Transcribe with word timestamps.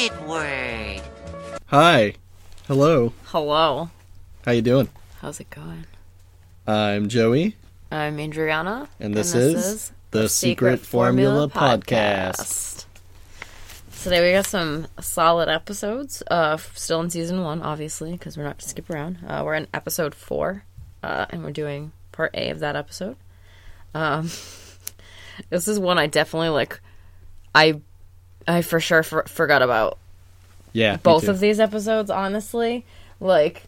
Squidward. 0.00 1.02
Hi. 1.66 2.14
Hello. 2.66 3.12
Hello. 3.24 3.90
How 4.46 4.52
you 4.52 4.62
doing? 4.62 4.88
How's 5.20 5.40
it 5.40 5.50
going? 5.50 5.84
I'm 6.66 7.10
Joey, 7.10 7.54
I'm 7.92 8.18
Adriana. 8.18 8.88
and 8.98 9.12
this, 9.12 9.34
is, 9.34 9.92
the 10.10 10.30
Secret, 10.30 10.80
Formula, 10.80 11.50
Podcast. 11.50 12.86
Today 14.02 14.26
we 14.26 14.32
got 14.32 14.46
some 14.46 14.86
solid 15.02 15.50
episodes. 15.50 16.22
Uh, 16.30 16.56
still 16.56 17.02
in 17.02 17.10
season 17.10 17.42
one, 17.42 17.60
obviously, 17.60 18.12
because 18.12 18.38
we're 18.38 18.44
not 18.44 18.58
to 18.60 18.68
skip 18.70 18.88
around. 18.88 19.18
Uh, 19.28 19.42
we're 19.44 19.56
in 19.56 19.68
episode 19.74 20.14
four, 20.14 20.64
uh, 21.02 21.26
and 21.28 21.44
we're 21.44 21.50
doing 21.50 21.92
part 22.10 22.34
A 22.34 22.48
of 22.48 22.60
that 22.60 22.74
episode. 22.74 23.16
Um, 23.94 24.30
this 25.50 25.68
is 25.68 25.78
one 25.78 25.98
I 25.98 26.06
definitely 26.06 26.48
like. 26.48 26.80
I, 27.54 27.82
I 28.50 28.62
for 28.62 28.80
sure 28.80 29.02
for- 29.02 29.24
forgot 29.28 29.62
about 29.62 29.98
Yeah. 30.72 30.96
both 30.96 31.28
of 31.28 31.40
these 31.40 31.60
episodes. 31.60 32.10
Honestly, 32.10 32.84
like, 33.20 33.62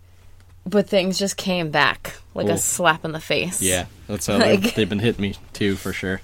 but 0.66 0.88
things 0.88 1.18
just 1.18 1.36
came 1.36 1.70
back 1.70 2.14
like 2.34 2.46
Ooh. 2.46 2.52
a 2.52 2.58
slap 2.58 3.04
in 3.04 3.12
the 3.12 3.20
face. 3.20 3.60
Yeah, 3.62 3.86
that's 4.08 4.26
how 4.26 4.36
Like- 4.38 4.60
they've, 4.62 4.74
they've 4.74 4.88
been 4.88 4.98
hitting 5.00 5.22
me 5.22 5.34
too, 5.52 5.76
for 5.76 5.92
sure. 5.92 6.20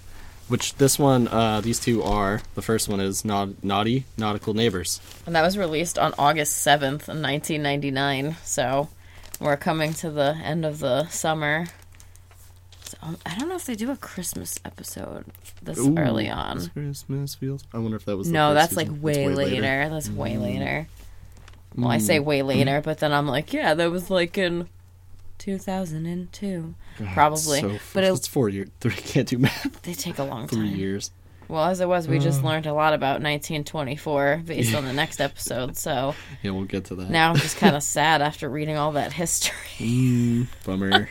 Which 0.49 0.77
this 0.77 0.99
one, 0.99 1.29
uh, 1.29 1.61
these 1.61 1.79
two 1.79 2.03
are. 2.03 2.41
The 2.55 2.63
first 2.63 2.89
one 2.89 3.01
is 3.01 3.23
Naut- 3.23 3.63
Naughty 3.63 4.05
Nautical 4.17 4.55
Neighbors. 4.55 4.99
And 5.27 5.35
that 5.37 5.43
was 5.43 5.59
released 5.59 5.99
on 5.99 6.15
August 6.19 6.67
7th, 6.67 7.07
1999. 7.07 8.37
So 8.45 8.89
we're 9.41 9.59
coming 9.59 9.93
to 9.95 10.11
the 10.11 10.37
end 10.43 10.65
of 10.65 10.79
the 10.79 11.07
summer. 11.09 11.67
Um, 13.03 13.17
I 13.27 13.37
don't 13.39 13.49
know 13.49 13.57
if 13.57 13.65
they 13.67 13.75
do 13.75 13.91
a 13.91 13.97
Christmas 13.97 14.59
episode 14.65 15.27
this 15.63 15.79
Ooh, 15.79 15.95
early 15.97 16.29
on. 16.31 16.69
Christmas 16.71 17.35
feels. 17.35 17.65
I 17.73 17.79
wonder 17.79 17.97
if 17.97 18.05
that 18.07 18.17
was. 18.17 18.29
The 18.29 18.33
No, 18.35 18.55
that's 18.55 18.75
season. 18.75 18.95
like 18.95 19.03
way, 19.03 19.27
That's 19.27 19.37
later. 19.37 19.89
That's 19.89 20.11
way 20.11 20.35
Mm. 20.35 20.41
later. 20.43 20.89
Well, 21.77 21.91
I 21.91 21.99
say 21.99 22.19
way 22.19 22.43
later, 22.43 22.81
but 22.81 22.99
then 22.99 23.13
I'm 23.13 23.27
like, 23.29 23.53
yeah, 23.53 23.75
that 23.75 23.91
was 23.91 24.11
like 24.11 24.37
in 24.39 24.69
2002. 25.39 26.75
God, 26.99 27.09
Probably. 27.15 27.61
So, 27.61 27.79
But 27.95 28.05
it- 28.05 28.13
it's 28.13 28.27
four 28.27 28.49
years. 28.49 28.69
Three 28.81 28.93
can't 28.93 29.29
do 29.29 29.39
math. 29.39 29.83
They 29.83 29.95
take 29.95 30.19
a 30.19 30.25
long 30.25 30.49
Three 30.49 30.71
time. 30.71 30.77
years. 30.79 31.11
Well, 31.47 31.65
as 31.65 31.81
it 31.81 31.89
was, 31.89 32.07
we 32.09 32.19
Uh. 32.19 32.21
just 32.21 32.43
learned 32.43 32.67
a 32.67 32.75
lot 32.75 32.93
about 32.93 33.23
1924 33.23 34.43
based 34.45 34.75
on 34.75 34.85
the 34.85 34.93
next 35.03 35.21
episode. 35.21 35.77
So 35.77 36.15
Yeah, 36.43 36.51
we'll 36.51 36.65
get 36.65 36.87
to 36.87 36.95
that. 36.97 37.09
now 37.11 37.31
I'm 37.31 37.37
just 37.37 37.57
kind 37.57 37.77
of 37.77 37.83
sad 37.99 38.21
after 38.23 38.49
reading 38.49 38.77
all 38.77 38.93
that 38.93 39.13
history. 39.13 39.55
Mm, 39.79 40.47
bummer. 40.65 41.09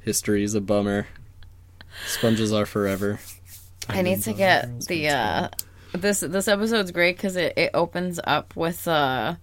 History 0.00 0.42
is 0.42 0.54
a 0.54 0.60
bummer. 0.60 1.06
Sponges 2.06 2.52
are 2.52 2.66
forever. 2.66 3.20
I 3.88 4.02
need 4.02 4.22
to 4.22 4.32
get 4.32 4.86
the 4.86 5.08
uh 5.08 5.48
this 5.92 6.20
this 6.20 6.48
episode's 6.48 6.90
great 6.90 7.16
because 7.16 7.36
it, 7.36 7.54
it 7.56 7.70
opens 7.74 8.20
up 8.24 8.54
with 8.56 8.86
uh 8.86 9.34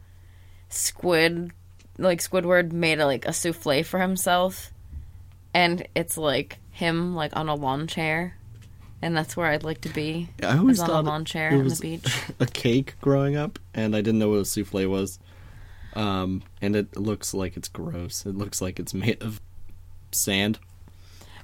Squid 0.70 1.52
like 1.98 2.20
Squidward 2.20 2.72
made 2.72 3.00
a, 3.00 3.06
like 3.06 3.26
a 3.26 3.34
souffle 3.34 3.84
for 3.84 4.00
himself, 4.00 4.72
and 5.54 5.88
it's 5.96 6.18
like 6.18 6.60
him 6.72 7.16
like 7.16 7.36
on 7.36 7.50
a 7.50 7.56
lawn 7.56 7.88
chair, 7.88 8.36
and 9.02 9.16
that's 9.16 9.36
where 9.36 9.48
I'd 9.48 9.64
like 9.64 9.82
to 9.82 9.90
be. 9.90 10.30
I 10.44 10.58
always 10.58 10.80
on 10.80 10.88
thought 10.88 11.04
a 11.06 11.08
lawn 11.08 11.26
chair 11.26 11.50
it 11.52 11.60
on 11.60 11.68
the 11.68 11.76
beach. 11.76 12.24
a 12.40 12.46
cake 12.46 12.96
growing 13.02 13.36
up, 13.36 13.60
and 13.74 13.96
I 13.96 14.02
didn't 14.02 14.20
know 14.20 14.30
what 14.30 14.40
a 14.40 14.46
souffle 14.46 14.88
was. 14.88 15.20
Um, 15.94 16.44
and 16.62 16.76
it 16.76 16.96
looks 16.96 17.34
like 17.34 17.58
it's 17.58 17.70
gross. 17.70 18.26
It 18.26 18.36
looks 18.36 18.62
like 18.62 18.80
it's 18.80 18.94
made 18.94 19.22
of 19.24 19.42
sand 20.12 20.60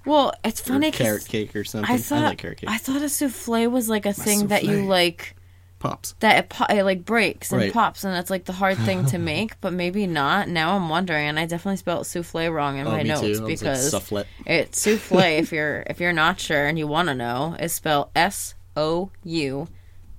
Well, 0.05 0.33
it's 0.43 0.67
or 0.69 0.79
carrot 0.91 1.25
cake 1.27 1.55
or 1.55 1.63
something. 1.63 1.89
I 1.93 1.97
thought 1.97 2.23
like 2.23 2.37
carrot 2.37 2.57
cake. 2.59 2.69
I 2.69 2.77
thought 2.77 3.01
a 3.01 3.09
souffle 3.09 3.69
was 3.69 3.87
like 3.89 4.05
a 4.05 4.13
thing 4.13 4.47
that 4.47 4.63
you 4.63 4.85
like 4.85 5.35
Pops. 5.79 6.15
that 6.21 6.37
it, 6.39 6.49
po- 6.49 6.65
it 6.69 6.83
like 6.83 7.03
breaks 7.03 7.51
and 7.51 7.59
Right. 7.61 7.73
pops 7.73 8.03
and 8.05 8.13
that's 8.13 8.29
like 8.29 8.45
the 8.45 8.53
hard 8.53 8.77
thing 8.77 9.05
to 9.07 9.17
make, 9.33 9.59
but 9.61 9.73
maybe 9.73 10.07
not. 10.07 10.47
Now 10.47 10.75
I'm 10.77 10.87
wondering, 10.89 11.27
and 11.27 11.37
I 11.39 11.45
definitely 11.45 11.75
spelled 11.77 12.07
souffle 12.07 12.49
wrong 12.49 12.77
in 12.77 12.87
Oh, 12.87 12.91
my 12.91 13.03
notes 13.03 13.21
too. 13.21 13.33
I 13.33 13.37
like, 13.39 13.59
because 13.59 13.93
soufflet. 13.93 14.25
it's 14.45 14.79
souffle. 14.79 15.19
if 15.39 15.51
you're 15.55 15.83
if 15.87 15.99
you're 15.99 16.13
not 16.13 16.39
sure 16.39 16.65
and 16.67 16.77
you 16.79 16.87
want 16.87 17.09
to 17.09 17.15
know, 17.15 17.55
is 17.59 17.73
spelled 17.73 18.09
S 18.15 18.55
O 18.77 19.09
U 19.25 19.67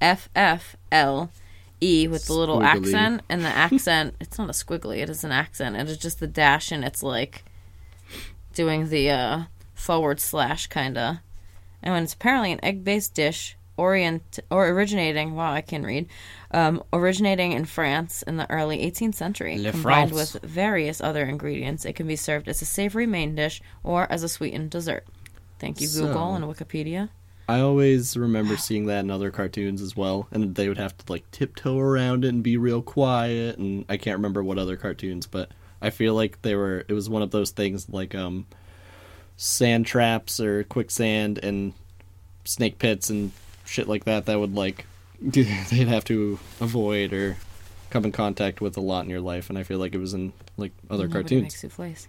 F 0.03 0.29
F 0.37 0.77
L 0.93 1.31
E 1.81 2.07
with 2.09 2.27
the 2.27 2.35
little 2.35 2.61
Squiggly. 2.61 2.65
accent 2.95 3.23
and 3.31 3.43
the 3.43 3.49
accent. 3.49 4.15
it's 4.21 4.39
not 4.39 4.49
a 4.51 4.53
squiggly. 4.53 4.99
It 4.99 5.09
is 5.09 5.25
an 5.25 5.33
accent. 5.33 5.77
It 5.77 5.89
is 5.89 5.97
just 5.99 6.21
the 6.21 6.27
dash 6.27 6.73
and 6.73 6.85
it's 6.85 7.03
like 7.03 7.43
doing 8.55 8.89
the 8.89 9.11
uh, 9.11 9.43
forward 9.75 10.21
slash 10.21 10.67
kind 10.69 10.97
of. 10.97 11.17
And 11.83 11.93
when 11.93 12.05
it's 12.05 12.15
apparently 12.15 12.53
an 12.53 12.65
egg-based 12.65 13.13
dish, 13.15 13.57
orient 13.77 14.39
or 14.51 14.69
originating. 14.69 15.35
Wow, 15.35 15.53
I 15.53 15.61
can 15.61 15.83
read. 15.83 16.09
Um, 16.51 16.83
originating 16.93 17.53
in 17.53 17.65
France 17.65 18.23
in 18.23 18.37
the 18.37 18.51
early 18.51 18.79
18th 18.79 19.15
century, 19.15 19.59
Le 19.59 19.73
combined 19.73 20.11
France. 20.11 20.35
with 20.35 20.43
various 20.43 21.01
other 21.01 21.25
ingredients, 21.25 21.85
it 21.85 21.95
can 21.95 22.07
be 22.07 22.17
served 22.17 22.49
as 22.49 22.63
a 22.63 22.67
savory 22.67 23.07
main 23.07 23.35
dish 23.35 23.61
or 23.83 24.11
as 24.11 24.23
a 24.23 24.29
sweetened 24.29 24.71
dessert. 24.71 25.05
Thank 25.59 25.81
you, 25.81 25.89
Google 25.89 26.35
and 26.35 26.45
Wikipedia. 26.45 27.11
I 27.49 27.61
always 27.61 28.17
remember 28.17 28.57
seeing 28.57 28.87
that 28.87 29.01
in 29.01 29.11
other 29.11 29.31
cartoons 29.31 29.83
as 29.83 29.95
well, 29.95 30.29
and 30.31 30.55
they 30.55 30.69
would 30.69 30.79
have 30.79 30.97
to 30.97 31.13
like 31.13 31.31
tiptoe 31.31 31.79
around 31.79 32.25
it 32.25 32.29
and 32.29 32.43
be 32.43 32.57
real 32.57 32.81
quiet. 32.81 33.59
And 33.59 33.85
I 33.89 33.99
can't 33.99 34.17
remember 34.17 34.43
what 34.43 34.59
other 34.59 34.77
cartoons, 34.77 35.27
but 35.27 35.51
I 35.81 35.91
feel 35.91 36.15
like 36.15 36.43
they 36.43 36.55
were. 36.55 36.85
It 36.89 36.93
was 36.93 37.09
one 37.09 37.23
of 37.23 37.31
those 37.31 37.51
things 37.51 37.89
like 37.89 38.15
um, 38.15 38.47
sand 39.37 39.87
traps 39.87 40.41
or 40.41 40.65
quicksand 40.65 41.39
and 41.43 41.73
snake 42.45 42.79
pits 42.79 43.11
and 43.11 43.33
shit 43.65 43.89
like 43.89 44.05
that. 44.05 44.27
That 44.27 44.39
would 44.39 44.55
like 44.55 44.87
they'd 45.21 45.89
have 45.89 46.05
to 46.07 46.39
avoid 46.61 47.13
or 47.13 47.37
come 47.91 48.05
in 48.05 48.13
contact 48.13 48.61
with 48.61 48.77
a 48.77 48.81
lot 48.81 49.05
in 49.05 49.11
your 49.11 49.21
life. 49.21 49.49
And 49.49 49.59
I 49.59 49.63
feel 49.63 49.79
like 49.79 49.95
it 49.95 49.99
was 49.99 50.15
in 50.15 50.33
like 50.57 50.73
other 50.91 51.09
cartoons. 51.09 51.57
souffles. 51.57 52.09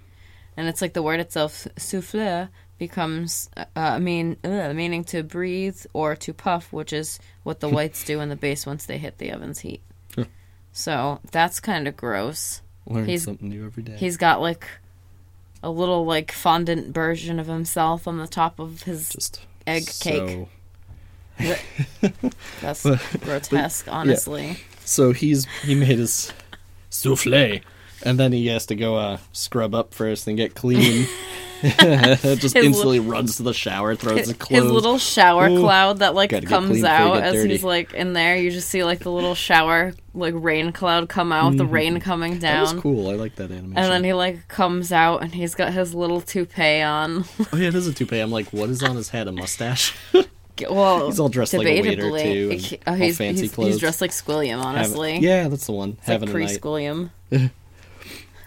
And 0.57 0.67
it's 0.67 0.81
like 0.81 0.93
the 0.93 1.03
word 1.03 1.19
itself, 1.19 1.67
souffle, 1.77 2.47
becomes 2.77 3.49
uh, 3.57 3.65
uh, 3.75 3.99
mean 3.99 4.37
uh, 4.43 4.73
meaning 4.73 5.03
to 5.05 5.23
breathe 5.23 5.85
or 5.93 6.15
to 6.15 6.33
puff, 6.33 6.71
which 6.71 6.93
is 6.93 7.19
what 7.43 7.59
the 7.59 7.69
whites 7.75 8.03
do 8.03 8.21
in 8.21 8.29
the 8.29 8.35
base 8.35 8.65
once 8.65 8.85
they 8.85 8.97
hit 8.97 9.17
the 9.17 9.31
oven's 9.31 9.59
heat. 9.59 9.81
So 10.77 11.21
that's 11.31 11.61
kind 11.61 11.87
of 11.87 11.95
gross. 11.95 12.61
Learn 12.87 13.05
he's- 13.05 13.23
something 13.23 13.49
new 13.49 13.65
every 13.65 13.83
day. 13.83 13.95
He's 13.97 14.17
got 14.17 14.41
like 14.41 14.67
a 15.63 15.69
little 15.69 16.05
like 16.05 16.31
fondant 16.31 16.93
version 16.93 17.39
of 17.39 17.47
himself 17.47 18.07
on 18.07 18.17
the 18.17 18.27
top 18.27 18.59
of 18.59 18.83
his 18.83 19.09
just 19.09 19.41
egg 19.65 19.87
cake. 19.99 20.47
That's 22.61 22.83
But- 22.83 23.01
grotesque, 23.21 23.87
honestly. 23.91 24.57
So 24.83 25.11
he's 25.11 25.45
he 25.63 25.73
made 25.75 25.97
his 25.97 26.31
souffle, 26.91 27.61
and 28.03 28.19
then 28.19 28.31
he 28.31 28.47
has 28.47 28.65
to 28.67 28.75
go 28.75 28.95
uh, 28.97 29.17
scrub 29.31 29.73
up 29.73 29.93
first 29.93 30.27
and 30.27 30.37
get 30.37 30.53
clean. 30.55 31.07
Just 32.39 32.55
li- 32.55 32.65
instantly 32.65 32.99
runs 32.99 33.37
to 33.37 33.43
the 33.43 33.53
shower, 33.53 33.95
throws 33.95 34.19
His, 34.19 34.27
the 34.29 34.33
clothes. 34.33 34.63
his 34.63 34.71
little 34.71 34.97
shower 34.97 35.47
Ooh. 35.49 35.59
cloud 35.59 35.99
that 35.99 36.13
like 36.15 36.29
Gotta 36.31 36.45
comes 36.47 36.83
out 36.83 37.17
as 37.21 37.33
dirty. 37.33 37.49
he's 37.53 37.63
like 37.63 37.93
in 37.93 38.13
there. 38.13 38.35
You 38.37 38.51
just 38.51 38.69
see 38.69 38.83
like 38.83 38.99
the 38.99 39.11
little 39.11 39.35
shower 39.35 39.93
like 40.13 40.33
rain 40.37 40.71
cloud 40.71 41.09
come 41.09 41.31
out, 41.31 41.57
the 41.57 41.65
rain 41.65 41.99
coming 41.99 42.33
Mm-hmm. 42.33 42.39
that 42.41 42.61
was 42.61 42.71
down, 42.73 42.81
cool. 42.81 43.09
I 43.09 43.13
like 43.15 43.35
that 43.35 43.51
animation. 43.51 43.77
and 43.77 43.91
then 43.91 44.03
he 44.03 44.13
like 44.13 44.47
comes 44.47 44.91
out 44.91 45.21
and 45.23 45.33
he's 45.33 45.55
got 45.55 45.73
his 45.73 45.93
little 45.93 46.21
toupee 46.21 46.81
on. 46.81 47.25
oh 47.53 47.57
yeah, 47.57 47.67
it 47.69 47.75
is 47.75 47.87
a 47.87 47.93
toupee. 47.93 48.19
I'm 48.19 48.31
like, 48.31 48.47
what 48.53 48.69
is 48.69 48.81
on 48.83 48.95
his 48.95 49.09
head? 49.09 49.27
A 49.27 49.31
mustache? 49.31 49.95
well, 50.69 51.05
He's 51.07 51.19
all 51.19 51.29
dressed 51.29 51.53
like 51.53 51.67
a 51.67 51.81
waiter, 51.81 52.01
too, 52.01 52.49
he- 52.57 52.79
oh, 52.87 52.91
all 52.91 52.97
he's, 52.97 53.17
fancy 53.17 53.41
he's, 53.43 53.51
clothes. 53.51 53.67
he's 53.71 53.79
dressed 53.79 53.99
like 54.01 54.11
Squilliam, 54.11 54.63
honestly. 54.63 55.13
Having- 55.15 55.23
yeah, 55.29 55.47
that's 55.49 55.65
the 55.65 55.73
one. 55.73 55.89
It's 55.99 56.07
like 56.07 56.19
Having 56.21 56.29
night. 56.29 56.33
pre-Squilliam. 56.61 57.09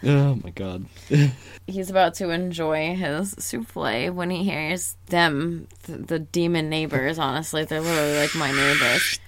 Oh 0.04 0.38
my 0.44 0.50
god. 0.50 0.86
he's 1.66 1.90
about 1.90 2.14
to 2.14 2.30
enjoy 2.30 2.94
his 2.94 3.34
souffle 3.38 4.10
when 4.12 4.30
he 4.30 4.44
hears 4.44 4.96
them, 5.06 5.66
th- 5.84 6.06
the 6.06 6.18
demon 6.20 6.68
neighbors. 6.68 7.18
Honestly, 7.18 7.64
they're 7.64 7.80
literally 7.80 8.18
like 8.18 8.34
my 8.36 8.50
neighbors. 8.52 9.18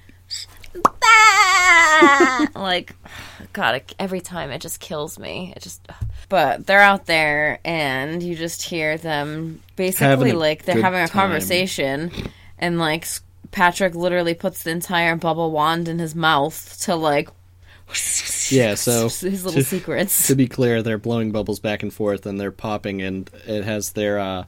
like, 2.55 2.95
God, 3.53 3.77
it- 3.77 3.95
every 3.99 4.21
time 4.21 4.51
it 4.51 4.61
just 4.61 4.81
kills 4.81 5.19
me. 5.19 5.53
It 5.57 5.63
just. 5.63 5.87
But 6.29 6.67
they're 6.67 6.81
out 6.81 7.07
there, 7.07 7.59
and 7.65 8.23
you 8.23 8.37
just 8.37 8.63
hear 8.63 8.97
them 8.97 9.61
basically 9.75 10.07
Having 10.07 10.33
a 10.35 10.39
like 10.39 10.65
they're 10.65 10.77
good 10.77 10.85
having 10.85 11.01
a 11.01 11.09
time. 11.09 11.23
conversation, 11.23 12.13
and 12.59 12.79
like 12.79 13.07
Patrick 13.51 13.97
literally 13.97 14.35
puts 14.35 14.63
the 14.63 14.71
entire 14.71 15.17
bubble 15.17 15.51
wand 15.51 15.89
in 15.89 15.99
his 15.99 16.15
mouth 16.15 16.79
to 16.83 16.95
like. 16.95 17.29
Yeah, 18.53 18.75
so 18.77 19.05
his 19.05 19.23
little 19.45 19.53
to- 19.53 19.65
secrets. 19.65 20.27
To 20.29 20.35
be 20.35 20.47
clear, 20.49 20.83
they're 20.83 20.99
blowing 20.99 21.33
bubbles 21.33 21.61
back 21.61 21.83
and 21.83 21.93
forth, 21.93 22.27
and 22.27 22.41
they're 22.41 22.51
popping, 22.53 23.03
and 23.03 23.31
it 23.47 23.65
has 23.65 23.93
their 23.93 24.19
uh, 24.19 24.45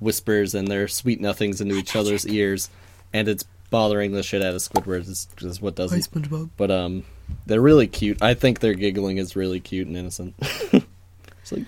whispers 0.00 0.54
and 0.54 0.68
their 0.68 0.88
sweet 0.88 1.20
nothings 1.20 1.60
into 1.60 1.74
each 1.76 1.94
other's 1.96 2.26
ears, 2.26 2.68
and 3.12 3.28
it's 3.28 3.44
bothering 3.70 4.12
the 4.12 4.22
shit 4.22 4.42
out 4.42 4.54
of 4.54 4.60
Squidward. 4.60 5.00
Is, 5.08 5.28
is 5.40 5.60
what 5.60 5.74
does 5.74 5.92
it? 5.92 6.08
SpongeBob. 6.10 6.50
But 6.56 6.70
um, 6.70 7.04
they're 7.46 7.60
really 7.60 7.86
cute. 7.86 8.22
I 8.22 8.34
think 8.34 8.60
their 8.60 8.74
giggling 8.74 9.18
is 9.18 9.34
really 9.36 9.60
cute 9.60 9.86
and 9.88 9.96
innocent. 9.96 10.34
it's 10.40 11.52
like 11.52 11.66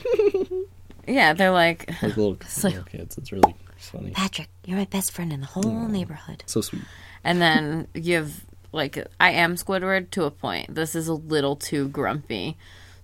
yeah, 1.06 1.32
they're 1.32 1.50
like. 1.50 1.88
like 2.02 2.17
little, 2.17 2.37
So- 2.46 2.69
little 2.69 2.85
kids. 2.85 3.19
It's 3.19 3.32
really 3.32 3.55
funny. 3.79 4.11
Patrick, 4.11 4.49
you're 4.64 4.76
my 4.79 4.85
best 4.87 5.12
friend 5.12 5.32
in 5.32 5.40
the 5.40 5.46
whole 5.46 5.88
neighborhood. 5.88 6.43
So 6.46 6.61
sweet. 6.61 6.82
And 7.25 7.40
then 7.43 7.88
you 7.94 8.14
have 8.17 8.44
like 8.73 9.06
I 9.20 9.31
am 9.31 9.56
Squidward 9.56 10.11
to 10.11 10.25
a 10.25 10.31
point. 10.31 10.75
This 10.75 10.94
is 10.94 11.09
a 11.09 11.15
little 11.15 11.56
too 11.56 11.88
grumpy. 11.88 12.56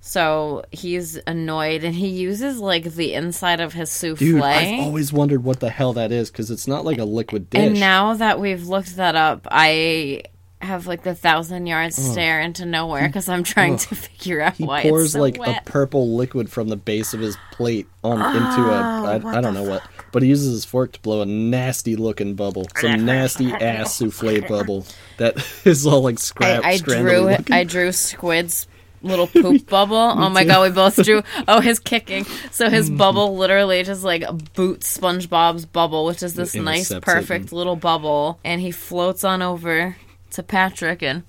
So 0.07 0.67
he's 0.71 1.17
annoyed 1.27 1.83
and 1.83 1.95
he 1.95 2.09
uses 2.09 2.59
like 2.59 2.85
the 2.85 3.15
inside 3.15 3.61
of 3.61 3.73
his 3.73 3.91
souffle. 3.91 4.27
Dude, 4.27 4.43
I've 4.43 4.85
always 4.85 5.15
wondered 5.15 5.43
what 5.43 5.61
the 5.61 5.71
hell 5.71 5.95
that 5.95 6.13
is 6.13 6.31
because 6.31 6.51
it's 6.51 6.69
not 6.69 6.85
like 6.85 6.99
a 6.99 7.07
liquid 7.07 7.49
dish. 7.49 7.63
and 7.63 7.81
now 7.81 8.13
that 8.13 8.39
we've 8.39 8.69
looked 8.69 8.97
that 8.97 9.17
up, 9.17 9.47
I 9.51 10.25
have 10.65 10.87
like 10.87 11.03
the 11.03 11.15
thousand 11.15 11.67
yard 11.67 11.93
stare 11.95 12.41
into 12.41 12.65
nowhere 12.65 13.07
because 13.07 13.29
I'm 13.29 13.43
trying 13.43 13.77
to 13.77 13.95
figure 13.95 14.41
out 14.41 14.55
he 14.55 14.65
why 14.65 14.83
pours 14.83 15.05
it's 15.05 15.13
so 15.15 15.21
like 15.21 15.39
wet. 15.39 15.63
a 15.67 15.71
purple 15.71 16.17
liquid 16.17 16.51
from 16.51 16.69
the 16.69 16.77
base 16.77 17.15
of 17.15 17.21
his 17.21 17.37
plate 17.53 17.87
on 18.03 18.21
into 18.21 18.61
a 18.61 19.23
oh, 19.23 19.29
I, 19.29 19.39
I 19.39 19.41
don't 19.41 19.55
know 19.55 19.63
what, 19.63 19.83
but 20.13 20.23
he 20.23 20.29
uses 20.29 20.53
his 20.53 20.65
fork 20.65 20.93
to 20.93 21.01
blow 21.01 21.23
a 21.23 21.27
nasty 21.27 21.97
looking 21.97 22.35
bubble, 22.35 22.67
some 22.77 23.05
nasty 23.07 23.53
ass 23.53 23.95
souffle 23.95 24.41
bubble 24.43 24.87
that 25.19 25.37
is 25.65 25.87
all 25.87 26.03
like 26.03 26.19
scrap. 26.19 26.65
I, 26.65 26.73
I 26.73 26.79
drew 26.79 27.21
looking. 27.21 27.55
I 27.55 27.65
drew 27.65 27.93
Squid's 27.93 28.67
little 29.05 29.27
poop 29.43 29.69
bubble. 29.69 29.97
Oh 29.97 30.29
my 30.31 30.45
god, 30.45 30.69
we 30.69 30.75
both 30.75 31.03
drew. 31.03 31.23
Oh, 31.47 31.61
his 31.61 31.79
kicking. 31.79 32.25
So 32.51 32.71
his 32.71 32.91
bubble 32.91 33.37
literally 33.37 33.83
just 33.83 34.03
like 34.03 34.25
boots 34.55 34.97
SpongeBob's 34.97 35.67
bubble, 35.67 36.07
which 36.07 36.23
is 36.23 36.35
this 36.35 36.55
nice, 36.55 36.91
intercepts 36.91 36.97
it 36.97 37.03
perfect 37.03 37.53
little 37.53 37.77
bubble, 37.77 38.41
and 38.45 38.61
he 38.61 38.71
floats 38.71 39.25
on 39.25 39.43
over 39.43 39.97
to 40.35 40.43
Patrick 40.43 41.03
and 41.03 41.23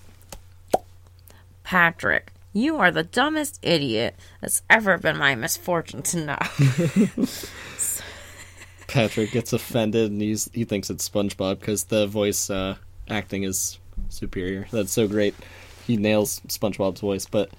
Patrick. 1.63 2.31
You 2.53 2.77
are 2.77 2.91
the 2.91 3.03
dumbest 3.03 3.59
idiot 3.61 4.15
that's 4.41 4.61
ever 4.69 4.97
been 4.97 5.17
my 5.17 5.35
misfortune 5.35 6.01
to 6.03 6.25
know. 6.25 6.37
Patrick 8.87 9.31
gets 9.31 9.51
offended 9.51 10.11
and 10.11 10.21
he's 10.21 10.49
he 10.53 10.63
thinks 10.63 10.89
it's 10.89 11.07
SpongeBob 11.07 11.59
because 11.59 11.85
the 11.85 12.07
voice 12.07 12.49
uh, 12.49 12.75
acting 13.09 13.43
is 13.43 13.77
superior. 14.09 14.67
That's 14.71 14.91
so 14.91 15.07
great. 15.07 15.35
He 15.85 15.97
nails 15.97 16.39
SpongeBob's 16.47 17.01
voice, 17.01 17.25
but 17.25 17.49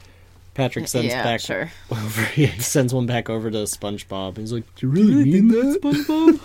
Patrick 0.54 0.88
sends 0.88 1.08
yeah, 1.08 1.22
back 1.22 1.40
sure. 1.40 1.70
over. 1.90 2.22
Yeah, 2.34 2.46
he 2.46 2.62
sends 2.62 2.94
one 2.94 3.06
back 3.06 3.28
over 3.28 3.50
to 3.50 3.58
SpongeBob. 3.58 4.38
He's 4.38 4.52
like, 4.52 4.64
"Do 4.76 4.86
you 4.86 4.92
really 4.92 5.24
mean 5.24 5.48
that, 5.48 5.80
SpongeBob?" 5.82 6.40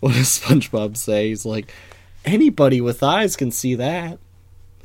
what 0.00 0.12
does 0.12 0.38
SpongeBob 0.38 0.96
say? 0.96 1.28
He's 1.28 1.46
like, 1.46 1.72
"Anybody 2.24 2.80
with 2.80 3.02
eyes 3.02 3.36
can 3.36 3.50
see 3.50 3.74
that." 3.76 4.18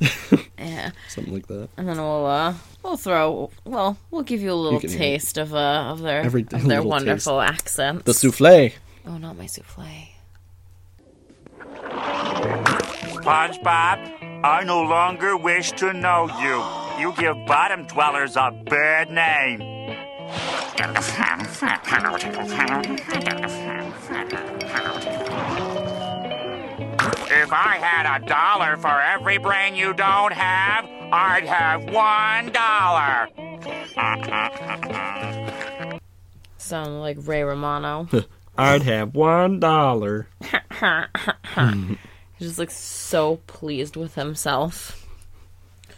Yeah. 0.58 0.90
Something 1.08 1.34
like 1.34 1.46
that. 1.46 1.68
And 1.76 1.88
then 1.88 1.96
we'll 1.98 2.26
uh 2.26 2.54
we'll 2.82 2.96
throw 2.96 3.50
well 3.64 3.96
we'll 4.10 4.22
give 4.22 4.42
you 4.42 4.52
a 4.52 4.54
little 4.54 4.80
can 4.80 4.90
hear 4.90 4.98
taste 4.98 5.38
of 5.38 5.54
uh 5.54 5.90
of 5.92 6.00
their 6.00 6.20
Every- 6.20 6.42
of 6.42 6.50
their 6.50 6.60
little 6.78 6.88
wonderful 6.90 7.40
accents. 7.40 8.04
The 8.04 8.12
souffle. 8.12 8.72
oh, 9.06 9.18
not 9.18 9.36
my 9.38 9.46
souffle. 9.46 9.84
SpongeBob, 13.22 14.42
I 14.44 14.64
no 14.64 14.82
longer 14.82 15.36
wish 15.36 15.72
to 15.72 15.92
know 15.92 16.28
you. 16.40 17.00
You 17.00 17.14
give 17.16 17.36
bottom 17.46 17.86
dwellers 17.86 18.36
a 18.36 18.50
bad 18.66 19.10
name. 19.10 19.60
If 27.30 27.52
I 27.52 27.76
had 27.76 28.22
a 28.22 28.26
dollar 28.26 28.78
for 28.78 29.02
every 29.02 29.36
brain 29.36 29.74
you 29.74 29.92
don't 29.92 30.32
have, 30.32 30.86
I'd 31.12 31.44
have 31.44 31.84
one 31.84 32.52
dollar. 32.52 33.28
Sound 36.56 37.00
like 37.00 37.18
Ray 37.20 37.42
Romano. 37.42 38.08
I'd 38.58 38.82
have 38.82 39.14
one 39.14 39.60
dollar. 39.60 40.28
He's 40.40 42.48
just 42.48 42.58
looks 42.58 42.76
so 42.76 43.36
pleased 43.46 43.94
with 43.94 44.14
himself. 44.14 45.06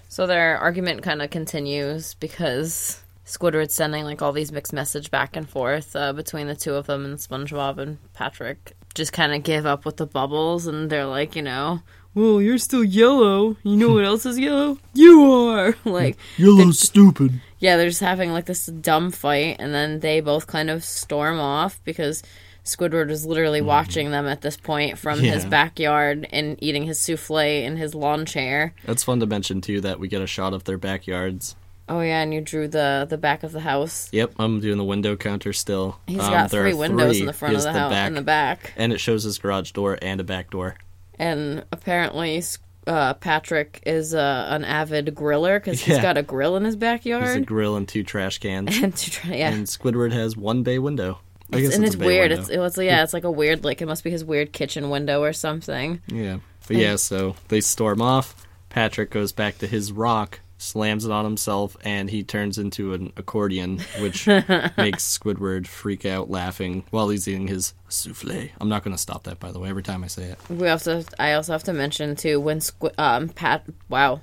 So 0.08 0.26
their 0.26 0.58
argument 0.58 1.02
kind 1.02 1.22
of 1.22 1.30
continues 1.30 2.14
because 2.14 3.04
Squidward's 3.24 3.76
sending 3.76 4.02
like 4.02 4.20
all 4.20 4.32
these 4.32 4.50
mixed 4.50 4.72
message 4.72 5.12
back 5.12 5.36
and 5.36 5.48
forth 5.48 5.94
uh, 5.94 6.12
between 6.12 6.48
the 6.48 6.56
two 6.56 6.74
of 6.74 6.86
them, 6.86 7.04
and 7.04 7.18
SpongeBob 7.18 7.78
and 7.78 7.98
Patrick 8.14 8.72
just 8.94 9.12
kind 9.12 9.32
of 9.32 9.42
give 9.42 9.66
up 9.66 9.84
with 9.84 9.96
the 9.96 10.06
bubbles, 10.06 10.66
and 10.66 10.90
they're 10.90 11.06
like, 11.06 11.36
you 11.36 11.42
know, 11.42 11.82
well, 12.14 12.42
you're 12.42 12.58
still 12.58 12.82
yellow. 12.82 13.56
You 13.62 13.76
know 13.76 13.92
what 13.92 14.04
else 14.04 14.26
is 14.26 14.38
yellow? 14.38 14.78
You 14.94 15.22
are 15.48 15.76
like, 15.84 16.16
Yellow's 16.36 16.80
stupid. 16.80 17.40
yeah, 17.58 17.76
they're 17.76 17.88
just 17.88 18.00
having 18.00 18.32
like 18.32 18.46
this 18.46 18.66
dumb 18.66 19.10
fight, 19.10 19.56
and 19.58 19.72
then 19.72 20.00
they 20.00 20.20
both 20.20 20.46
kind 20.46 20.70
of 20.70 20.84
storm 20.84 21.38
off 21.38 21.80
because 21.84 22.22
Squidward 22.64 23.10
is 23.10 23.24
literally 23.24 23.60
mm-hmm. 23.60 23.68
watching 23.68 24.10
them 24.10 24.26
at 24.26 24.42
this 24.42 24.56
point 24.56 24.98
from 24.98 25.20
his 25.20 25.44
backyard 25.44 26.26
and 26.30 26.56
eating 26.62 26.84
his 26.84 27.00
souffle 27.00 27.38
in 27.38 27.76
his 27.76 27.94
lawn 27.94 28.26
chair. 28.26 28.74
That's 28.84 29.04
fun 29.04 29.20
to 29.20 29.26
mention 29.26 29.60
too 29.60 29.80
that 29.80 29.98
we 29.98 30.08
get 30.08 30.22
a 30.22 30.26
shot 30.26 30.52
of 30.52 30.64
their 30.64 30.78
backyards. 30.78 31.56
Oh 31.90 32.00
yeah, 32.00 32.22
and 32.22 32.32
you 32.32 32.40
drew 32.40 32.68
the 32.68 33.06
the 33.10 33.18
back 33.18 33.42
of 33.42 33.50
the 33.52 33.60
house. 33.60 34.08
Yep, 34.12 34.34
I'm 34.38 34.60
doing 34.60 34.78
the 34.78 34.84
window 34.84 35.16
counter 35.16 35.52
still. 35.52 35.98
He's 36.06 36.20
Um, 36.20 36.30
got 36.30 36.50
three 36.50 36.72
windows 36.72 37.10
three. 37.16 37.20
in 37.20 37.26
the 37.26 37.32
front 37.32 37.52
He 37.52 37.56
of 37.58 37.62
the 37.64 37.72
house 37.72 37.90
back, 37.90 38.06
in 38.08 38.14
the 38.14 38.22
back, 38.22 38.72
and 38.76 38.92
it 38.92 39.00
shows 39.00 39.24
his 39.24 39.38
garage 39.38 39.72
door 39.72 39.98
and 40.00 40.20
a 40.20 40.24
back 40.24 40.50
door. 40.50 40.76
and 41.18 41.64
apparently. 41.72 42.42
Uh, 42.86 43.12
Patrick 43.12 43.82
is 43.84 44.14
uh, 44.14 44.46
an 44.48 44.64
avid 44.64 45.14
griller 45.14 45.58
because 45.60 45.80
he's 45.82 45.98
got 46.00 46.16
a 46.16 46.22
grill 46.22 46.56
in 46.56 46.64
his 46.64 46.76
There's 46.78 46.92
a 46.92 46.96
backyard. 46.96 47.46
grill 47.46 47.76
and 47.76 47.86
two 47.86 48.02
trash 48.02 48.38
cans. 48.38 48.74
and 48.82 48.96
to 48.96 49.10
try, 49.10 49.34
yeah, 49.36 49.50
And 49.52 49.66
Squidward 49.66 50.12
has 50.12 50.34
one 50.34 50.62
bay 50.62 50.78
window. 50.78 51.20
I 51.52 51.58
It's- 51.58 51.62
guess 51.68 51.76
and 51.76 51.84
it's, 51.84 51.94
it's 51.94 52.02
weird. 52.04 52.30
window. 52.30 52.40
It's 52.42 52.50
it 52.50 52.58
was 52.58 52.78
yeah, 52.78 53.02
it's 53.04 53.12
like 53.12 53.24
a 53.24 53.30
weird 53.30 53.64
like 53.64 53.82
it 53.82 53.86
must 53.86 54.02
be 54.02 54.10
his 54.10 54.24
weird 54.24 54.52
kitchen 54.54 54.88
window 54.88 55.22
or 55.22 55.34
something. 55.34 56.00
Yeah. 56.08 56.38
But 56.66 56.78
yeah, 56.78 56.96
so 56.96 57.36
they 57.48 57.60
storm 57.60 58.00
off. 58.00 58.46
Patrick 58.70 59.10
goes 59.10 59.30
back 59.32 59.58
to 59.58 59.66
his 59.66 59.92
rock, 59.92 60.40
slams 60.62 61.06
it 61.06 61.10
on 61.10 61.24
himself, 61.24 61.74
and 61.84 62.10
he 62.10 62.22
turns 62.22 62.58
into 62.58 62.92
an 62.92 63.12
accordion, 63.16 63.80
which 63.98 64.26
makes 64.76 65.18
Squidward 65.18 65.66
freak 65.66 66.04
out 66.04 66.30
laughing 66.30 66.84
while 66.90 67.08
he's 67.08 67.26
eating 67.26 67.48
his 67.48 67.72
souffle. 67.88 68.50
I'm 68.60 68.68
not 68.68 68.84
going 68.84 68.94
to 68.94 69.00
stop 69.00 69.22
that, 69.24 69.40
by 69.40 69.52
the 69.52 69.58
way, 69.58 69.70
every 69.70 69.82
time 69.82 70.04
I 70.04 70.08
say 70.08 70.24
it. 70.24 70.38
We 70.50 70.68
also 70.68 71.02
I 71.18 71.32
also 71.32 71.52
have 71.52 71.64
to 71.64 71.72
mention 71.72 72.14
too 72.14 72.38
when 72.38 72.58
Squ- 72.58 72.92
um 72.98 73.30
Pat 73.30 73.64
wow 73.88 74.20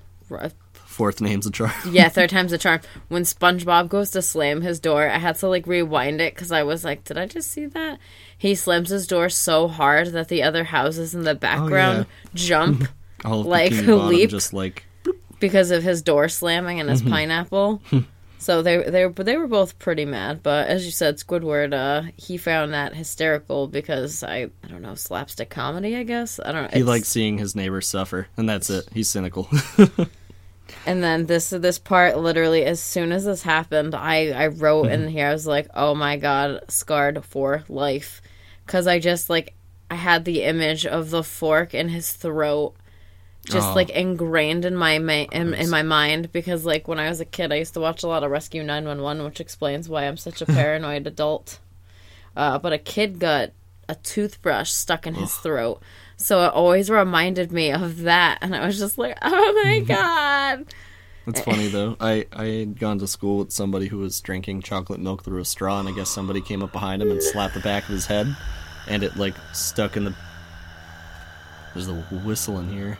Fourth 0.73 1.21
name's 1.21 1.45
a 1.45 1.51
charm. 1.51 1.71
yeah 1.91 2.09
third 2.09 2.29
time's 2.31 2.51
a 2.51 2.57
charm 2.57 2.81
when 3.07 3.23
SpongeBob 3.23 3.87
goes 3.87 4.09
to 4.11 4.21
slam 4.21 4.61
his 4.61 4.79
door 4.79 5.07
I 5.07 5.19
had 5.19 5.35
to 5.37 5.47
like 5.47 5.67
rewind 5.67 6.19
it 6.21 6.33
because 6.33 6.51
I 6.51 6.63
was 6.63 6.83
like 6.83 7.03
did 7.03 7.17
I 7.17 7.27
just 7.27 7.51
see 7.51 7.65
that 7.67 7.99
he 8.37 8.55
slams 8.55 8.89
his 8.89 9.05
door 9.07 9.29
so 9.29 9.67
hard 9.67 10.07
that 10.13 10.27
the 10.27 10.41
other 10.43 10.63
houses 10.65 11.13
in 11.15 11.21
the 11.23 11.35
background 11.35 12.07
jump 12.33 12.87
All 13.25 13.41
of 13.41 13.45
Like, 13.47 13.71
leap. 13.73 14.29
just 14.31 14.53
like 14.53 14.85
because 15.39 15.71
of 15.71 15.83
his 15.83 16.01
door 16.01 16.27
slamming 16.29 16.79
and 16.79 16.89
his 16.89 17.01
Mm-hmm. 17.01 17.11
pineapple. 17.11 17.81
So 18.39 18.61
they 18.61 18.77
they 18.83 19.05
but 19.07 19.25
they 19.25 19.35
were 19.35 19.47
both 19.47 19.79
pretty 19.79 20.05
mad. 20.05 20.41
But 20.43 20.67
as 20.67 20.85
you 20.85 20.91
said, 20.91 21.17
Squidward, 21.17 21.73
uh, 21.73 22.11
he 22.17 22.37
found 22.37 22.71
that 22.71 22.93
hysterical 22.93 23.67
because 23.67 24.23
I 24.23 24.49
I 24.63 24.67
don't 24.69 24.83
know 24.83 24.93
slapstick 24.93 25.49
comedy. 25.49 25.95
I 25.97 26.03
guess 26.03 26.39
I 26.45 26.51
don't 26.51 26.63
know. 26.65 26.69
he 26.71 26.83
likes 26.83 27.07
seeing 27.07 27.39
his 27.39 27.55
neighbors 27.55 27.87
suffer, 27.87 28.27
and 28.37 28.47
that's 28.47 28.69
it. 28.69 28.89
He's 28.93 29.09
cynical. 29.09 29.49
And 30.85 31.01
then 31.03 31.25
this 31.25 31.49
this 31.49 31.79
part 31.79 32.17
literally 32.17 32.63
as 32.65 32.79
soon 32.81 33.11
as 33.11 33.23
this 33.25 33.41
happened, 33.41 33.95
I 33.95 34.29
I 34.31 34.47
wrote 34.47 34.87
in 34.91 35.07
here 35.07 35.27
I 35.27 35.33
was 35.33 35.47
like, 35.47 35.67
"Oh 35.73 35.95
my 35.95 36.17
god, 36.17 36.61
scarred 36.67 37.23
for 37.25 37.63
life." 37.69 38.21
Cuz 38.67 38.85
I 38.85 38.99
just 38.99 39.29
like 39.29 39.55
I 39.89 39.95
had 39.95 40.25
the 40.25 40.43
image 40.43 40.85
of 40.85 41.09
the 41.09 41.23
fork 41.23 41.73
in 41.73 41.89
his 41.89 42.11
throat 42.11 42.75
just 43.49 43.69
Oh. 43.69 43.73
like 43.75 43.89
ingrained 43.89 44.65
in 44.65 44.75
my 44.75 44.99
ma- 44.99 45.25
in, 45.31 45.53
in 45.53 45.69
my 45.69 45.81
mind 45.81 46.31
because 46.31 46.65
like 46.65 46.87
when 46.87 46.99
I 46.99 47.07
was 47.09 47.19
a 47.21 47.25
kid 47.25 47.51
I 47.51 47.55
used 47.55 47.73
to 47.75 47.79
watch 47.79 48.03
a 48.03 48.07
lot 48.07 48.23
of 48.23 48.31
Rescue 48.31 48.61
911 48.63 49.23
which 49.25 49.39
explains 49.39 49.87
why 49.89 50.03
I'm 50.03 50.17
such 50.17 50.41
a 50.41 50.45
paranoid 50.57 51.07
adult. 51.07 51.59
Uh, 52.35 52.59
but 52.59 52.73
a 52.73 52.77
kid 52.77 53.19
got 53.19 53.51
a 53.89 53.95
toothbrush 53.95 54.69
stuck 54.71 55.07
in 55.07 55.15
his 55.15 55.33
throat. 55.33 55.81
So 56.17 56.43
it 56.45 56.51
always 56.53 56.89
reminded 56.89 57.51
me 57.51 57.71
of 57.71 58.01
that 58.01 58.39
and 58.41 58.55
I 58.55 58.65
was 58.65 58.77
just 58.77 58.97
like, 58.97 59.17
"Oh 59.21 59.61
my 59.63 59.79
god." 59.87 60.65
It's 61.25 61.41
funny 61.41 61.67
though. 61.67 61.95
I 61.99 62.25
I 62.33 62.45
had 62.45 62.79
gone 62.79 62.99
to 62.99 63.07
school 63.07 63.39
with 63.39 63.51
somebody 63.51 63.87
who 63.87 63.97
was 63.97 64.19
drinking 64.21 64.61
chocolate 64.61 64.99
milk 64.99 65.23
through 65.23 65.41
a 65.41 65.45
straw, 65.45 65.79
and 65.79 65.89
I 65.89 65.91
guess 65.91 66.09
somebody 66.09 66.39
came 66.41 66.63
up 66.63 66.71
behind 66.71 67.01
him 67.01 67.11
and 67.11 67.21
slapped 67.21 67.53
the 67.53 67.59
back 67.59 67.83
of 67.83 67.89
his 67.89 68.05
head, 68.05 68.33
and 68.87 69.03
it 69.03 69.17
like 69.17 69.35
stuck 69.53 69.97
in 69.97 70.05
the. 70.05 70.15
There's 71.73 71.89
a 71.89 71.95
whistle 72.25 72.59
in 72.59 72.69
here. 72.69 72.97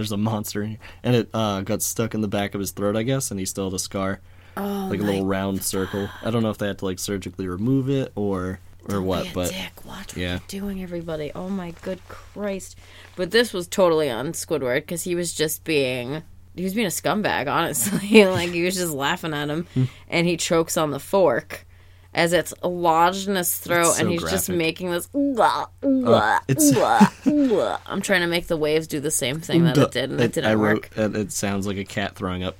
There's 0.00 0.12
a 0.12 0.16
monster 0.16 0.62
in 0.62 0.70
here, 0.70 0.78
and 1.02 1.14
it 1.14 1.28
uh, 1.34 1.60
got 1.60 1.82
stuck 1.82 2.14
in 2.14 2.22
the 2.22 2.26
back 2.28 2.54
of 2.54 2.60
his 2.60 2.70
throat, 2.70 2.96
I 2.96 3.02
guess, 3.02 3.30
and 3.30 3.38
he 3.38 3.44
still 3.44 3.64
had 3.66 3.74
a 3.74 3.78
scar, 3.78 4.20
Oh 4.56 4.88
like 4.90 4.98
a 4.98 5.02
little 5.02 5.26
round 5.26 5.62
circle. 5.62 6.08
I 6.22 6.30
don't 6.30 6.42
know 6.42 6.48
if 6.48 6.56
they 6.56 6.68
had 6.68 6.78
to 6.78 6.86
like 6.86 6.98
surgically 6.98 7.46
remove 7.46 7.90
it 7.90 8.10
or 8.14 8.60
or 8.88 9.02
what, 9.02 9.24
Be 9.24 9.28
a 9.28 9.32
but 9.34 9.50
dick. 9.50 9.84
Watch 9.84 10.14
what 10.14 10.16
yeah. 10.16 10.32
you're 10.32 10.60
doing, 10.62 10.82
everybody. 10.82 11.32
Oh 11.34 11.50
my 11.50 11.72
good 11.82 12.00
Christ! 12.08 12.78
But 13.14 13.30
this 13.30 13.52
was 13.52 13.68
totally 13.68 14.08
on 14.08 14.28
Squidward 14.32 14.76
because 14.76 15.02
he 15.02 15.14
was 15.14 15.34
just 15.34 15.64
being 15.64 16.22
he 16.56 16.64
was 16.64 16.72
being 16.72 16.86
a 16.86 16.88
scumbag. 16.90 17.46
Honestly, 17.52 18.24
like 18.24 18.52
he 18.52 18.62
was 18.64 18.76
just 18.76 18.94
laughing 18.94 19.34
at 19.34 19.50
him, 19.50 19.66
Hmm. 19.74 19.84
and 20.08 20.26
he 20.26 20.38
chokes 20.38 20.78
on 20.78 20.92
the 20.92 20.98
fork, 20.98 21.66
as 22.14 22.32
it's 22.32 22.52
lodged 22.62 23.28
in 23.28 23.36
his 23.36 23.56
throat, 23.56 23.92
so 23.94 24.00
and 24.00 24.10
he's 24.10 24.22
just 24.30 24.48
making 24.48 24.90
this. 24.90 25.08
"Ooh-ah, 25.14 25.68
ooh-ah, 25.84 26.36
uh, 26.36 26.40
it's- 26.48 26.72
ooh-ah, 26.76 27.12
ooh-ah." 27.26 27.80
I'm 27.86 28.00
trying 28.00 28.20
to 28.22 28.26
make 28.26 28.46
the 28.48 28.56
waves 28.56 28.86
do 28.86 29.00
the 29.00 29.10
same 29.10 29.40
thing 29.40 29.64
that 29.64 29.78
it 29.78 29.90
did, 29.92 30.10
and 30.10 30.20
it, 30.20 30.32
didn't 30.32 30.50
I 30.50 30.56
work. 30.56 30.90
wrote, 30.96 31.04
and 31.04 31.16
it 31.16 31.32
sounds 31.32 31.66
like 31.66 31.76
a 31.76 31.84
cat 31.84 32.16
throwing 32.16 32.42
up. 32.42 32.56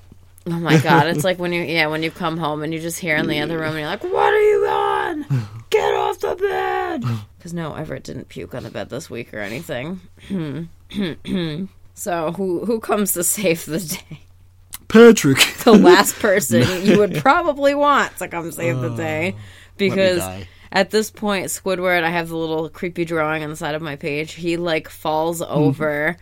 Oh 0.46 0.52
my 0.58 0.78
god, 0.78 1.06
it's 1.08 1.24
like 1.28 1.38
when 1.38 1.52
you 1.52 1.62
yeah, 1.62 1.86
when 1.88 2.02
you 2.02 2.10
come 2.10 2.38
home 2.38 2.62
and 2.62 2.72
you 2.72 2.80
just 2.80 2.98
hear 2.98 3.16
in 3.16 3.26
the 3.26 3.40
other 3.40 3.58
room 3.58 3.70
and 3.70 3.78
you're 3.80 3.88
like, 3.88 4.04
"What 4.04 4.32
are 4.32 4.50
you 4.50 4.66
on? 4.66 5.26
Get 5.70 5.94
off 5.94 6.18
the 6.20 6.34
bed." 6.36 7.04
Cuz 7.40 7.52
no, 7.52 7.74
Everett 7.74 8.04
didn't 8.04 8.28
puke 8.28 8.54
on 8.54 8.62
the 8.62 8.70
bed 8.70 8.88
this 8.90 9.10
week 9.10 9.32
or 9.34 9.40
anything. 9.40 10.00
so, 11.94 12.32
who 12.32 12.64
who 12.64 12.80
comes 12.80 13.12
to 13.14 13.24
save 13.24 13.64
the 13.66 13.80
day? 13.80 14.20
Patrick. 14.90 15.38
The 15.64 15.72
last 15.72 16.18
person 16.20 16.86
you 16.86 16.98
would 16.98 17.16
probably 17.16 17.74
want 17.74 18.16
to 18.18 18.28
come 18.28 18.50
save 18.50 18.80
the 18.80 18.90
oh. 18.92 18.96
day 18.96 19.36
because 19.76 20.22
at 20.72 20.90
this 20.90 21.10
point 21.10 21.46
Squidward, 21.46 22.02
I 22.02 22.10
have 22.10 22.28
the 22.28 22.36
little 22.36 22.68
creepy 22.70 23.04
drawing 23.04 23.42
on 23.44 23.50
the 23.50 23.56
side 23.56 23.74
of 23.74 23.82
my 23.82 23.96
page. 23.96 24.32
He 24.32 24.56
like 24.56 24.88
falls 24.88 25.40
hmm. 25.40 25.44
over 25.44 26.16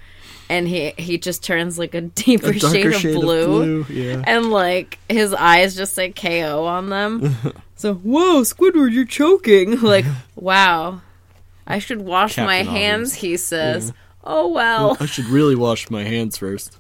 and 0.51 0.67
he 0.67 0.93
he 0.99 1.19
just 1.19 1.43
turns 1.45 1.79
like 1.79 1.95
a 1.95 2.01
deeper 2.25 2.51
A 2.51 2.59
darker 2.59 2.93
shade, 2.93 3.15
of 3.15 3.23
blue 3.23 3.87
Yeah. 3.89 4.23
and 4.27 4.51
like 4.51 4.99
his 5.09 5.33
eyes 5.33 5.77
just 5.77 5.95
say 5.95 6.11
KO 6.11 6.65
on 6.65 6.89
them. 6.89 7.37
so, 7.77 7.95
whoa, 7.95 8.43
Squidward, 8.43 8.93
you're 8.93 9.05
choking. 9.05 9.81
Like, 9.81 10.05
wow. 10.35 11.01
I 11.67 11.79
should 11.79 12.01
wash 12.01 12.39
my 12.39 12.63
hands, 12.63 13.11
Obvious. 13.11 13.21
he 13.21 13.37
says. 13.37 13.93
Oh 14.25 14.49
well. 14.49 14.97
I 15.01 15.07
should 15.07 15.27
really 15.27 15.55
wash 15.55 15.89
my 15.91 16.03
hands 16.03 16.37
first. 16.39 16.77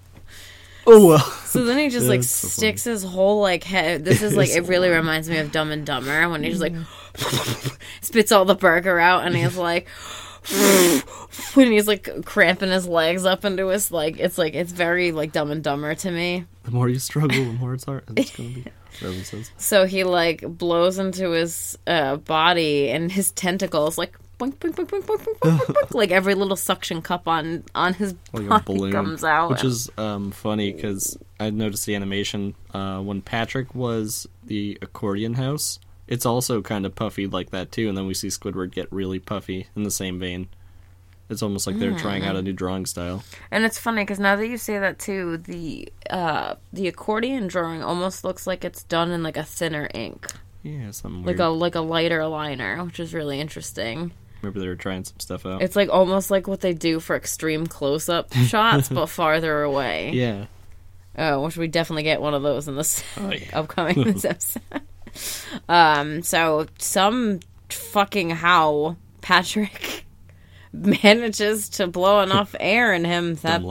Oh 0.90 1.07
well. 1.07 1.18
So 1.18 1.64
then 1.64 1.78
he 1.78 1.88
just 1.90 2.04
Yeah, 2.04 2.11
like 2.11 2.23
so 2.23 2.49
sticks 2.49 2.85
his 2.85 3.02
whole 3.02 3.40
like 3.40 3.62
head. 3.62 4.04
This 4.04 4.23
is 4.23 4.35
like 4.37 4.50
it 4.50 4.62
really 4.62 4.88
reminds 4.88 5.28
me 5.28 5.37
of 5.38 5.52
Dumb 5.52 5.71
and 5.71 5.85
Dumber 5.85 6.28
when 6.30 6.42
he's 6.42 6.61
like 6.61 6.75
spits 8.00 8.33
all 8.33 8.45
the 8.45 8.54
burger 8.54 8.99
out 8.99 9.26
and 9.26 9.37
he's 9.37 9.57
like 9.57 9.88
when 11.54 11.71
he's 11.71 11.87
like 11.87 12.25
cramping 12.25 12.71
his 12.71 12.87
legs 12.88 13.26
up 13.26 13.45
into 13.45 13.68
his 13.68 13.90
like 13.92 14.18
it's 14.18 14.38
like 14.38 14.54
it's 14.54 14.73
very 14.73 15.12
like 15.12 15.33
Dumb 15.33 15.50
and 15.50 15.62
Dumber 15.62 15.95
to 15.97 16.11
me. 16.11 16.47
The 16.64 16.71
more 16.71 16.88
you 16.88 16.99
struggle, 16.99 17.45
the 17.45 17.52
more 17.52 17.75
it's 17.75 17.85
hard. 17.85 18.04
It's 18.16 18.35
gonna 18.35 18.49
be. 18.49 18.64
Whatever 19.00 19.21
it 19.21 19.26
says. 19.26 19.50
So 19.59 19.85
he 19.85 20.04
like 20.04 20.40
blows 20.40 20.99
into 20.99 21.30
his 21.33 21.78
uh, 21.87 22.16
body 22.16 22.90
and 22.90 23.12
his 23.12 23.30
tentacles 23.33 23.99
like 23.99 24.18
boink, 24.38 24.54
boink, 24.57 24.75
boink, 24.75 24.87
boink, 24.88 25.02
boink, 25.04 25.18
boink, 25.18 25.38
boink, 25.38 25.59
boink, 25.59 25.75
boink, 25.75 25.95
like 25.95 26.11
every 26.11 26.35
little 26.35 26.57
suction 26.57 27.02
cup 27.02 27.26
on 27.28 27.64
on 27.75 27.95
his 27.95 28.14
Like 28.33 28.45
a 28.45 28.49
body 28.49 28.64
balloon, 28.66 28.92
comes 28.92 29.25
out. 29.25 29.50
which 29.50 29.64
is 29.64 29.90
um, 29.99 30.30
funny 30.30 30.73
because 30.73 31.18
I 31.40 31.50
noticed 31.50 31.87
the 31.87 31.95
animation 31.95 32.54
uh, 32.73 33.00
when 33.00 33.23
Patrick 33.23 33.75
was 33.75 34.26
the 34.45 34.78
accordion 34.83 35.35
house. 35.35 35.78
It's 36.07 36.25
also 36.25 36.62
kind 36.62 36.87
of 36.87 36.95
puffy 36.95 37.26
like 37.26 37.50
that 37.50 37.71
too, 37.71 37.88
and 37.88 37.97
then 37.99 38.07
we 38.07 38.14
see 38.14 38.28
Squidward 38.28 38.71
get 38.73 38.90
really 38.92 39.18
puffy 39.18 39.66
in 39.76 39.83
the 39.83 39.90
same 39.90 40.18
vein. 40.18 40.49
It's 41.30 41.42
almost 41.42 41.66
like 41.66 41.78
they're 41.78 41.95
trying 41.99 42.25
out 42.25 42.37
a 42.37 42.40
new 42.40 42.54
drawing 42.54 42.87
style. 42.87 43.23
And 43.50 43.66
it's 43.66 43.78
funny 43.78 44.00
because 44.00 44.18
now 44.18 44.35
that 44.37 44.47
you 44.49 44.57
say 44.57 44.78
that 44.78 44.99
too, 44.99 45.37
the 45.37 45.92
uh, 46.09 46.54
the 46.73 46.88
accordion 46.88 47.49
drawing 47.49 47.83
almost 47.83 48.25
looks 48.25 48.47
like 48.47 48.64
it's 48.64 48.83
done 48.85 49.11
in 49.11 49.23
like 49.23 49.37
a 49.37 49.45
thinner 49.45 49.90
ink, 49.92 50.26
Yeah, 50.62 50.90
something 50.90 51.21
like 51.25 51.37
weird. 51.37 51.40
a 51.40 51.50
like 51.50 51.75
a 51.75 51.80
lighter 51.80 52.26
liner, 52.26 52.83
which 52.83 52.99
is 52.99 53.12
really 53.12 53.40
interesting. 53.40 54.12
Maybe 54.42 54.61
they 54.61 54.68
were 54.68 54.76
trying 54.76 55.04
some 55.04 55.18
stuff 55.18 55.45
out. 55.47 55.62
It's 55.62 55.75
like 55.76 55.88
almost 55.88 56.30
like 56.30 56.47
what 56.47 56.61
they 56.61 56.73
do 56.75 57.00
for 57.00 57.16
extreme 57.16 57.66
close 57.66 58.09
up 58.09 58.33
shots, 58.47 58.88
but 58.88 59.07
farther 59.07 59.62
away. 59.62 60.11
yeah. 60.12 60.47
Oh, 61.21 61.42
which 61.42 61.57
we 61.57 61.66
definitely 61.66 62.04
get 62.04 62.21
one 62.21 62.35
of 62.35 62.42
those 62.45 62.68
in 62.68 62.76
this 62.76 63.02
Oh, 63.16 63.30
yeah. 63.33 63.45
upcoming 63.52 64.04
this 64.04 64.25
episode. 64.25 64.62
um, 65.68 66.23
so 66.23 66.66
some 66.78 67.40
fucking 67.71 68.30
how 68.30 68.97
Patrick 69.21 70.04
manages 70.73 71.68
to 71.71 71.87
blow 71.88 72.21
enough 72.21 72.54
air 72.61 72.92
in 72.95 73.04
him 73.04 73.35
that 73.37 73.62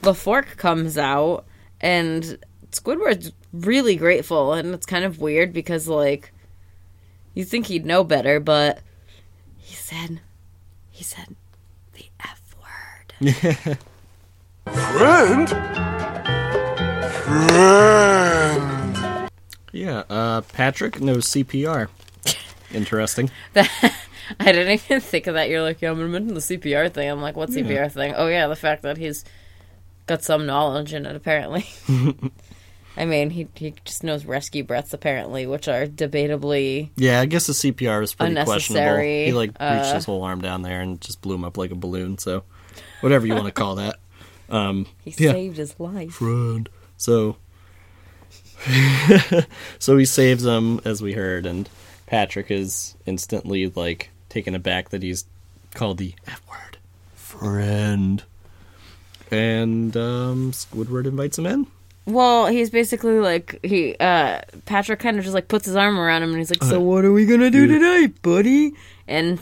the 0.00 0.14
fork 0.14 0.56
comes 0.56 0.96
out 0.96 1.44
and 1.80 2.38
Squidward's 2.70 3.32
really 3.52 3.96
grateful 3.96 4.52
and 4.54 4.72
it's 4.74 4.86
kind 4.86 5.04
of 5.04 5.20
weird 5.20 5.52
because 5.52 5.86
like 5.88 6.32
you 7.34 7.44
think 7.44 7.66
he'd 7.66 7.84
know 7.84 8.02
better, 8.04 8.40
but 8.40 8.78
said 9.84 10.20
he 10.90 11.04
said 11.04 11.36
the 11.92 12.06
F 12.20 12.56
word. 12.58 13.12
Friend? 14.72 15.48
Friend. 17.12 19.28
Yeah, 19.72 20.04
uh, 20.08 20.40
Patrick 20.40 21.02
knows 21.02 21.26
CPR. 21.26 21.88
Interesting. 22.72 23.30
I 23.54 23.68
didn't 24.40 24.72
even 24.72 25.02
think 25.02 25.26
of 25.26 25.34
that. 25.34 25.50
You're 25.50 25.60
like, 25.60 25.82
yeah, 25.82 25.90
I'm 25.90 25.96
gonna 25.96 26.08
mention 26.08 26.32
the 26.32 26.40
CPR 26.40 26.90
thing. 26.90 27.10
I'm 27.10 27.20
like, 27.20 27.36
what 27.36 27.50
CPR 27.50 27.92
thing? 27.92 28.14
Oh 28.16 28.28
yeah, 28.28 28.46
the 28.46 28.56
fact 28.56 28.80
that 28.84 28.96
he's 28.96 29.22
got 30.06 30.22
some 30.22 30.46
knowledge 30.46 30.94
in 30.94 31.04
it 31.04 31.14
apparently. 31.14 31.66
I 32.96 33.04
mean, 33.06 33.30
he 33.30 33.48
he 33.56 33.74
just 33.84 34.04
knows 34.04 34.24
rescue 34.24 34.62
breaths 34.62 34.92
apparently, 34.94 35.46
which 35.46 35.66
are 35.68 35.86
debatably 35.86 36.90
Yeah, 36.96 37.20
I 37.20 37.26
guess 37.26 37.46
the 37.46 37.52
CPR 37.52 38.02
is 38.02 38.14
pretty 38.14 38.34
questionable. 38.44 39.00
He 39.00 39.32
like 39.32 39.50
reached 39.50 39.60
uh, 39.60 39.94
his 39.94 40.04
whole 40.04 40.22
arm 40.22 40.40
down 40.40 40.62
there 40.62 40.80
and 40.80 41.00
just 41.00 41.20
blew 41.20 41.34
him 41.34 41.44
up 41.44 41.56
like 41.58 41.70
a 41.72 41.74
balloon. 41.76 42.18
So, 42.18 42.44
whatever 43.00 43.26
you 43.26 43.34
want 43.34 43.46
to 43.46 43.52
call 43.52 43.74
that. 43.76 43.96
Um, 44.48 44.86
he 45.04 45.10
Yeah. 45.16 45.32
saved 45.32 45.56
his 45.56 45.78
life. 45.80 46.12
friend. 46.12 46.68
So, 46.96 47.36
so 49.78 49.96
he 49.96 50.04
saves 50.04 50.44
him 50.44 50.80
as 50.84 51.02
we 51.02 51.12
heard, 51.14 51.46
and 51.46 51.68
Patrick 52.06 52.50
is 52.50 52.94
instantly 53.06 53.68
like 53.74 54.10
taken 54.28 54.54
aback 54.54 54.90
that 54.90 55.02
he's 55.02 55.24
called 55.74 55.98
the 55.98 56.14
F 56.26 56.42
word, 56.48 56.78
friend. 57.14 58.22
And 59.30 59.96
um, 59.96 60.52
Squidward 60.52 61.06
invites 61.06 61.38
him 61.38 61.46
in. 61.46 61.66
Well, 62.06 62.46
he's 62.46 62.70
basically 62.70 63.18
like 63.18 63.58
he 63.62 63.96
uh 63.96 64.42
Patrick 64.66 65.00
kind 65.00 65.18
of 65.18 65.24
just 65.24 65.34
like 65.34 65.48
puts 65.48 65.66
his 65.66 65.76
arm 65.76 65.98
around 65.98 66.22
him 66.22 66.30
and 66.30 66.38
he's 66.38 66.50
like, 66.50 66.62
"So 66.62 66.80
what 66.80 67.04
are 67.04 67.12
we 67.12 67.26
gonna 67.26 67.50
do 67.50 67.66
tonight, 67.66 68.20
buddy?" 68.22 68.74
And 69.08 69.40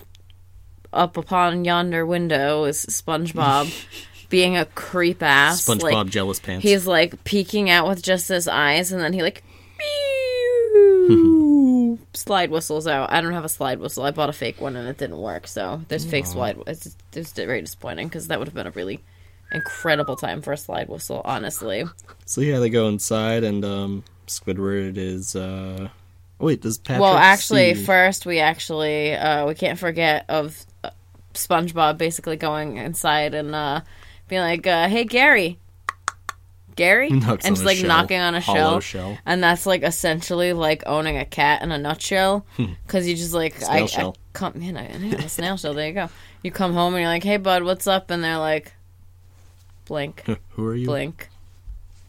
up 0.93 1.17
upon 1.17 1.65
yonder 1.65 2.07
window 2.07 2.65
is 2.65 2.85
SpongeBob, 2.87 3.73
being 4.29 4.57
a 4.57 4.67
creep 4.67 5.23
ass. 5.23 5.65
SpongeBob 5.65 5.93
like, 5.93 6.07
jealous 6.09 6.39
pants. 6.39 6.63
He's 6.63 6.87
like 6.87 7.25
peeking 7.25 7.69
out 7.69 7.89
with 7.89 8.03
just 8.03 8.29
his 8.29 8.47
eyes, 8.47 8.93
and 8.93 9.03
then 9.03 9.13
he 9.13 9.23
like 9.23 9.43
slide 12.15 12.51
whistles 12.51 12.87
out. 12.87 13.11
I 13.11 13.21
don't 13.21 13.33
have 13.33 13.45
a 13.45 13.49
slide 13.49 13.81
whistle. 13.81 14.05
I 14.05 14.11
bought 14.11 14.29
a 14.29 14.33
fake 14.33 14.61
one 14.61 14.77
and 14.77 14.89
it 14.89 14.99
didn't 14.99 15.19
work. 15.19 15.47
So 15.47 15.83
there's 15.89 16.05
fake 16.05 16.27
slide. 16.27 16.59
It's, 16.67 16.97
it's 17.13 17.33
very 17.33 17.61
disappointing 17.61 18.09
because 18.09 18.29
that 18.29 18.39
would 18.39 18.49
have 18.49 18.55
been 18.55 18.67
a 18.67 18.71
really 18.71 19.01
incredible 19.53 20.17
time 20.17 20.43
for 20.43 20.53
a 20.53 20.57
slide 20.57 20.89
whistle. 20.89 21.23
Honestly, 21.25 21.85
So 22.25 22.41
yeah, 22.41 22.59
they 22.59 22.71
go 22.71 22.89
inside, 22.89 23.45
and 23.45 23.65
um, 23.65 24.05
Squidward 24.27 24.97
is. 24.97 25.37
Uh... 25.37 25.89
Wait, 26.39 26.61
does 26.61 26.79
Patrick? 26.79 27.03
well, 27.03 27.17
actually, 27.17 27.75
see- 27.75 27.85
first 27.85 28.27
we 28.27 28.41
actually 28.41 29.15
uh, 29.15 29.47
we 29.47 29.55
can't 29.55 29.79
forget 29.79 30.25
of 30.29 30.65
uh, 30.83 30.91
SpongeBob 31.35 31.99
basically 31.99 32.37
going 32.37 32.79
inside 32.79 33.35
and 33.35 33.55
uh, 33.55 33.81
being 34.29 34.43
like, 34.43 34.67
uh, 34.67 34.89
"Hey, 34.89 35.05
Gary." 35.05 35.59
Gary, 36.75 37.11
Knocks 37.11 37.45
and 37.45 37.55
just 37.55 37.67
like 37.67 37.77
shell. 37.77 37.89
knocking 37.89 38.19
on 38.19 38.35
a 38.35 38.41
shell. 38.41 38.81
shell. 38.81 39.19
and 39.27 39.43
that's 39.45 39.67
like 39.67 39.83
essentially 39.83 40.55
like 40.55 40.83
owning 40.87 41.19
a 41.19 41.25
cat 41.27 41.61
in 41.61 41.71
a 41.71 41.77
nutshell 41.77 42.47
because 42.57 43.07
you 43.07 43.15
just 43.15 43.35
like. 43.35 43.57
Snail 43.57 43.85
I, 43.85 43.87
shell. 43.87 44.17
I 44.17 44.23
come 44.33 44.53
man 44.57 44.79
I, 44.79 44.97
yeah, 44.97 45.27
snail 45.27 45.59
shell 45.59 45.75
there 45.75 45.89
you 45.89 45.93
go 45.93 46.09
you 46.43 46.51
come 46.51 46.73
home 46.73 46.95
and 46.95 47.03
you're 47.03 47.11
like 47.11 47.23
hey 47.23 47.37
bud 47.37 47.65
what's 47.65 47.87
up 47.87 48.11
and 48.11 48.25
they're 48.25 48.39
like 48.39 48.73
blink 49.85 50.25
Who 50.51 50.67
are 50.67 50.75
you? 50.75 50.87
blink 50.87 51.29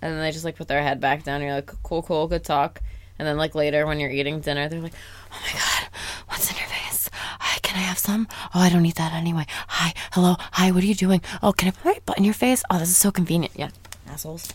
and 0.02 0.14
then 0.14 0.20
they 0.22 0.32
just 0.32 0.44
like 0.46 0.56
put 0.58 0.68
their 0.68 0.84
head 0.84 1.00
back 1.00 1.24
down. 1.24 1.36
And 1.36 1.46
you're 1.46 1.56
like 1.56 1.72
cool 1.84 2.04
cool 2.04 2.28
good 2.28 2.44
talk. 2.44 2.82
And 3.18 3.28
then 3.28 3.38
like 3.38 3.56
later 3.56 3.86
when 3.86 4.00
you're 4.00 4.10
eating 4.12 4.42
dinner 4.42 4.68
they're 4.68 4.82
like 4.82 4.94
oh 5.32 5.40
my 5.42 5.52
god 5.60 5.88
what's 6.28 6.50
in 6.52 6.58
your 6.58 6.68
face? 6.68 7.10
Hi 7.14 7.60
can 7.60 7.78
I 7.78 7.84
have 7.84 7.98
some? 7.98 8.28
Oh 8.54 8.60
I 8.60 8.70
don't 8.70 8.86
eat 8.86 8.96
that 8.96 9.14
anyway. 9.14 9.46
Hi 9.68 9.94
hello. 10.12 10.36
Hi 10.40 10.72
what 10.72 10.84
are 10.84 10.88
you 10.88 10.96
doing? 10.96 11.22
Oh 11.42 11.54
can 11.54 11.70
I 11.70 11.72
put 11.72 11.86
my 11.86 12.00
butt 12.06 12.18
in 12.18 12.24
your 12.26 12.34
face? 12.34 12.64
Oh 12.70 12.80
this 12.80 12.90
is 12.90 12.98
so 12.98 13.12
convenient. 13.12 13.54
Yeah 13.56 13.70
assholes. 14.08 14.50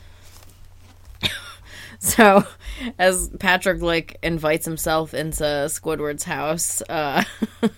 So, 2.01 2.45
as 2.97 3.29
Patrick 3.41 3.83
like 3.83 4.19
invites 4.23 4.65
himself 4.65 5.15
into 5.15 5.43
Squidward's 5.43 6.23
house, 6.23 6.81
uh, 6.89 7.25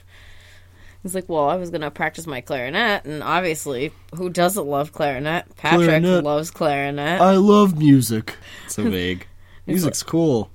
he's 1.03 1.15
like, 1.15 1.29
"Well, 1.29 1.49
I 1.49 1.57
was 1.57 1.71
gonna 1.71 1.91
practice 1.91 2.27
my 2.27 2.41
clarinet, 2.41 3.05
and 3.05 3.23
obviously, 3.23 3.93
who 4.15 4.31
doesn't 4.31 4.67
love 4.67 4.93
clarinet? 4.93 5.45
Patrick 5.57 5.87
Clarinet. 5.89 6.25
loves 6.25 6.51
clarinet. 6.51 7.21
I 7.21 7.37
love 7.37 7.79
music. 7.79 8.37
So 8.69 8.89
vague. 8.91 9.27
Music's 9.67 10.03
cool. 10.03 10.51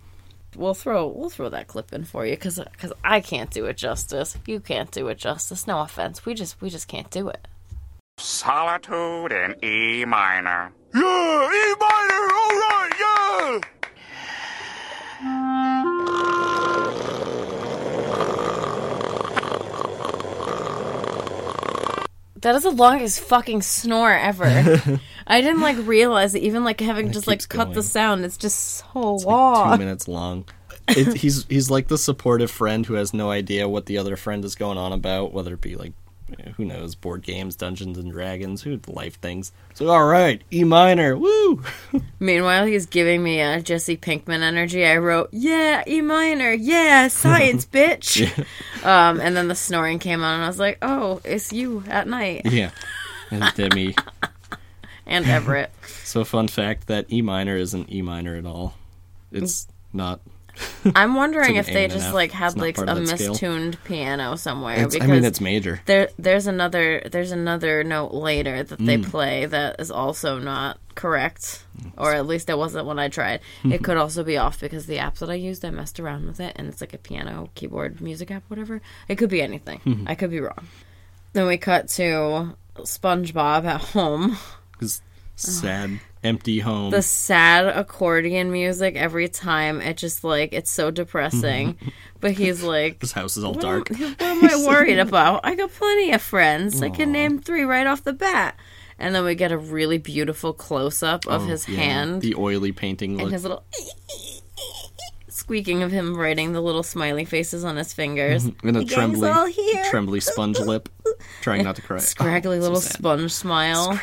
we'll 0.57 0.73
throw 0.73 1.07
we'll 1.07 1.29
throw 1.29 1.49
that 1.49 1.67
clip 1.67 1.91
in 1.93 2.03
for 2.05 2.25
you 2.25 2.31
because 2.35 2.59
because 2.71 2.93
I 3.03 3.19
can't 3.21 3.51
do 3.51 3.65
it 3.65 3.77
justice. 3.77 4.37
You 4.45 4.59
can't 4.59 4.89
do 4.91 5.07
it 5.09 5.17
justice. 5.17 5.67
No 5.67 5.81
offense. 5.81 6.25
We 6.25 6.33
just 6.33 6.61
we 6.61 6.69
just 6.69 6.87
can't 6.87 7.09
do 7.11 7.27
it. 7.29 7.47
Solitude 8.17 9.31
in 9.33 9.55
E 9.63 10.05
minor. 10.05 10.71
Yeah, 10.93 11.01
E 11.01 11.75
minor, 11.79 12.29
alright, 12.39 12.93
yeah! 12.99 13.59
That 22.45 22.53
is 22.53 22.61
the 22.61 22.69
longest 22.69 23.21
fucking 23.21 23.63
snore 23.63 24.13
ever. 24.13 24.45
I 25.25 25.41
didn't 25.41 25.61
like 25.61 25.77
realize 25.87 26.33
that 26.33 26.43
even 26.43 26.63
like 26.63 26.79
having 26.79 27.11
just 27.11 27.25
like 27.25 27.39
keeps 27.39 27.47
cut 27.47 27.69
the 27.69 27.73
going. 27.73 27.83
sound, 27.83 28.23
it's 28.23 28.37
just 28.37 28.83
so 28.93 29.17
Two 29.17 29.25
long. 29.25 29.79
minutes 29.79 30.07
long. 30.07 30.45
It, 30.87 31.17
he's 31.17 31.45
he's 31.47 31.71
like 31.71 31.87
the 31.87 31.97
supportive 31.97 32.51
friend 32.51 32.85
who 32.85 32.93
has 32.93 33.15
no 33.15 33.31
idea 33.31 33.67
what 33.67 33.87
the 33.87 33.97
other 33.97 34.15
friend 34.15 34.45
is 34.45 34.53
going 34.53 34.77
on 34.77 34.93
about, 34.93 35.33
whether 35.33 35.55
it 35.55 35.61
be 35.61 35.75
like 35.75 35.93
who 36.57 36.65
knows 36.65 36.95
board 36.95 37.21
games, 37.21 37.55
Dungeons 37.55 37.97
and 37.97 38.11
Dragons, 38.11 38.63
who 38.63 38.79
life 38.87 39.19
things. 39.19 39.51
So 39.73 39.89
all 39.89 40.05
right, 40.05 40.41
E 40.51 40.63
minor, 40.63 41.17
woo. 41.17 41.63
Meanwhile, 42.19 42.65
he's 42.65 42.85
giving 42.85 43.21
me 43.23 43.41
a 43.41 43.61
Jesse 43.61 43.97
Pinkman 43.97 44.41
energy. 44.41 44.85
I 44.85 44.97
wrote, 44.97 45.29
"Yeah, 45.31 45.83
E 45.87 46.01
minor, 46.01 46.51
yeah, 46.51 47.07
science, 47.07 47.65
bitch." 47.71 48.27
Um, 48.83 49.19
and 49.19 49.35
then 49.35 49.47
the 49.47 49.55
snoring 49.55 49.99
came 49.99 50.23
on, 50.23 50.35
and 50.35 50.43
I 50.43 50.47
was 50.47 50.59
like, 50.59 50.77
"Oh, 50.81 51.21
it's 51.23 51.53
you 51.53 51.83
at 51.87 52.07
night." 52.07 52.41
yeah, 52.45 52.71
and 53.31 53.43
Demi. 53.55 53.95
And 55.07 55.25
Everett. 55.27 55.71
So 56.03 56.23
fun 56.23 56.47
fact 56.47 56.87
that 56.87 57.11
E 57.13 57.21
minor 57.21 57.55
isn't 57.57 57.91
E 57.91 58.01
minor 58.01 58.35
at 58.35 58.45
all. 58.45 58.73
It's 59.31 59.67
not. 59.93 60.19
I'm 60.95 61.15
wondering 61.15 61.55
It's 61.57 61.67
if 61.67 61.73
they 61.73 61.81
A 61.81 61.83
and 61.85 61.93
an 61.93 61.99
just 61.99 62.13
like 62.13 62.31
had 62.31 62.57
like 62.57 62.77
a 62.77 62.85
that 62.85 63.07
scale. 63.07 63.33
mistuned 63.33 63.75
piano 63.83 64.35
somewhere 64.37 64.83
It's, 64.83 64.95
I 64.99 65.05
mean, 65.07 65.25
it's 65.25 65.41
major. 65.41 65.81
there 65.85 66.09
there's 66.17 66.47
another 66.47 67.01
there's 67.11 67.31
another 67.31 67.83
note 67.83 68.13
later 68.13 68.63
that 68.63 68.79
they 68.79 68.97
Mm. 68.97 69.09
play 69.09 69.45
that 69.45 69.79
is 69.79 69.91
also 69.91 70.39
not 70.39 70.79
correct 70.95 71.63
or 71.97 72.13
at 72.13 72.25
least 72.25 72.49
it 72.49 72.57
wasn't 72.57 72.85
when 72.85 72.99
I 72.99 73.09
tried. 73.09 73.41
it 73.65 73.83
could 73.83 73.97
also 73.97 74.23
be 74.23 74.37
off 74.37 74.61
because 74.61 74.85
the 74.85 74.99
app 74.99 75.15
that 75.15 75.29
I 75.29 75.33
used 75.35 75.65
I 75.65 75.71
messed 75.71 75.99
around 75.99 76.25
with 76.25 76.39
it 76.39 76.53
and 76.55 76.67
it's 76.67 76.79
like 76.79 76.93
a 76.93 76.97
piano 76.97 77.49
keyboard 77.55 77.99
music 77.99 78.31
app 78.31 78.43
whatever. 78.47 78.81
It 79.09 79.15
could 79.17 79.29
be 79.29 79.41
anything. 79.41 79.79
Mm-hmm. 79.85 80.07
I 80.07 80.15
could 80.15 80.31
be 80.31 80.39
wrong. 80.39 80.67
Then 81.33 81.47
we 81.47 81.57
cut 81.57 81.89
to 81.89 82.55
SpongeBob 82.77 83.65
at 83.65 83.81
home. 83.81 84.37
His 84.79 85.01
sad, 85.35 85.99
empty 86.25 86.59
home. 86.59 86.89
The 86.91 87.01
sad 87.01 87.67
accordion 87.67 88.51
music 88.51 88.95
every 88.95 89.29
time 89.29 89.79
it 89.81 89.95
just 89.97 90.23
like 90.23 90.51
it's 90.53 90.71
so 90.71 90.91
depressing. 90.91 91.75
Mm-hmm. 91.75 91.89
but 92.19 92.31
he's 92.31 92.63
like 92.63 92.99
His 93.01 93.11
house 93.13 93.37
is 93.37 93.43
all 93.43 93.53
What 93.53 93.61
dark. 93.61 93.91
am, 93.91 93.97
what 93.99 94.21
am 94.21 94.43
I 94.45 94.55
worried 94.67 94.99
about? 94.99 95.41
I 95.45 95.55
got 95.55 95.71
plenty 95.71 96.11
of 96.11 96.21
friends. 96.21 96.81
I 96.81 96.89
can 96.89 97.11
name 97.11 97.39
three 97.39 97.63
right 97.63 97.87
off 97.87 98.03
the 98.03 98.13
bat. 98.13 98.57
And 98.97 99.13
then 99.13 99.25
we 99.25 99.35
get 99.35 99.51
a 99.51 99.57
really 99.57 99.97
beautiful 99.97 100.53
close 100.53 101.03
up 101.03 101.27
of 101.27 101.41
Oh, 101.43 101.45
his 101.45 101.67
yeah, 101.67 101.75
hand 101.77 102.21
the 102.21 102.33
oily 102.35 102.71
painting 102.71 103.11
and 103.13 103.23
look. 103.23 103.31
his 103.33 103.43
little 103.43 103.63
squeaking 105.45 105.83
of 105.83 105.91
him 105.91 106.17
writing 106.17 106.53
the 106.53 106.61
little 106.61 106.81
smiley 106.81 107.23
faces 107.23 107.63
on 107.63 107.75
his 107.75 107.93
fingers. 107.93 108.45
and 108.63 108.77
a 108.77 108.79
The 108.79 108.85
trembly, 108.85 109.31
trembly 109.91 110.19
sponge 110.19 110.57
lip, 110.57 110.89
trying 111.41 111.63
not 111.63 111.75
to 111.75 111.83
cry. 111.83 111.97
Scraggly 111.99 112.57
Oh, 112.57 112.61
little 112.61 112.81
sad. 112.81 112.93
sponge 112.97 113.31
smile. 113.31 113.99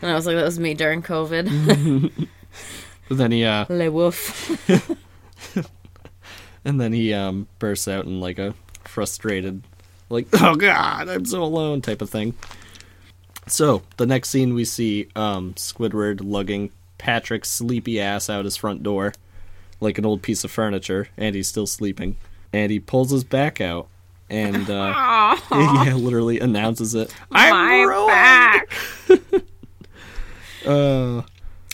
And 0.00 0.10
I 0.10 0.14
was 0.14 0.26
like, 0.26 0.34
that 0.34 0.42
was 0.44 0.58
me 0.58 0.74
during 0.74 1.00
COVID. 1.02 2.10
But 3.08 3.18
then 3.18 3.30
he, 3.30 3.44
uh, 3.44 3.66
Le 3.68 3.90
woof. 3.92 4.50
and 6.64 6.80
then 6.80 6.92
he 6.92 7.12
um 7.14 7.46
bursts 7.58 7.86
out 7.88 8.04
in 8.06 8.20
like 8.20 8.38
a 8.38 8.54
frustrated, 8.84 9.62
like 10.08 10.26
"Oh 10.34 10.54
God, 10.56 11.08
I'm 11.08 11.24
so 11.26 11.42
alone" 11.42 11.80
type 11.80 12.02
of 12.02 12.10
thing. 12.10 12.34
So 13.46 13.82
the 13.98 14.06
next 14.06 14.30
scene 14.30 14.54
we 14.54 14.64
see 14.64 15.08
um 15.14 15.54
Squidward 15.54 16.20
lugging 16.24 16.70
Patrick's 16.98 17.50
sleepy 17.50 18.00
ass 18.00 18.30
out 18.30 18.44
his 18.44 18.56
front 18.56 18.82
door, 18.82 19.12
like 19.82 19.98
an 19.98 20.06
old 20.06 20.22
piece 20.22 20.44
of 20.44 20.50
furniture, 20.50 21.08
and 21.18 21.34
he's 21.34 21.48
still 21.48 21.66
sleeping. 21.66 22.16
And 22.52 22.70
he 22.70 22.80
pulls 22.80 23.10
his 23.10 23.24
back 23.24 23.60
out, 23.60 23.88
and 24.30 24.68
uh, 24.70 25.36
yeah, 25.52 25.94
literally 25.94 26.38
announces 26.40 26.94
it. 26.94 27.14
I'm 27.30 27.50
My 27.50 27.82
ruined! 27.82 28.08
back. 28.08 28.70
Uh, 30.64 31.22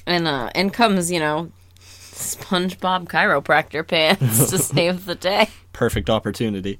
And 0.06 0.26
uh 0.26 0.48
in 0.54 0.70
comes, 0.70 1.12
you 1.12 1.20
know, 1.20 1.50
SpongeBob 1.78 3.04
chiropractor 3.08 3.86
pants 3.86 4.48
to 4.48 4.56
save 4.58 5.04
the 5.04 5.14
day. 5.14 5.50
perfect 5.74 6.08
opportunity. 6.08 6.78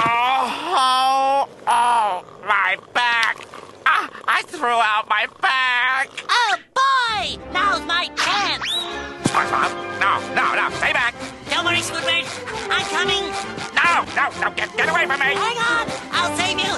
Oh, 0.00 1.48
oh, 1.66 2.24
my 2.46 2.76
back. 2.92 3.36
I 4.38 4.42
threw 4.42 4.68
out 4.68 5.08
my 5.08 5.26
back. 5.42 6.08
Oh 6.30 6.54
boy! 6.70 7.42
Now's 7.52 7.84
my 7.86 8.06
chance! 8.14 8.62
SpongeBob, 9.26 9.74
no, 9.98 10.22
no, 10.32 10.54
no, 10.54 10.70
stay 10.76 10.92
back. 10.92 11.12
Don't 11.50 11.64
worry, 11.64 11.78
Squidward. 11.82 12.22
I'm 12.70 12.86
coming. 12.86 13.34
No, 13.74 14.06
no, 14.14 14.30
no, 14.40 14.54
get, 14.54 14.70
get 14.76 14.88
away 14.88 15.06
from 15.06 15.18
me. 15.18 15.34
Hang 15.34 15.58
on. 15.58 15.90
I'll 16.14 16.30
save 16.38 16.54
you. 16.54 16.70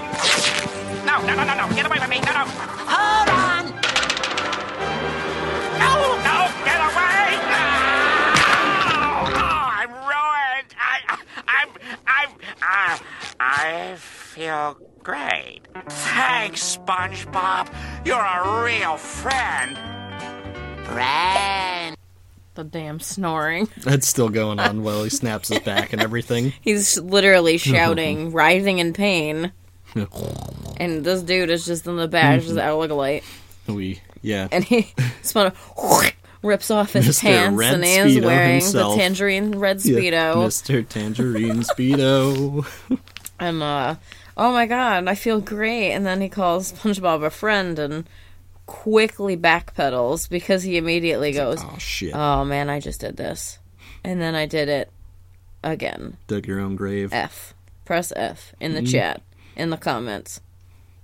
No, 1.05 1.21
no, 1.21 1.37
no, 1.37 1.45
no, 1.45 1.55
no, 1.69 1.75
get 1.77 1.85
away 1.85 1.99
from 1.99 2.09
me. 2.09 2.21
No, 2.21 2.33
no, 2.33 2.45
Hold 2.89 3.29
on. 3.29 3.69
no, 5.85 6.17
no, 6.25 6.37
get 6.65 6.81
away. 6.81 7.37
No! 7.45 9.37
Oh, 9.37 9.69
I'm 9.69 9.93
ruined. 10.09 10.73
I, 10.81 11.19
I'm, 11.47 11.69
I'm, 12.07 12.31
uh, 12.63 12.99
I 13.39 13.97
feel 13.99 14.79
great. 15.03 15.61
Thanks, 15.89 16.77
SpongeBob. 16.77 17.73
You're 18.05 18.19
a 18.19 18.65
real 18.65 18.97
friend. 18.97 19.77
Friend. 20.87 21.97
The 22.55 22.65
damn 22.65 23.01
snoring. 23.01 23.69
That's 23.79 24.09
still 24.09 24.29
going 24.29 24.59
on 24.59 24.83
while 24.83 25.05
he 25.05 25.11
snaps 25.11 25.49
his 25.49 25.61
back 25.61 25.93
and 25.93 26.03
everything. 26.03 26.53
He's 26.61 26.99
literally 26.99 27.59
shouting, 27.59 28.33
writhing 28.33 28.79
in 28.79 28.93
pain. 28.93 29.53
And 30.77 31.05
this 31.05 31.23
dude 31.23 31.51
is 31.51 31.65
just 31.67 31.87
in 31.87 31.97
the 31.97 32.09
back, 32.09 32.41
just 32.43 32.57
out 32.59 32.79
like 32.79 32.91
a 32.91 32.95
light. 32.95 33.25
We 33.67 34.01
yeah. 34.23 34.49
And 34.53 34.63
he 34.65 34.93
spun 35.23 35.53
rips 36.43 36.71
off 36.71 36.93
his 36.93 37.07
Mr. 37.09 37.21
pants 37.23 37.57
Red 37.59 37.75
and 37.75 37.85
he 37.85 37.95
is 37.97 38.17
Speedo 38.17 38.25
wearing 38.25 38.53
himself. 38.61 38.95
the 38.95 39.01
tangerine 39.03 39.59
red 39.59 39.85
Yeah, 39.85 39.95
speedo. 39.97 40.35
Mr. 40.47 40.89
Tangerine 40.89 41.61
Speedo. 41.63 42.67
And 43.39 43.63
uh 43.63 43.97
oh 44.41 44.53
my 44.53 44.67
god, 44.67 45.07
I 45.07 45.15
feel 45.15 45.41
great. 45.41 45.93
And 45.93 46.05
then 46.05 46.21
he 46.21 46.29
calls 46.29 46.73
SpongeBob 46.73 47.25
a 47.25 47.31
friend 47.31 47.79
and 47.79 48.09
quickly 48.67 49.37
backpedals 49.37 50.29
because 50.29 50.63
he 50.63 50.77
immediately 50.79 51.33
goes, 51.33 51.63
oh 51.63 51.77
shit. 51.79 52.15
Oh 52.15 52.45
man, 52.45 52.71
I 52.71 52.81
just 52.81 53.01
did 53.01 53.17
this. 53.17 53.59
And 54.03 54.21
then 54.21 54.35
I 54.35 54.47
did 54.47 54.69
it 54.69 54.91
again. 55.63 56.17
Dug 56.27 56.47
your 56.47 56.59
own 56.59 56.75
grave. 56.75 57.13
F. 57.13 57.55
Press 57.85 58.13
F 58.17 58.55
in 58.59 58.73
the 58.73 58.81
mm-hmm. 58.81 58.93
chat, 58.93 59.23
in 59.57 59.71
the 59.71 59.77
comments 59.77 60.41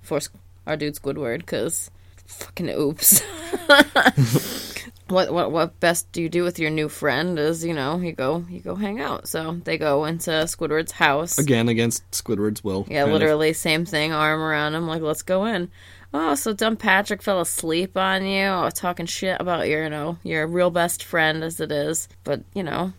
for 0.01 0.21
our 0.67 0.77
dude 0.77 0.95
Squidward, 0.95 1.39
because 1.39 1.91
fucking 2.27 2.71
oops. 2.71 3.23
what 5.09 5.33
what 5.33 5.53
what 5.53 5.79
best 5.81 6.11
do 6.13 6.21
you 6.21 6.29
do 6.29 6.43
with 6.43 6.59
your 6.59 6.71
new 6.71 6.89
friend 6.89 7.39
is 7.39 7.65
you 7.65 7.73
know 7.73 7.99
you 7.99 8.13
go 8.13 8.45
you 8.49 8.61
go 8.61 8.75
hang 8.75 9.01
out. 9.01 9.29
So 9.29 9.61
they 9.65 9.79
go 9.79 10.05
into 10.05 10.31
Squidward's 10.31 10.93
house. 10.93 11.39
Again 11.39 11.69
against 11.69 12.09
Squidward's 12.11 12.65
will. 12.65 12.87
Yeah, 12.89 13.03
kind 13.03 13.13
of. 13.13 13.21
literally 13.21 13.53
same 13.53 13.85
thing. 13.85 14.13
Arm 14.13 14.41
around 14.41 14.75
him, 14.75 14.87
like 14.87 15.03
let's 15.03 15.23
go 15.23 15.45
in. 15.45 15.71
Oh, 16.15 16.35
so 16.35 16.53
dumb 16.53 16.77
Patrick 16.77 17.21
fell 17.23 17.41
asleep 17.41 17.97
on 17.97 18.25
you, 18.25 18.45
oh, 18.47 18.71
talking 18.71 19.07
shit 19.07 19.39
about 19.41 19.69
your, 19.69 19.83
you 19.85 19.91
know, 19.91 20.17
your 20.23 20.47
real 20.47 20.71
best 20.71 21.03
friend 21.05 21.45
as 21.45 21.61
it 21.61 21.71
is. 21.71 22.09
But 22.25 22.43
you 22.55 22.63
know, 22.63 22.93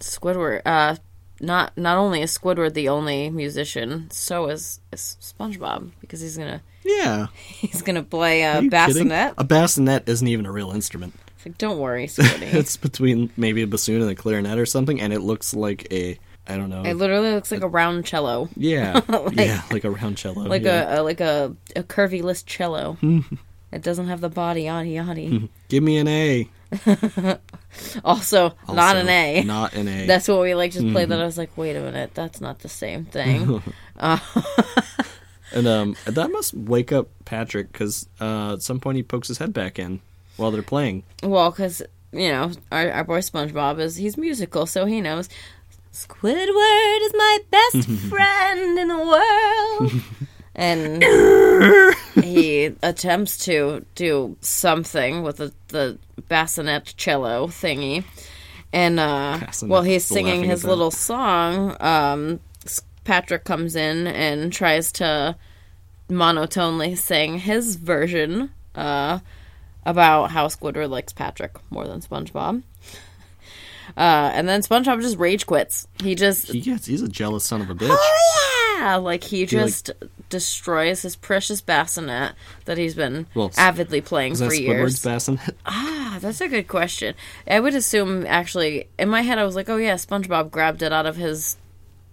Squidward. 0.00 0.62
Uh, 0.64 0.96
not 1.40 1.76
not 1.76 1.98
only 1.98 2.22
is 2.22 2.36
Squidward 2.36 2.74
the 2.74 2.88
only 2.88 3.28
musician, 3.30 4.10
so 4.10 4.48
is, 4.48 4.80
is 4.92 5.16
SpongeBob 5.20 5.90
because 6.00 6.20
he's 6.20 6.36
gonna 6.38 6.62
Yeah. 6.82 7.26
he's 7.34 7.82
gonna 7.82 8.02
play 8.02 8.42
a 8.42 8.54
you 8.62 8.70
kidding? 8.70 9.08
bassinet. 9.08 9.34
A 9.36 9.44
bassinet 9.44 10.08
isn't 10.08 10.26
even 10.26 10.46
a 10.46 10.52
real 10.52 10.70
instrument. 10.70 11.14
Like, 11.46 11.58
don't 11.58 11.78
worry, 11.78 12.06
Squiddy. 12.08 12.52
It's 12.52 12.76
between 12.76 13.30
maybe 13.36 13.62
a 13.62 13.68
bassoon 13.68 14.02
and 14.02 14.10
a 14.10 14.16
clarinet 14.16 14.58
or 14.58 14.66
something, 14.66 15.00
and 15.00 15.12
it 15.12 15.20
looks 15.20 15.54
like 15.54 15.86
a 15.92 16.18
I 16.48 16.56
don't 16.56 16.70
know. 16.70 16.82
it 16.82 16.94
literally 16.94 17.30
looks 17.30 17.52
like 17.52 17.62
a 17.62 17.68
round 17.68 18.04
cello, 18.04 18.48
yeah, 18.56 19.00
yeah, 19.32 19.62
like 19.70 19.84
a 19.84 19.90
round 19.90 20.16
cello. 20.16 20.42
like 20.42 20.62
yeah. 20.62 20.96
a, 20.96 21.00
a 21.00 21.04
like 21.04 21.20
a 21.20 21.54
a 21.76 21.84
curvy 21.84 22.20
list 22.20 22.48
cello. 22.48 22.98
it 23.72 23.82
doesn't 23.82 24.08
have 24.08 24.20
the 24.20 24.28
body 24.28 24.64
yaddy 24.64 24.94
yaddy. 24.94 25.48
Give 25.68 25.84
me 25.84 25.98
an 25.98 26.08
A. 26.08 26.50
Also, 28.04 28.54
not 28.68 28.96
an 28.96 29.08
A. 29.08 29.44
Not 29.44 29.74
an 29.74 29.86
A. 29.86 30.06
That's 30.06 30.26
what 30.26 30.40
we 30.40 30.56
like 30.56 30.72
just 30.72 30.90
play. 30.90 31.02
Mm-hmm. 31.02 31.10
That 31.10 31.20
I 31.20 31.26
was 31.26 31.38
like, 31.38 31.56
wait 31.56 31.76
a 31.76 31.80
minute, 31.80 32.10
that's 32.14 32.40
not 32.40 32.58
the 32.58 32.68
same 32.68 33.04
thing. 33.04 33.62
and 34.00 35.68
um, 35.68 35.94
that 36.06 36.32
must 36.32 36.54
wake 36.54 36.90
up 36.90 37.08
Patrick 37.24 37.70
because 37.70 38.08
uh, 38.20 38.54
at 38.54 38.62
some 38.62 38.80
point 38.80 38.96
he 38.96 39.04
pokes 39.04 39.28
his 39.28 39.38
head 39.38 39.52
back 39.52 39.78
in 39.78 40.00
while 40.36 40.50
they're 40.50 40.62
playing. 40.62 41.02
well, 41.22 41.50
because 41.50 41.82
you 42.12 42.28
know 42.28 42.52
our 42.72 42.90
our 42.90 43.04
boy 43.04 43.20
SpongeBob 43.20 43.78
is 43.78 43.96
he's 43.96 44.16
musical, 44.16 44.66
so 44.66 44.86
he 44.86 45.00
knows. 45.00 45.28
Squidward 45.92 47.00
is 47.06 47.12
my 47.14 47.38
best 47.50 47.88
friend 48.10 48.78
in 48.78 48.88
the 48.88 48.98
world, 48.98 49.92
and 50.54 51.02
he 52.24 52.66
attempts 52.82 53.38
to 53.46 53.84
do 53.94 54.36
something 54.40 55.22
with 55.22 55.38
the 55.38 55.52
the 55.68 55.98
bassinet 56.28 56.94
cello 56.96 57.46
thingy, 57.46 58.04
and 58.72 59.00
uh, 59.00 59.38
Bassinet, 59.40 59.70
while 59.70 59.82
he's 59.82 60.04
singing 60.04 60.44
his 60.44 60.64
little 60.64 60.90
song, 60.90 61.76
um, 61.80 62.40
Patrick 63.04 63.44
comes 63.44 63.74
in 63.74 64.06
and 64.06 64.52
tries 64.52 64.92
to 64.92 65.36
monotonely 66.10 66.94
sing 66.94 67.38
his 67.38 67.76
version 67.76 68.50
uh, 68.74 69.20
about 69.86 70.32
how 70.32 70.48
Squidward 70.48 70.90
likes 70.90 71.14
Patrick 71.14 71.52
more 71.70 71.86
than 71.86 72.00
SpongeBob. 72.00 72.62
Uh, 73.96 74.30
and 74.34 74.48
then 74.48 74.60
SpongeBob 74.60 75.00
just 75.00 75.16
rage 75.16 75.46
quits. 75.46 75.86
He 76.02 76.14
just 76.16 76.48
He 76.50 76.60
gets 76.60 76.86
he's 76.86 77.02
a 77.02 77.08
jealous 77.08 77.44
son 77.44 77.62
of 77.62 77.70
a 77.70 77.74
bitch. 77.74 77.88
Oh 77.90 78.76
yeah, 78.78 78.96
like 78.96 79.22
he 79.22 79.42
like- 79.42 79.48
just 79.48 79.92
destroys 80.28 81.02
his 81.02 81.14
precious 81.14 81.60
bassinet 81.60 82.34
that 82.64 82.76
he's 82.78 82.94
been 82.94 83.26
Well, 83.34 83.52
avidly 83.56 84.00
playing 84.00 84.34
for 84.34 84.52
years. 84.52 85.00
Squidward's 85.00 85.04
bassinet? 85.04 85.56
Ah, 85.66 86.18
that's 86.20 86.40
a 86.40 86.48
good 86.48 86.66
question. 86.66 87.14
I 87.46 87.60
would 87.60 87.74
assume 87.74 88.26
actually 88.26 88.88
in 88.98 89.08
my 89.08 89.20
head 89.22 89.38
I 89.38 89.44
was 89.44 89.54
like, 89.54 89.68
oh 89.68 89.76
yeah, 89.76 89.94
SpongeBob 89.94 90.50
grabbed 90.50 90.82
it 90.82 90.92
out 90.92 91.06
of 91.06 91.16
his 91.16 91.56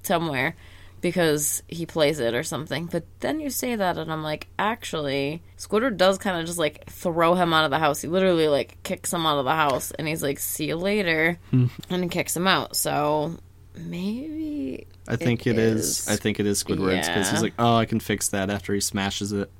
somewhere 0.03 0.55
because 1.03 1.61
he 1.67 1.85
plays 1.85 2.19
it 2.19 2.33
or 2.33 2.41
something. 2.41 2.87
But 2.87 3.03
then 3.19 3.39
you 3.39 3.51
say 3.51 3.75
that 3.75 3.99
and 3.99 4.11
I'm 4.11 4.23
like, 4.23 4.47
actually, 4.57 5.43
Squidward 5.59 5.97
does 5.97 6.17
kind 6.17 6.39
of 6.39 6.47
just 6.47 6.57
like 6.57 6.89
throw 6.89 7.35
him 7.35 7.53
out 7.53 7.65
of 7.65 7.69
the 7.69 7.77
house. 7.77 8.01
He 8.01 8.07
literally 8.07 8.47
like 8.47 8.81
kicks 8.81 9.13
him 9.13 9.27
out 9.27 9.37
of 9.37 9.45
the 9.45 9.53
house 9.53 9.91
and 9.91 10.07
he's 10.07 10.23
like, 10.23 10.39
see 10.39 10.69
you 10.69 10.77
later, 10.77 11.37
Hmm. 11.51 11.67
and 11.91 12.01
he 12.03 12.09
kicks 12.09 12.35
him 12.35 12.47
out. 12.47 12.75
So 12.75 13.37
maybe 13.75 14.87
I 15.07 15.15
think 15.17 15.45
It 15.45 15.51
it 15.51 15.59
is. 15.59 15.99
is. 15.99 16.07
I 16.09 16.15
think 16.15 16.39
it 16.39 16.47
is 16.47 16.63
Squidward's 16.63 17.07
because 17.07 17.27
Yeah. 17.27 17.31
he's 17.33 17.41
like, 17.43 17.53
oh, 17.59 17.75
I 17.75 17.85
can 17.85 17.99
fix 17.99 18.29
that 18.29 18.49
after 18.49 18.73
he 18.73 18.79
smashes 18.79 19.31
it. 19.31 19.51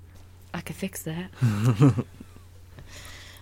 I 0.54 0.62
can 0.62 0.76
fix 0.76 1.04
that. 1.04 1.30
oh, 1.42 2.06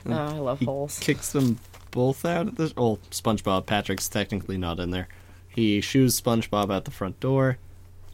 I 0.07 0.33
love 0.39 0.59
He 0.59 0.65
holes. 0.65 0.99
kicks 0.99 1.31
them 1.31 1.59
both 1.91 2.25
out. 2.25 2.47
At 2.47 2.55
the, 2.57 2.73
oh, 2.77 2.99
SpongeBob. 3.11 3.65
Patrick's 3.65 4.09
technically 4.09 4.57
not 4.57 4.79
in 4.79 4.91
there. 4.91 5.07
He 5.47 5.81
shoos 5.81 6.19
SpongeBob 6.19 6.71
out 6.73 6.85
the 6.85 6.91
front 6.91 7.19
door, 7.19 7.57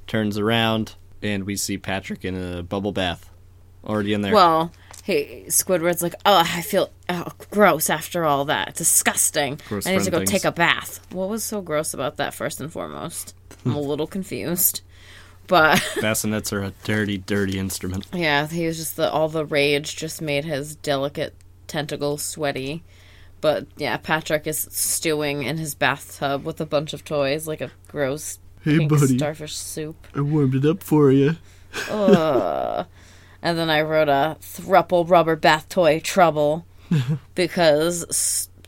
turns 0.07 0.37
around, 0.37 0.95
and 1.21 1.43
we 1.43 1.55
see 1.55 1.77
Patrick 1.77 2.25
in 2.25 2.35
a 2.35 2.63
bubble 2.63 2.91
bath, 2.91 3.29
already 3.85 4.13
in 4.13 4.21
there. 4.21 4.33
Well, 4.33 4.71
hey, 5.03 5.45
Squidward's 5.47 6.01
like, 6.01 6.15
oh, 6.25 6.43
I 6.45 6.61
feel 6.61 6.89
oh, 7.09 7.31
gross 7.51 7.89
after 7.89 8.25
all 8.25 8.45
that. 8.45 8.75
Disgusting. 8.75 9.59
Gross 9.67 9.85
I 9.85 9.95
need 9.95 10.03
to 10.03 10.11
go 10.11 10.17
things. 10.19 10.31
take 10.31 10.45
a 10.45 10.51
bath. 10.51 11.05
What 11.11 11.29
was 11.29 11.43
so 11.43 11.61
gross 11.61 11.93
about 11.93 12.17
that, 12.17 12.33
first 12.33 12.59
and 12.59 12.71
foremost? 12.71 13.35
I'm 13.65 13.75
a 13.75 13.79
little 13.79 14.07
confused. 14.07 14.81
But 15.47 15.79
bassinets 16.01 16.51
are 16.51 16.63
a 16.63 16.73
dirty, 16.83 17.17
dirty 17.17 17.57
instrument. 17.57 18.07
yeah, 18.13 18.47
he 18.47 18.67
was 18.67 18.77
just 18.77 18.97
the 18.97 19.09
all 19.09 19.29
the 19.29 19.45
rage 19.45 19.95
just 19.95 20.21
made 20.21 20.43
his 20.45 20.75
delicate 20.75 21.33
tentacles 21.67 22.21
sweaty. 22.23 22.83
But 23.39 23.67
yeah, 23.77 23.97
Patrick 23.97 24.47
is 24.47 24.59
stewing 24.59 25.43
in 25.43 25.57
his 25.57 25.75
bathtub 25.75 26.43
with 26.43 26.59
a 26.59 26.65
bunch 26.65 26.93
of 26.93 27.05
toys, 27.05 27.47
like 27.47 27.61
a 27.61 27.71
gross 27.87 28.39
Hey, 28.63 28.77
pink 28.79 28.89
buddy. 28.89 29.17
starfish 29.17 29.55
soup. 29.55 30.07
I 30.15 30.21
warmed 30.21 30.55
it 30.55 30.65
up 30.65 30.83
for 30.83 31.11
you. 31.11 31.35
Ugh. 31.89 32.85
and 33.41 33.57
then 33.57 33.69
I 33.69 33.81
wrote 33.81 34.09
a 34.09 34.37
thruple 34.41 35.09
rubber 35.09 35.35
bath 35.35 35.69
toy 35.69 35.99
trouble 35.99 36.65
because 37.35 38.05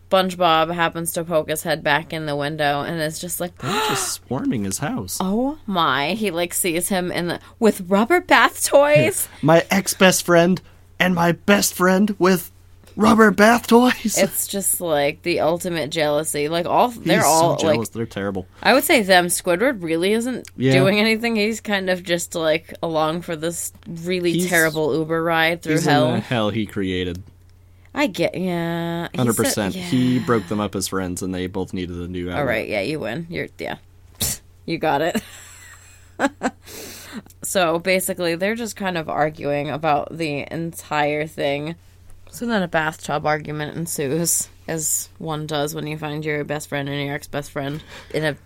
SpongeBob 0.09 0.73
happens 0.73 1.11
to 1.13 1.23
poke 1.23 1.49
his 1.49 1.63
head 1.63 1.83
back 1.83 2.13
in 2.13 2.25
the 2.25 2.35
window 2.35 2.81
and 2.81 2.99
is 3.01 3.19
just 3.19 3.39
like, 3.39 3.57
They're 3.57 3.71
just 3.89 4.13
swarming 4.27 4.63
his 4.63 4.79
house. 4.79 5.17
"Oh 5.19 5.57
my!" 5.65 6.13
He 6.13 6.31
like 6.31 6.53
sees 6.53 6.89
him 6.89 7.11
in 7.11 7.27
the 7.27 7.39
with 7.59 7.81
rubber 7.89 8.21
bath 8.21 8.65
toys. 8.65 9.27
My 9.41 9.65
ex 9.69 9.93
best 9.93 10.25
friend 10.25 10.61
and 10.99 11.15
my 11.15 11.31
best 11.31 11.73
friend 11.73 12.15
with 12.19 12.51
rubber 12.99 13.31
bath 13.31 13.67
toys. 13.67 14.17
it's 14.17 14.47
just 14.47 14.79
like 14.81 15.21
the 15.23 15.39
ultimate 15.39 15.89
jealousy. 15.89 16.49
Like 16.49 16.65
all 16.65 16.89
they're 16.89 17.17
He's 17.17 17.25
all 17.25 17.57
so 17.57 17.61
jealous. 17.63 17.77
like 17.77 17.91
They're 17.91 18.05
terrible. 18.05 18.45
I 18.61 18.73
would 18.73 18.83
say 18.83 19.01
them. 19.01 19.27
Squidward 19.27 19.81
really 19.81 20.13
isn't 20.13 20.47
Yeah. 20.57 20.73
doing 20.73 20.99
anything. 20.99 21.35
He's 21.35 21.61
kind 21.61 21.89
of 21.89 22.03
just 22.03 22.35
like 22.35 22.73
along 22.83 23.21
for 23.21 23.35
this 23.35 23.71
really 23.87 24.33
He's- 24.33 24.49
terrible 24.49 24.95
Uber 24.95 25.23
ride 25.23 25.61
through 25.61 25.75
He's 25.75 25.87
in 25.87 25.91
hell. 25.93 26.11
the 26.13 26.19
hell 26.19 26.49
he 26.49 26.65
created. 26.65 27.23
I 27.95 28.05
get 28.05 28.35
yeah. 28.35 29.07
Hundred 29.15 29.35
percent. 29.35 29.75
yeah. 29.75 29.81
He 29.83 30.19
broke 30.19 30.47
them 30.47 30.59
up 30.59 30.75
as 30.75 30.87
friends, 30.89 31.23
and 31.23 31.33
they 31.33 31.47
both 31.47 31.73
needed 31.73 31.97
a 31.97 32.07
new 32.07 32.29
outlet. 32.29 32.39
All 32.39 32.45
right, 32.45 32.69
yeah, 32.69 32.81
you 32.81 32.99
win. 32.99 33.25
You're 33.29 33.47
yeah. 33.57 33.77
You 34.67 34.77
got 34.77 35.01
it. 35.01 35.21
so 37.41 37.79
basically, 37.79 38.35
they're 38.35 38.55
just 38.55 38.75
kind 38.75 38.97
of 38.97 39.09
arguing 39.09 39.69
about 39.69 40.15
the 40.15 40.45
entire 40.51 41.25
thing. 41.27 41.75
So 42.31 42.45
then 42.45 42.61
a 42.61 42.67
bathtub 42.67 43.25
argument 43.25 43.75
ensues, 43.75 44.49
as 44.67 45.09
one 45.17 45.47
does 45.47 45.73
when 45.73 45.87
you 45.87 45.97
find 45.97 46.23
your 46.23 46.43
best 46.43 46.69
friend 46.69 46.87
and 46.87 47.05
your 47.05 47.15
ex 47.15 47.27
best 47.27 47.51
friend 47.51 47.83
in 48.13 48.23
a 48.23 48.37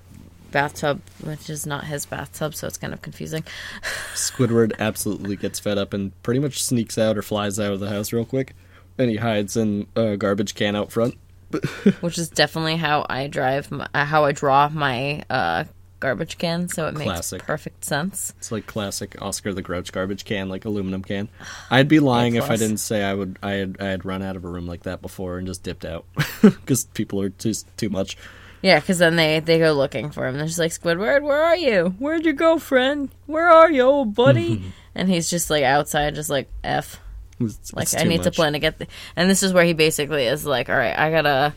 bathtub, 0.52 1.02
which 1.22 1.50
is 1.50 1.66
not 1.66 1.84
his 1.84 2.06
bathtub, 2.06 2.56
so 2.56 2.68
it's 2.68 2.78
kind 2.78 2.94
of 2.94 3.02
confusing. 3.02 3.44
Squidward 4.14 4.72
absolutely 4.80 5.36
gets 5.36 5.60
fed 5.60 5.78
up 5.78 5.94
and 5.94 6.12
pretty 6.24 6.40
much 6.40 6.64
sneaks 6.64 6.98
out 6.98 7.18
or 7.18 7.22
flies 7.22 7.60
out 7.60 7.74
of 7.74 7.82
the 7.82 7.90
house 7.90 8.14
real 8.14 8.26
quick, 8.26 8.56
and 8.98 9.10
he 9.10 9.18
hides 9.18 9.58
in 9.58 9.88
a 9.96 10.16
garbage 10.16 10.56
can 10.56 10.76
out 10.76 10.92
front. 10.92 11.16
Which 12.02 12.18
is 12.18 12.30
definitely 12.30 12.78
how 12.78 13.06
I 13.10 13.28
drive, 13.28 13.70
my, 13.70 13.88
uh, 13.94 14.06
how 14.06 14.26
I 14.26 14.32
draw 14.32 14.70
my 14.70 15.24
uh, 15.30 15.66
garbage 16.04 16.38
can, 16.38 16.68
so 16.68 16.88
it 16.88 16.96
makes 16.96 17.34
perfect 17.40 17.86
sense. 17.86 18.34
It's 18.38 18.52
like 18.52 18.68
classic 18.68 19.16
Oscar 19.22 19.54
the 19.54 19.62
Grouch 19.62 19.94
garbage 19.94 20.26
can, 20.26 20.50
like 20.50 20.66
aluminum 20.66 21.02
can. 21.02 21.30
I'd 21.72 21.88
be 21.88 22.02
lying 22.02 22.36
if 22.36 22.50
I 22.50 22.58
didn't 22.58 22.78
say 22.78 23.02
I 23.04 23.14
would. 23.14 23.40
I 23.42 23.52
had 23.54 23.78
I 23.80 23.86
had 23.86 24.06
run 24.06 24.22
out 24.22 24.36
of 24.36 24.44
a 24.44 24.50
room 24.50 24.68
like 24.68 24.84
that 24.84 25.02
before 25.02 25.38
and 25.38 25.48
just 25.48 25.64
dipped 25.64 25.86
out 25.86 26.06
because 26.42 26.84
people 26.84 27.22
are 27.22 27.30
too 27.30 27.54
too 27.78 27.90
much. 27.90 28.18
Yeah, 28.62 28.80
because 28.80 28.98
then 29.00 29.16
they 29.16 29.40
they 29.40 29.60
go 29.60 29.72
looking 29.74 30.12
for 30.12 30.28
him. 30.28 30.36
They're 30.36 30.46
just 30.46 30.60
like, 30.60 30.72
Squidward, 30.72 31.24
where 31.24 31.42
are 31.42 31.56
you? 31.56 31.96
Where'd 32.00 32.26
you 32.26 32.34
go, 32.34 32.60
friend? 32.60 33.10
Where 33.26 33.48
are 33.50 33.72
you, 33.72 33.82
old 33.82 34.14
buddy? 34.14 34.62
and 34.96 35.10
he's 35.10 35.30
just 35.30 35.50
like 35.50 35.64
outside, 35.64 36.16
just 36.16 36.30
like 36.30 36.50
f. 36.64 37.00
It's, 37.40 37.74
Like 37.74 37.84
it's 37.84 37.96
I 37.96 38.04
need 38.04 38.24
to 38.24 38.32
plan 38.32 38.54
to 38.54 38.60
get. 38.60 38.78
The- 38.78 38.88
and 39.16 39.30
this 39.30 39.42
is 39.42 39.54
where 39.54 39.66
he 39.66 39.74
basically 39.74 40.28
is 40.28 40.46
like, 40.46 40.70
all 40.70 40.76
right, 40.78 40.98
I 40.98 41.12
gotta 41.12 41.54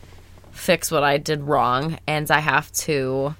fix 0.51 0.89
what 0.91 1.03
I 1.03 1.17
did 1.17 1.41
wrong, 1.41 1.99
and 2.07 2.29
I 2.31 2.39
have 2.39 2.71
to 2.73 3.35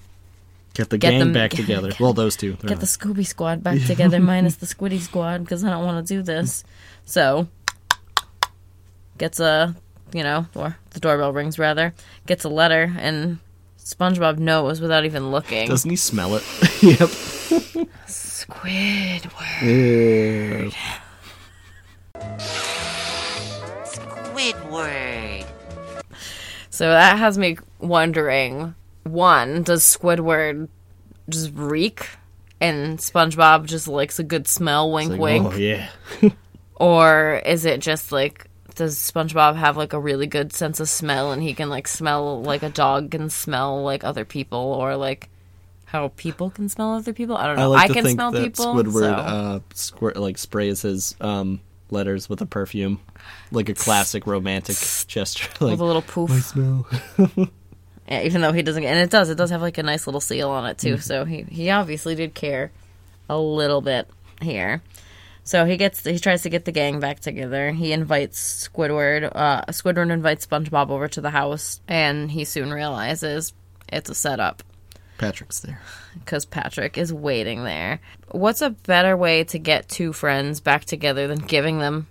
Get 0.77 0.89
the 0.91 0.97
get 0.99 1.09
gang 1.09 1.19
them- 1.19 1.33
back 1.33 1.49
get- 1.55 1.57
together. 1.61 1.89
get- 1.89 1.99
well, 1.99 2.13
those 2.13 2.35
two. 2.35 2.53
they're 2.61 2.69
get 2.69 2.79
the. 2.79 2.85
Scooby 2.85 3.25
Squad 3.25 3.63
back 3.63 3.81
together, 3.87 4.19
minus 4.19 4.57
the 4.57 4.67
Squiddy 4.67 4.99
Squad, 4.99 5.39
because 5.43 5.63
I 5.63 5.71
don't 5.71 5.83
want 5.83 6.05
to 6.05 6.13
do 6.13 6.21
this. 6.21 6.63
So 7.05 7.47
gets 9.17 9.39
a, 9.39 9.75
you 10.13 10.21
know, 10.23 10.45
or 10.53 10.77
the 10.91 10.99
doorbell 10.99 11.33
rings 11.33 11.57
rather, 11.57 11.95
gets 12.27 12.43
a 12.43 12.49
letter, 12.49 12.93
and 12.99 13.39
SpongeBob 13.79 14.37
knows 14.37 14.79
without 14.79 15.03
even 15.05 15.31
looking. 15.31 15.67
Doesn't 15.67 15.89
he 15.89 15.95
smell 15.95 16.35
it? 16.35 16.43
yep. 16.83 17.09
Squidward. 18.07 19.25
Squidward. 24.17 25.45
So 26.69 26.89
that 26.89 27.17
has 27.17 27.37
me 27.37 27.57
wondering: 27.79 28.75
one, 29.11 29.63
does 29.63 29.83
Squidward 29.83 30.69
just 31.29 31.51
reek, 31.55 32.07
and 32.61 32.97
SpongeBob 32.99 33.65
just 33.65 33.87
likes 33.87 34.19
a 34.19 34.23
good 34.23 34.47
smell? 34.47 34.91
Wink, 34.91 35.11
Like, 35.11 35.19
wink. 35.19 35.53
Oh 35.53 35.55
yeah. 35.57 35.89
Or 36.79 37.41
is 37.43 37.65
it 37.65 37.79
just 37.81 38.11
like 38.11 38.45
does 38.75 38.95
SpongeBob 38.97 39.55
have 39.55 39.75
like 39.77 39.93
a 39.93 39.99
really 39.99 40.27
good 40.27 40.53
sense 40.53 40.79
of 40.79 40.87
smell 40.87 41.31
and 41.31 41.41
he 41.41 41.55
can 41.55 41.69
like 41.69 41.87
smell 41.87 42.43
like 42.43 42.61
a 42.61 42.69
dog 42.69 43.09
can 43.09 43.31
smell 43.31 43.81
like 43.81 44.03
other 44.03 44.23
people 44.25 44.59
or 44.59 44.95
like 44.95 45.27
how 45.85 46.09
people 46.17 46.51
can 46.51 46.69
smell 46.69 46.93
other 46.93 47.13
people? 47.13 47.35
I 47.35 47.47
don't 47.47 47.57
I 47.57 47.61
know. 47.63 47.69
like 47.71 47.85
I 47.85 47.87
to 47.87 47.93
can 47.95 48.03
think 48.03 48.17
smell 48.17 48.31
that 48.31 48.43
people. 48.43 48.75
Squidward 48.75 48.93
so- 48.99 49.11
uh, 49.13 49.59
squirt 49.73 50.17
like 50.17 50.37
sprays 50.37 50.83
his 50.83 51.15
um, 51.19 51.61
letters 51.89 52.29
with 52.29 52.41
a 52.41 52.45
perfume, 52.45 52.99
like 53.51 53.69
a 53.69 53.73
classic 53.73 54.27
romantic 54.27 54.75
gesture. 55.07 55.49
Like 55.59 55.71
with 55.71 55.79
a 55.81 55.83
little 55.85 56.03
poof. 56.03 56.55
Yeah, 58.07 58.21
even 58.21 58.41
though 58.41 58.53
he 58.53 58.61
doesn't, 58.61 58.83
and 58.83 58.99
it 58.99 59.09
does, 59.09 59.29
it 59.29 59.35
does 59.35 59.49
have 59.49 59.61
like 59.61 59.77
a 59.77 59.83
nice 59.83 60.07
little 60.07 60.21
seal 60.21 60.49
on 60.49 60.65
it 60.65 60.77
too. 60.77 60.93
Mm-hmm. 60.93 61.01
So 61.01 61.25
he 61.25 61.43
he 61.43 61.69
obviously 61.69 62.15
did 62.15 62.33
care 62.33 62.71
a 63.29 63.37
little 63.37 63.81
bit 63.81 64.07
here. 64.41 64.81
So 65.43 65.65
he 65.65 65.77
gets 65.77 66.03
he 66.03 66.19
tries 66.19 66.41
to 66.43 66.49
get 66.49 66.65
the 66.65 66.71
gang 66.71 66.99
back 66.99 67.19
together. 67.19 67.71
He 67.71 67.91
invites 67.91 68.67
Squidward. 68.67 69.31
Uh, 69.33 69.61
Squidward 69.65 70.11
invites 70.11 70.45
SpongeBob 70.45 70.89
over 70.89 71.07
to 71.07 71.21
the 71.21 71.29
house, 71.29 71.81
and 71.87 72.29
he 72.31 72.45
soon 72.45 72.71
realizes 72.71 73.53
it's 73.87 74.09
a 74.09 74.15
setup 74.15 74.63
Patrick's 75.17 75.61
there. 75.61 75.79
because 76.13 76.45
Patrick 76.45 76.97
is 76.97 77.13
waiting 77.13 77.63
there. 77.63 77.99
What's 78.31 78.61
a 78.61 78.71
better 78.71 79.15
way 79.15 79.45
to 79.45 79.57
get 79.57 79.87
two 79.87 80.13
friends 80.13 80.59
back 80.59 80.85
together 80.85 81.27
than 81.27 81.39
giving 81.39 81.79
them 81.79 82.07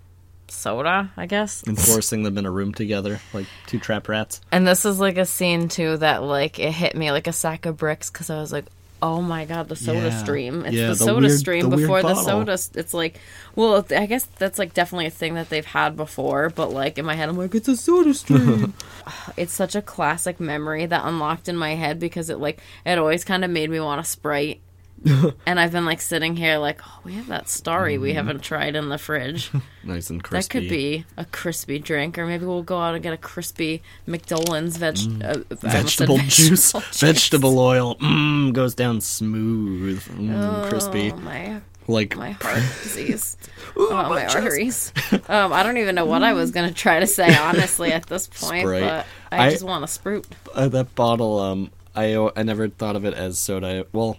soda? 0.48 1.10
I 1.16 1.26
guess. 1.26 1.62
and 1.64 1.78
forcing 1.78 2.22
them 2.22 2.38
in 2.38 2.46
a 2.46 2.50
room 2.50 2.72
together 2.74 3.20
like 3.32 3.46
two 3.66 3.78
trap 3.78 4.08
rats. 4.08 4.40
And 4.52 4.66
this 4.66 4.84
is 4.84 4.98
like 5.00 5.16
a 5.18 5.26
scene 5.26 5.68
too 5.68 5.96
that 5.98 6.22
like 6.22 6.58
it 6.58 6.72
hit 6.72 6.94
me 6.96 7.10
like 7.12 7.26
a 7.26 7.32
sack 7.32 7.66
of 7.66 7.76
bricks 7.76 8.10
because 8.10 8.30
I 8.30 8.40
was 8.40 8.52
like, 8.52 8.64
oh 9.02 9.20
my 9.20 9.44
god, 9.44 9.68
the 9.68 9.76
soda 9.76 10.08
Yeah. 10.08 10.22
stream! 10.22 10.64
It's 10.64 10.74
Yeah, 10.74 10.86
the, 10.88 10.94
the 10.94 11.04
soda 11.04 11.26
weird- 11.26 11.38
stream 11.38 11.68
the 11.70 11.76
before 11.76 12.00
the 12.02 12.14
soda. 12.14 12.52
It's 12.74 12.94
like, 12.94 13.20
well, 13.54 13.84
I 13.94 14.06
guess 14.06 14.24
that's 14.38 14.58
like 14.58 14.72
definitely 14.72 15.06
a 15.06 15.10
thing 15.10 15.34
that 15.34 15.50
they've 15.50 15.66
had 15.66 15.96
before. 15.96 16.48
But 16.50 16.72
like 16.72 16.96
in 16.98 17.04
my 17.04 17.14
head, 17.14 17.28
I'm 17.28 17.36
like, 17.36 17.54
it's 17.54 17.68
a 17.68 17.76
soda 17.76 18.14
stream. 18.14 18.72
it's 19.36 19.52
such 19.52 19.74
a 19.74 19.82
classic 19.82 20.40
memory 20.40 20.86
that 20.86 21.04
unlocked 21.04 21.48
in 21.48 21.56
my 21.56 21.74
head 21.74 22.00
because 22.00 22.30
it 22.30 22.38
like 22.38 22.60
it 22.86 22.98
always 22.98 23.22
kind 23.24 23.44
of 23.44 23.50
made 23.50 23.68
me 23.70 23.80
want 23.80 24.00
a 24.00 24.04
sprite. 24.04 24.60
and 25.46 25.60
I've 25.60 25.72
been 25.72 25.84
like 25.84 26.00
sitting 26.00 26.36
here 26.36 26.58
like, 26.58 26.80
oh, 26.86 27.00
we 27.04 27.12
have 27.14 27.26
that 27.28 27.48
starry 27.48 27.98
we 27.98 28.14
haven't 28.14 28.42
tried 28.42 28.74
in 28.76 28.88
the 28.88 28.98
fridge. 28.98 29.50
Nice 29.84 30.10
and 30.10 30.20
crispy. 30.20 30.58
that 30.58 30.62
could 30.62 30.68
be 30.68 31.04
a 31.16 31.24
crispy 31.26 31.78
drink, 31.78 32.18
or 32.18 32.26
maybe 32.26 32.44
we'll 32.44 32.64
go 32.64 32.76
out 32.80 32.94
and 32.94 33.02
get 33.04 33.12
a 33.12 33.16
crispy 33.16 33.82
McDolland's 34.08 34.78
veg- 34.78 35.22
uh, 35.22 35.26
I 35.28 35.30
almost 35.32 35.48
said 35.60 35.70
vegetable 35.70 36.18
juice, 36.26 36.72
juice. 36.72 37.00
vegetable 37.00 37.56
oil. 37.58 37.94
Mmm, 37.96 38.52
goes 38.52 38.74
down 38.74 39.00
smooth, 39.00 40.02
mm, 40.02 40.68
crispy. 40.68 41.12
Oh, 41.12 41.16
my 41.18 41.60
Like 41.86 42.16
my 42.16 42.32
heart 42.32 42.62
disease. 42.82 43.36
oh, 43.76 43.90
my, 44.08 44.26
arteries. 44.26 44.92
Um, 45.28 45.52
I 45.52 45.62
don't 45.62 45.76
even 45.76 45.94
know 45.94 46.04
what 46.06 46.24
I 46.24 46.32
was 46.32 46.50
gonna 46.50 46.72
try 46.72 46.98
to 46.98 47.06
say 47.06 47.32
honestly 47.36 47.92
at 47.92 48.06
this 48.06 48.26
point, 48.26 48.62
Sprite. 48.62 48.82
but 48.82 49.06
I, 49.30 49.46
I- 49.46 49.50
just 49.50 49.62
want 49.62 49.84
a 49.84 49.86
sprute. 49.88 50.26
uh, 50.52 50.66
that 50.68 50.96
bottle. 50.96 51.38
Um, 51.38 51.70
I 51.94 52.16
I 52.36 52.42
never 52.42 52.68
thought 52.68 52.96
of 52.96 53.04
it 53.04 53.14
as 53.14 53.38
soda. 53.38 53.86
Well, 53.92 54.16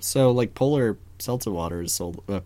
so 0.00 0.30
like 0.32 0.54
polar 0.54 0.96
seltzer 1.18 1.50
water 1.50 1.82
is 1.82 1.92
sold. 1.92 2.22
Uh, 2.28 2.40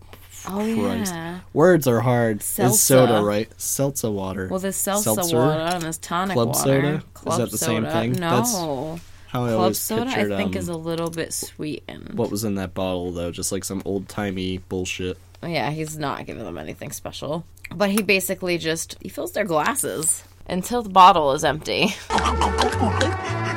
Oh 0.47 0.57
Christ. 0.79 1.11
yeah. 1.13 1.39
Words 1.53 1.87
are 1.87 2.01
hard. 2.01 2.43
Seltzer. 2.43 2.73
It's 2.73 2.79
soda, 2.81 3.23
right? 3.23 3.49
Seltzer 3.59 4.11
water. 4.11 4.47
Well, 4.47 4.59
there's 4.59 4.75
salsa 4.75 5.15
Seltzer? 5.15 5.37
water 5.37 5.59
and 5.59 5.81
there's 5.81 5.97
tonic 5.97 6.35
Club 6.35 6.49
water. 6.49 6.59
soda? 6.59 6.87
Is 6.97 7.03
Club 7.15 7.39
that 7.39 7.51
the 7.51 7.57
same 7.57 7.83
soda. 7.83 7.91
thing? 7.91 8.11
No. 8.13 8.29
That's 8.29 8.53
How 8.53 9.45
I 9.45 9.47
Club 9.47 9.59
always 9.59 9.79
soda, 9.79 10.11
I 10.11 10.25
think, 10.25 10.55
um, 10.55 10.57
is 10.61 10.67
a 10.69 10.77
little 10.77 11.09
bit 11.09 11.33
sweetened. 11.33 12.13
what 12.13 12.29
was 12.29 12.43
in 12.43 12.55
that 12.55 12.75
bottle 12.75 13.11
though? 13.11 13.31
Just 13.31 13.51
like 13.51 13.63
some 13.63 13.81
old 13.85 14.07
timey 14.07 14.59
bullshit. 14.59 15.17
Yeah, 15.41 15.71
he's 15.71 15.97
not 15.97 16.27
giving 16.27 16.43
them 16.43 16.59
anything 16.59 16.91
special. 16.91 17.43
But 17.73 17.89
he 17.89 18.03
basically 18.03 18.59
just 18.59 18.97
he 19.01 19.09
fills 19.09 19.31
their 19.31 19.45
glasses 19.45 20.23
until 20.47 20.83
the 20.83 20.89
bottle 20.89 21.31
is 21.31 21.43
empty. 21.43 21.87
Squidward! 22.07 22.99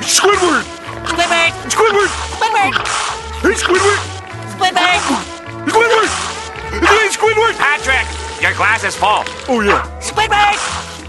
Squidward! 0.01 0.63
Squidward! 1.69 2.07
Squidward! 2.39 3.28
Hey, 3.49 3.55
Squidward! 3.55 3.97
Squidward! 4.53 5.01
Squidward! 5.65 6.09
Hey, 6.85 7.09
Squidward! 7.09 7.57
Patrick, 7.57 8.05
your 8.43 8.53
glass 8.53 8.83
is 8.83 8.95
full. 8.95 9.25
Oh, 9.49 9.61
yeah. 9.65 9.81
Squidward! 9.97 10.53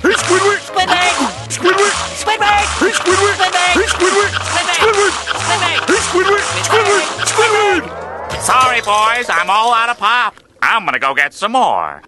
Hey, 0.01 0.17
Squidward! 0.17 0.57
Squidward! 0.65 1.13
Squidward! 1.53 1.93
Squidward! 2.17 2.65
Hey, 2.81 2.93
Squidward! 2.97 3.37
Hey, 3.37 3.85
Squidward! 3.85 4.33
Squidward! 4.57 4.81
Squidward! 4.81 5.13
Hey, 5.85 6.01
Squidward! 6.01 6.41
Squidward! 6.65 7.05
Squidward! 7.29 8.41
Sorry, 8.41 8.81
boys, 8.81 9.29
I'm 9.29 9.51
all 9.51 9.75
out 9.75 9.91
of 9.91 9.99
pop. 9.99 10.41
I'm 10.63 10.87
gonna 10.87 10.99
go 10.99 11.13
get 11.15 11.35
some 11.35 11.53
more. 11.53 12.01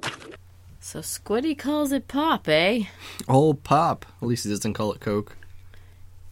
So 0.81 1.01
Squiddy 1.01 1.59
calls 1.59 1.92
it 1.92 2.09
pop, 2.09 2.49
eh? 2.49 2.85
Oh, 3.29 3.53
pop. 3.53 4.07
At 4.23 4.29
least 4.29 4.45
he 4.45 4.51
doesn't 4.51 4.73
call 4.73 4.95
it 4.95 5.01
Coke. 5.01 5.37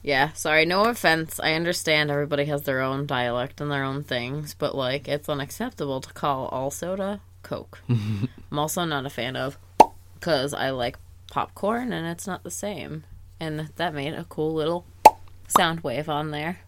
Yeah, 0.02 0.32
sorry, 0.32 0.64
no 0.64 0.84
offense. 0.84 1.38
I 1.40 1.52
understand 1.52 2.10
everybody 2.10 2.46
has 2.46 2.62
their 2.62 2.80
own 2.80 3.06
dialect 3.06 3.60
and 3.60 3.70
their 3.70 3.84
own 3.84 4.02
things, 4.02 4.54
but 4.54 4.74
like 4.74 5.08
it's 5.08 5.28
unacceptable 5.28 6.00
to 6.00 6.12
call 6.12 6.46
all 6.48 6.70
soda 6.70 7.20
Coke. 7.42 7.80
I'm 7.88 8.58
also 8.58 8.84
not 8.84 9.06
a 9.06 9.10
fan 9.10 9.36
of 9.36 9.58
cuz 10.20 10.54
I 10.54 10.70
like 10.70 10.98
popcorn 11.30 11.92
and 11.92 12.06
it's 12.06 12.26
not 12.26 12.44
the 12.44 12.50
same. 12.50 13.04
And 13.38 13.70
that 13.76 13.94
made 13.94 14.14
a 14.14 14.24
cool 14.24 14.52
little 14.52 14.84
sound 15.48 15.80
wave 15.80 16.08
on 16.08 16.30
there. 16.30 16.60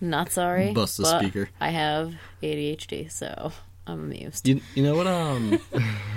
Not 0.00 0.32
sorry. 0.32 0.72
Bust 0.72 0.98
the 0.98 1.06
speaker. 1.06 1.48
I 1.60 1.70
have 1.70 2.14
ADHD, 2.42 3.10
so 3.10 3.52
I'm 3.86 4.00
amused. 4.00 4.46
You 4.46 4.60
you 4.74 4.82
know 4.82 4.96
what 4.96 5.06
um 5.06 5.58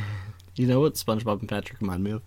you 0.56 0.68
know 0.68 0.80
what 0.80 0.96
SpongeBob 0.96 1.40
and 1.40 1.50
Patrick 1.50 1.80
remind 1.82 2.04
me 2.04 2.12
of? 2.12 2.22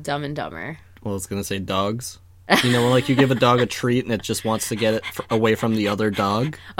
Dumb 0.00 0.24
and 0.24 0.36
Dumber. 0.36 0.78
Well, 1.02 1.12
I 1.12 1.14
was 1.14 1.26
gonna 1.26 1.44
say 1.44 1.58
dogs. 1.58 2.19
You 2.64 2.72
know, 2.72 2.88
like 2.88 3.08
you 3.08 3.14
give 3.14 3.30
a 3.30 3.34
dog 3.34 3.60
a 3.60 3.66
treat 3.66 4.04
and 4.04 4.12
it 4.12 4.22
just 4.22 4.44
wants 4.44 4.68
to 4.70 4.76
get 4.76 4.94
it 4.94 5.02
f- 5.04 5.20
away 5.30 5.54
from 5.54 5.74
the 5.76 5.88
other 5.88 6.10
dog, 6.10 6.56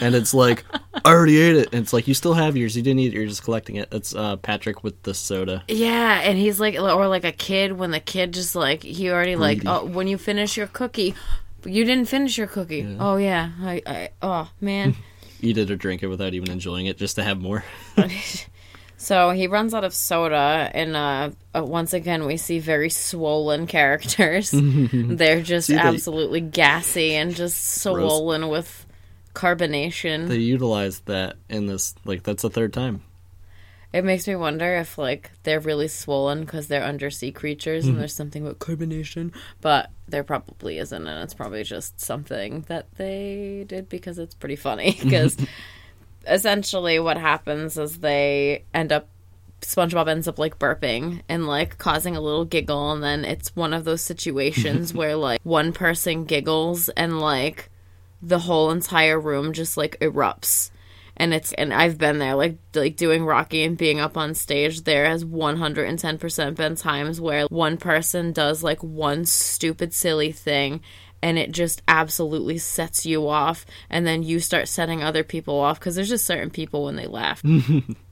and 0.00 0.14
it's 0.14 0.32
like, 0.34 0.64
I 1.04 1.12
already 1.12 1.38
ate 1.40 1.56
it. 1.56 1.68
And 1.72 1.82
it's 1.82 1.92
like 1.92 2.08
you 2.08 2.14
still 2.14 2.34
have 2.34 2.56
yours. 2.56 2.76
You 2.76 2.82
didn't 2.82 3.00
eat 3.00 3.12
it. 3.12 3.16
You're 3.16 3.26
just 3.26 3.44
collecting 3.44 3.76
it. 3.76 3.88
It's 3.92 4.14
uh, 4.14 4.36
Patrick 4.36 4.82
with 4.82 5.02
the 5.02 5.14
soda. 5.14 5.64
Yeah, 5.68 6.20
and 6.20 6.38
he's 6.38 6.58
like, 6.58 6.74
or 6.78 7.08
like 7.08 7.24
a 7.24 7.32
kid 7.32 7.72
when 7.72 7.90
the 7.90 8.00
kid 8.00 8.32
just 8.32 8.54
like 8.54 8.82
he 8.82 9.10
already 9.10 9.36
like, 9.36 9.58
Greedy. 9.58 9.68
oh, 9.68 9.84
when 9.84 10.08
you 10.08 10.18
finish 10.18 10.56
your 10.56 10.66
cookie, 10.66 11.14
you 11.64 11.84
didn't 11.84 12.06
finish 12.06 12.38
your 12.38 12.46
cookie. 12.46 12.96
Oh 12.98 13.16
yeah, 13.16 13.50
I, 13.60 13.82
I, 13.86 14.08
oh 14.22 14.50
man. 14.60 14.96
Eat 15.44 15.58
it 15.58 15.70
or 15.72 15.76
drink 15.76 16.02
it 16.04 16.06
without 16.06 16.34
even 16.34 16.50
enjoying 16.52 16.86
it, 16.86 16.96
just 16.96 17.16
to 17.16 17.22
have 17.24 17.40
more. 17.40 17.64
so 19.02 19.30
he 19.30 19.46
runs 19.48 19.74
out 19.74 19.84
of 19.84 19.92
soda, 19.92 20.70
and 20.72 20.94
uh, 20.96 21.30
uh, 21.54 21.64
once 21.64 21.92
again 21.92 22.24
we 22.24 22.36
see 22.36 22.58
very 22.60 22.88
swollen 22.90 23.66
characters. 23.76 24.50
They're 24.54 25.42
just 25.42 25.66
See, 25.66 25.74
they- 25.74 25.80
absolutely 25.80 26.40
gassy 26.40 27.14
and 27.14 27.34
just 27.34 27.80
swollen 27.82 28.48
with 28.48 28.86
carbonation. 29.34 30.28
they 30.28 30.36
utilized 30.38 31.06
that 31.06 31.36
in 31.48 31.66
this. 31.66 31.94
Like 32.04 32.22
that's 32.22 32.42
the 32.42 32.50
third 32.50 32.72
time. 32.72 33.02
It 33.92 34.04
makes 34.04 34.26
me 34.26 34.34
wonder 34.36 34.76
if 34.76 34.96
like 34.96 35.30
they're 35.42 35.60
really 35.60 35.88
swollen 35.88 36.40
because 36.40 36.68
they're 36.68 36.82
undersea 36.82 37.30
creatures 37.30 37.86
and 37.86 37.98
there's 37.98 38.14
something 38.14 38.42
about 38.42 38.58
carbonation, 38.58 39.34
but 39.60 39.90
there 40.08 40.24
probably 40.24 40.78
isn't, 40.78 41.06
and 41.06 41.22
it's 41.22 41.34
probably 41.34 41.62
just 41.62 42.00
something 42.00 42.62
that 42.68 42.86
they 42.96 43.66
did 43.68 43.90
because 43.90 44.18
it's 44.18 44.34
pretty 44.34 44.56
funny. 44.56 44.96
Because 45.02 45.36
essentially, 46.26 46.98
what 46.98 47.16
happens 47.16 47.78
is 47.78 47.98
they 47.98 48.64
end 48.74 48.92
up. 48.92 49.08
SpongeBob 49.60 50.08
ends 50.08 50.26
up 50.26 50.40
like 50.40 50.58
burping 50.58 51.22
and 51.28 51.46
like 51.46 51.78
causing 51.78 52.16
a 52.16 52.20
little 52.20 52.44
giggle, 52.44 52.90
and 52.92 53.02
then 53.02 53.24
it's 53.24 53.54
one 53.54 53.72
of 53.72 53.84
those 53.84 54.02
situations 54.02 54.92
where 54.94 55.14
like 55.14 55.40
one 55.44 55.72
person 55.72 56.24
giggles 56.24 56.88
and 56.90 57.20
like 57.20 57.70
the 58.20 58.40
whole 58.40 58.70
entire 58.70 59.20
room 59.20 59.52
just 59.52 59.76
like 59.76 59.98
erupts 60.00 60.70
and 61.16 61.34
it's 61.34 61.52
and 61.52 61.72
I've 61.72 61.98
been 61.98 62.18
there 62.18 62.34
like 62.34 62.56
like 62.74 62.96
doing 62.96 63.24
Rocky 63.24 63.64
and 63.64 63.76
being 63.76 64.00
up 64.00 64.16
on 64.16 64.34
stage 64.34 64.82
there 64.82 65.06
has 65.06 65.24
110% 65.24 66.54
been 66.54 66.76
times 66.76 67.20
where 67.20 67.46
one 67.46 67.76
person 67.76 68.32
does 68.32 68.62
like 68.62 68.82
one 68.82 69.24
stupid 69.24 69.92
silly 69.92 70.32
thing 70.32 70.80
and 71.22 71.38
it 71.38 71.52
just 71.52 71.82
absolutely 71.88 72.58
sets 72.58 73.06
you 73.06 73.28
off 73.28 73.64
and 73.88 74.06
then 74.06 74.22
you 74.22 74.40
start 74.40 74.68
setting 74.68 75.02
other 75.02 75.22
people 75.22 75.58
off 75.58 75.80
cuz 75.80 75.94
there's 75.94 76.08
just 76.08 76.26
certain 76.26 76.50
people 76.50 76.84
when 76.84 76.96
they 76.96 77.06
laugh. 77.06 77.42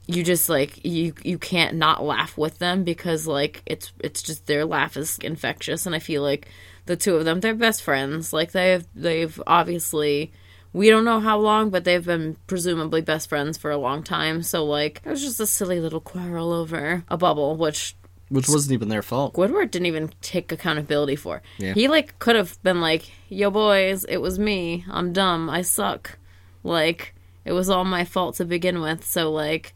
You 0.07 0.23
just 0.23 0.49
like 0.49 0.83
you 0.83 1.13
you 1.23 1.37
can't 1.37 1.75
not 1.77 2.03
laugh 2.03 2.37
with 2.37 2.57
them 2.59 2.83
because 2.83 3.27
like 3.27 3.61
it's 3.65 3.93
it's 3.99 4.21
just 4.21 4.45
their 4.45 4.65
laugh 4.65 4.97
is 4.97 5.17
infectious 5.19 5.85
and 5.85 5.95
I 5.95 5.99
feel 5.99 6.21
like 6.21 6.49
the 6.85 6.97
two 6.97 7.15
of 7.15 7.23
them 7.23 7.39
they're 7.39 7.55
best 7.55 7.81
friends. 7.81 8.33
Like 8.33 8.51
they've 8.51 8.85
they've 8.93 9.41
obviously 9.47 10.33
we 10.73 10.89
don't 10.89 11.05
know 11.05 11.21
how 11.21 11.37
long 11.37 11.69
but 11.69 11.85
they've 11.85 12.05
been 12.05 12.35
presumably 12.47 13.01
best 13.01 13.29
friends 13.29 13.57
for 13.57 13.71
a 13.71 13.77
long 13.77 14.03
time. 14.03 14.43
So 14.43 14.65
like 14.65 15.01
it 15.05 15.09
was 15.09 15.21
just 15.21 15.39
a 15.39 15.45
silly 15.45 15.79
little 15.79 16.01
quarrel 16.01 16.51
over 16.51 17.05
a 17.07 17.15
bubble 17.15 17.55
which 17.55 17.95
Which 18.31 18.47
wasn't 18.49 18.71
even 18.73 18.87
their 18.89 19.01
fault. 19.03 19.33
Squidward 19.35 19.69
didn't 19.71 19.85
even 19.87 20.09
take 20.21 20.51
accountability 20.51 21.15
for. 21.17 21.41
Yeah. 21.59 21.73
He 21.73 21.87
like 21.87 22.17
could 22.17 22.35
have 22.35 22.57
been 22.63 22.81
like, 22.81 23.11
"Yo 23.29 23.51
boys, 23.51 24.03
it 24.05 24.17
was 24.17 24.39
me. 24.39 24.85
I'm 24.89 25.11
dumb. 25.13 25.49
I 25.49 25.61
suck." 25.61 26.17
Like 26.63 27.13
it 27.45 27.51
was 27.51 27.69
all 27.69 27.83
my 27.85 28.05
fault 28.05 28.35
to 28.37 28.45
begin 28.45 28.81
with. 28.81 29.03
So 29.05 29.31
like 29.31 29.73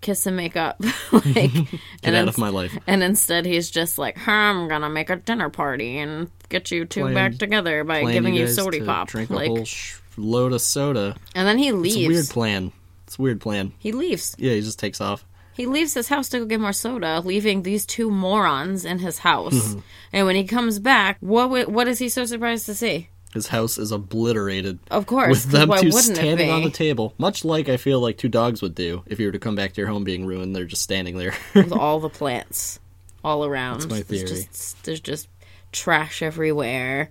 kiss 0.00 0.26
and 0.26 0.36
make 0.36 0.56
up. 0.56 0.80
like 1.12 1.52
Get 2.02 2.14
out 2.14 2.28
of 2.28 2.38
my 2.38 2.48
life. 2.48 2.76
And 2.86 3.02
instead 3.02 3.46
he's 3.46 3.70
just 3.70 3.96
like, 3.98 4.16
huh, 4.16 4.30
"I'm 4.32 4.68
going 4.68 4.82
to 4.82 4.88
make 4.88 5.10
a 5.10 5.16
dinner 5.16 5.50
party 5.50 5.98
and 5.98 6.30
get 6.48 6.70
you 6.70 6.84
two 6.84 7.02
Plan- 7.02 7.14
back 7.14 7.34
together 7.38 7.84
by 7.84 8.10
giving 8.10 8.34
you, 8.34 8.48
sody 8.48 8.80
to 8.80 8.84
pop." 8.86 9.08
Drink 9.08 9.30
like 9.30 9.46
a 9.50 9.54
whole 9.54 9.64
sh- 9.64 9.98
load 10.16 10.52
of 10.52 10.60
soda. 10.62 11.16
and 11.34 11.46
then 11.46 11.58
he 11.58 11.68
It's 11.68 11.76
leaves. 11.78 11.96
a 11.96 12.08
weird 12.08 12.28
plan. 12.28 12.72
It's 13.06 13.18
a 13.18 13.22
weird 13.22 13.40
plan. 13.40 13.72
he 13.78 13.92
leaves. 13.92 14.34
Yeah, 14.38 14.54
he 14.54 14.60
just 14.62 14.78
takes 14.78 15.00
off. 15.00 15.24
He 15.52 15.66
leaves 15.66 15.94
his 15.94 16.08
house 16.08 16.28
to 16.30 16.38
go 16.40 16.44
get 16.46 16.60
more 16.60 16.72
soda, 16.72 17.20
leaving 17.24 17.62
these 17.62 17.84
two 17.84 18.10
morons 18.10 18.84
in 18.84 18.98
his 19.00 19.18
house. 19.18 19.54
Mm-hmm. 19.54 19.78
and 20.12 20.26
when 20.26 20.36
he 20.36 20.44
comes 20.44 20.78
back, 20.78 21.18
what 21.20 21.68
what 21.70 21.88
is 21.88 21.98
he 21.98 22.08
so 22.08 22.24
surprised 22.24 22.66
to 22.66 22.74
see? 22.74 23.08
His 23.34 23.48
house 23.48 23.78
is 23.78 23.92
obliterated. 23.92 24.80
Of 24.90 25.06
course, 25.06 25.44
With 25.44 25.52
them 25.52 25.70
two 25.78 25.92
standing 25.92 26.50
on 26.50 26.62
the 26.64 26.70
table. 26.70 27.14
Much 27.16 27.44
like 27.44 27.68
I 27.68 27.76
feel 27.76 28.00
like 28.00 28.16
two 28.18 28.28
dogs 28.28 28.60
would 28.62 28.74
do 28.74 29.02
if 29.06 29.20
you 29.20 29.26
were 29.26 29.32
to 29.32 29.38
come 29.38 29.54
back 29.54 29.72
to 29.74 29.80
your 29.80 29.88
home 29.88 30.02
being 30.02 30.26
ruined, 30.26 30.56
they're 30.56 30.64
just 30.64 30.82
standing 30.82 31.16
there. 31.16 31.34
with 31.54 31.72
all 31.72 32.00
the 32.00 32.08
plants 32.08 32.80
all 33.22 33.44
around. 33.44 33.80
That's 33.82 33.90
my 33.90 34.02
There's 34.02 34.22
theory. 34.30 34.44
just, 34.50 34.82
there's 34.84 35.00
just 35.00 35.28
trash 35.72 36.22
everywhere. 36.22 37.10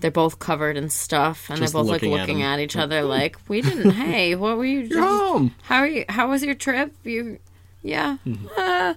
They're 0.00 0.10
both 0.12 0.38
covered 0.38 0.76
in 0.76 0.90
stuff, 0.90 1.50
and 1.50 1.58
Just 1.58 1.72
they're 1.72 1.82
both 1.82 1.90
looking 1.90 2.12
like 2.12 2.20
looking 2.20 2.38
him. 2.38 2.46
at, 2.46 2.60
each 2.60 2.76
other, 2.84 3.02
like, 3.02 3.36
"We 3.48 3.60
didn't. 3.60 3.90
hey, 3.90 4.36
what 4.36 4.56
were 4.56 4.64
you? 4.64 4.80
You're 4.82 5.02
home. 5.02 5.54
How 5.62 5.78
are 5.78 5.88
you? 5.88 6.04
How 6.08 6.30
was 6.30 6.44
your 6.44 6.54
trip? 6.54 6.94
You, 7.02 7.40
yeah." 7.82 8.18
Mm-hmm. 8.26 8.46
Ah. 8.56 8.96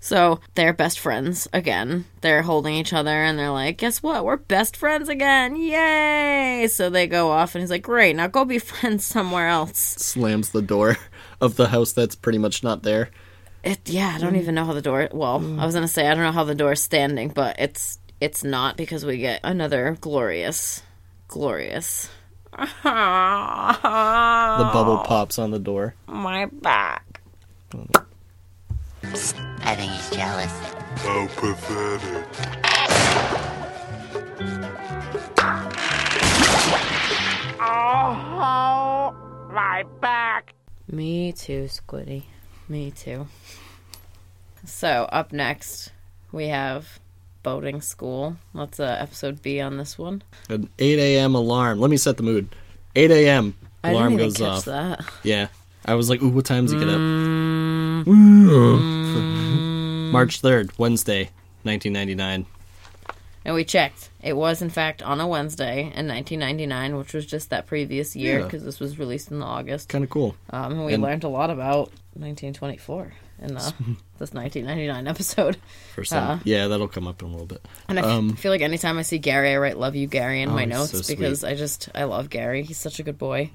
So 0.00 0.40
they're 0.56 0.72
best 0.72 0.98
friends 0.98 1.46
again. 1.52 2.06
They're 2.22 2.42
holding 2.42 2.74
each 2.74 2.92
other, 2.92 3.10
and 3.10 3.38
they're 3.38 3.50
like, 3.50 3.78
"Guess 3.78 4.02
what? 4.02 4.24
We're 4.24 4.36
best 4.36 4.76
friends 4.76 5.08
again! 5.08 5.56
Yay!" 5.56 6.66
So 6.68 6.90
they 6.90 7.06
go 7.06 7.30
off, 7.30 7.54
and 7.54 7.62
he's 7.62 7.70
like, 7.70 7.82
"Great, 7.82 8.16
now 8.16 8.26
go 8.26 8.44
be 8.44 8.58
friends 8.72 9.04
somewhere 9.04 9.48
else." 9.48 9.78
Slams 9.78 10.50
the 10.50 10.62
door 10.62 10.96
of 11.40 11.56
the 11.56 11.68
house 11.68 11.92
that's 11.92 12.16
pretty 12.16 12.38
much 12.38 12.64
not 12.64 12.82
there. 12.82 13.10
It 13.62 13.88
yeah, 13.88 14.12
I 14.16 14.18
don't 14.18 14.36
even 14.36 14.56
know 14.56 14.64
how 14.64 14.72
the 14.72 14.82
door. 14.82 15.08
Well, 15.12 15.36
I 15.60 15.64
was 15.64 15.74
gonna 15.74 15.86
say 15.86 16.08
I 16.08 16.14
don't 16.14 16.24
know 16.24 16.32
how 16.32 16.44
the 16.44 16.56
door 16.56 16.72
is 16.72 16.82
standing, 16.82 17.28
but 17.28 17.60
it's 17.60 18.00
it's 18.20 18.42
not 18.42 18.76
because 18.76 19.04
we 19.04 19.18
get 19.18 19.40
another 19.44 19.96
glorious, 20.00 20.82
glorious 21.28 22.08
The 22.52 22.68
bubble 24.72 24.98
pops 25.04 25.38
on 25.38 25.50
the 25.50 25.58
door. 25.58 25.94
My 26.06 26.46
back. 26.46 27.20
I 29.14 29.74
think 29.76 29.92
he's 29.92 30.10
jealous. 30.10 30.50
How 31.02 31.26
pathetic. 31.36 32.26
Oh, 37.84 39.14
my 39.52 39.84
back. 40.00 40.54
Me 40.90 41.32
too, 41.32 41.64
Squiddy. 41.64 42.24
Me 42.68 42.90
too. 42.90 43.26
So, 44.64 45.08
up 45.10 45.32
next, 45.32 45.90
we 46.32 46.48
have 46.48 47.00
boating 47.42 47.80
school. 47.80 48.36
What's 48.52 48.78
uh, 48.78 48.96
episode 49.00 49.42
B 49.42 49.60
on 49.60 49.76
this 49.76 49.98
one? 49.98 50.22
An 50.48 50.68
8 50.78 50.98
a.m. 50.98 51.34
alarm. 51.34 51.80
Let 51.80 51.90
me 51.90 51.96
set 51.96 52.16
the 52.16 52.22
mood. 52.22 52.54
8 52.94 53.10
a.m. 53.10 53.56
I 53.82 53.90
Alarm 53.92 54.16
didn't 54.16 54.38
goes 54.38 54.38
catch 54.38 54.46
off. 54.46 54.64
that. 54.66 55.04
Yeah. 55.24 55.48
I 55.84 55.94
was 55.94 56.08
like, 56.08 56.22
ooh, 56.22 56.28
what 56.28 56.44
time 56.44 56.64
does 56.64 56.72
he 56.72 56.78
get 56.78 56.88
up? 56.88 56.94
Mm. 56.94 59.01
March 60.12 60.40
3rd, 60.42 60.70
Wednesday, 60.78 61.30
1999. 61.64 62.46
And 63.44 63.54
we 63.56 63.64
checked. 63.64 64.10
It 64.22 64.34
was, 64.36 64.62
in 64.62 64.70
fact, 64.70 65.02
on 65.02 65.20
a 65.20 65.26
Wednesday 65.26 65.80
in 65.80 66.06
1999, 66.06 66.96
which 66.96 67.12
was 67.12 67.26
just 67.26 67.50
that 67.50 67.66
previous 67.66 68.14
year 68.14 68.38
Yeah. 68.38 68.44
because 68.44 68.62
this 68.64 68.78
was 68.78 68.98
released 69.00 69.32
in 69.32 69.42
August. 69.42 69.88
Kind 69.88 70.04
of 70.04 70.10
cool. 70.10 70.36
Um, 70.50 70.72
and 70.72 70.84
we 70.86 70.94
And- 70.94 71.02
learned 71.02 71.24
a 71.24 71.28
lot 71.28 71.50
about 71.50 71.90
1924 72.14 73.12
in 73.42 73.56
uh, 73.56 73.60
this 74.18 74.32
1999 74.32 75.08
episode. 75.08 75.56
First 75.96 76.10
some. 76.10 76.24
Uh. 76.24 76.38
yeah, 76.44 76.68
that'll 76.68 76.86
come 76.86 77.08
up 77.08 77.20
in 77.20 77.26
a 77.28 77.30
little 77.32 77.46
bit. 77.48 77.66
And 77.88 77.98
I 77.98 78.02
f- 78.02 78.08
Um, 78.08 78.36
feel 78.36 78.52
like 78.52 78.60
anytime 78.60 78.96
I 78.98 79.02
see 79.02 79.18
Gary, 79.18 79.50
I 79.54 79.56
write 79.56 79.76
"Love 79.76 79.96
you, 79.96 80.06
Gary" 80.06 80.42
in 80.42 80.50
Oh, 80.50 80.52
my 80.52 80.60
he's 80.66 80.70
notes 80.70 80.90
so 80.92 80.98
sweet. 81.02 81.14
Mm-hmm. 81.14 81.22
because 81.24 81.42
I 81.42 81.56
just 81.56 81.88
I 81.96 82.04
love 82.04 82.30
Gary. 82.30 82.62
He's 82.62 82.78
such 82.78 83.00
a 83.00 83.02
good 83.02 83.18
boy. 83.18 83.50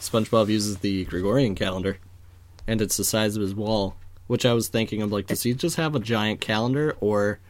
SpongeBob 0.00 0.48
uses 0.48 0.78
the 0.78 1.04
Gregorian 1.04 1.54
calendar, 1.54 1.98
and 2.66 2.80
it's 2.80 2.96
the 2.96 3.04
size 3.04 3.36
of 3.36 3.42
his 3.42 3.54
wall. 3.54 3.96
Which 4.30 4.46
I 4.46 4.52
was 4.54 4.68
thinking 4.68 5.02
of, 5.02 5.10
like, 5.10 5.26
does 5.26 5.42
he 5.42 5.54
just 5.54 5.74
have 5.76 5.96
a 5.96 5.98
giant 5.98 6.40
calendar 6.40 6.96
or 7.00 7.40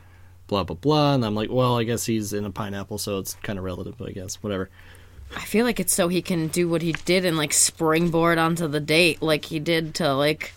blah 0.47 0.64
blah 0.64 0.77
blah? 0.77 1.14
And 1.14 1.25
I'm 1.27 1.35
like, 1.35 1.51
well, 1.51 1.79
I 1.79 1.85
guess 1.85 2.07
he's 2.07 2.33
in 2.33 2.47
a 2.47 2.51
pineapple, 2.51 2.97
so 2.97 3.19
it's 3.19 3.35
kind 3.43 3.59
of 3.59 3.64
relative, 3.66 4.01
I 4.01 4.12
guess. 4.12 4.37
Whatever. 4.43 4.71
I 5.37 5.40
feel 5.45 5.66
like 5.66 5.79
it's 5.79 5.93
so 5.93 6.09
he 6.09 6.23
can 6.23 6.49
do 6.49 6.69
what 6.71 6.81
he 6.81 6.93
did 6.93 7.27
and 7.27 7.37
like 7.37 7.53
springboard 7.53 8.38
onto 8.38 8.66
the 8.66 8.81
date, 8.81 9.21
like 9.21 9.45
he 9.45 9.59
did 9.61 9.95
to 9.97 10.14
like 10.14 10.55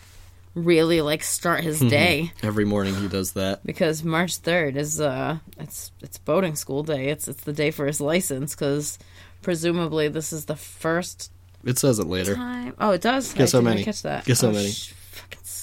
really 0.56 1.02
like 1.02 1.24
start 1.24 1.62
his 1.64 1.80
day. 1.82 2.32
Every 2.42 2.64
morning 2.66 2.96
he 2.96 3.08
does 3.10 3.34
that. 3.34 3.66
because 3.66 4.04
March 4.04 4.38
third 4.38 4.78
is 4.78 5.02
uh 5.02 5.40
it's 5.60 5.92
it's 6.02 6.18
boating 6.20 6.56
school 6.56 6.84
day. 6.84 7.10
It's 7.10 7.28
it's 7.28 7.44
the 7.44 7.54
day 7.54 7.70
for 7.72 7.86
his 7.86 8.00
license 8.00 8.56
because 8.56 8.98
presumably 9.42 10.08
this 10.08 10.32
is 10.32 10.46
the 10.46 10.56
first 10.56 11.32
It 11.66 11.78
says 11.78 12.00
it 12.00 12.08
later. 12.08 12.36
time. 12.36 12.74
Oh, 12.80 12.92
it 12.92 13.02
does. 13.02 13.34
Guess 13.34 13.54
I 13.54 13.58
how 13.58 13.62
many? 13.64 13.84
Catch 13.84 14.02
that. 14.04 14.26
Guess 14.26 14.42
how 14.42 14.48
Oh, 14.48 14.52
many? 14.54 14.70
sh- 14.72 14.94
fucking 15.12 15.40
son 15.44 15.44
of 15.44 15.63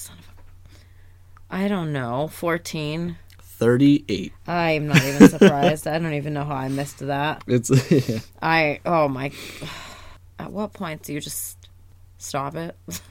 I 1.51 1.67
don't 1.67 1.91
know. 1.93 2.27
Fourteen. 2.29 3.17
38. 3.41 4.33
I'm 4.47 4.87
not 4.87 5.03
even 5.03 5.29
surprised. 5.29 5.85
I 5.85 5.99
don't 5.99 6.15
even 6.15 6.33
know 6.33 6.43
how 6.45 6.55
I 6.55 6.67
missed 6.67 6.97
that. 6.99 7.43
It's 7.47 7.69
yeah. 8.09 8.17
I 8.41 8.79
oh 8.85 9.07
my. 9.07 9.31
At 10.39 10.51
what 10.51 10.73
point 10.73 11.03
do 11.03 11.13
you 11.13 11.19
just 11.21 11.57
stop 12.17 12.55
it? 12.55 12.75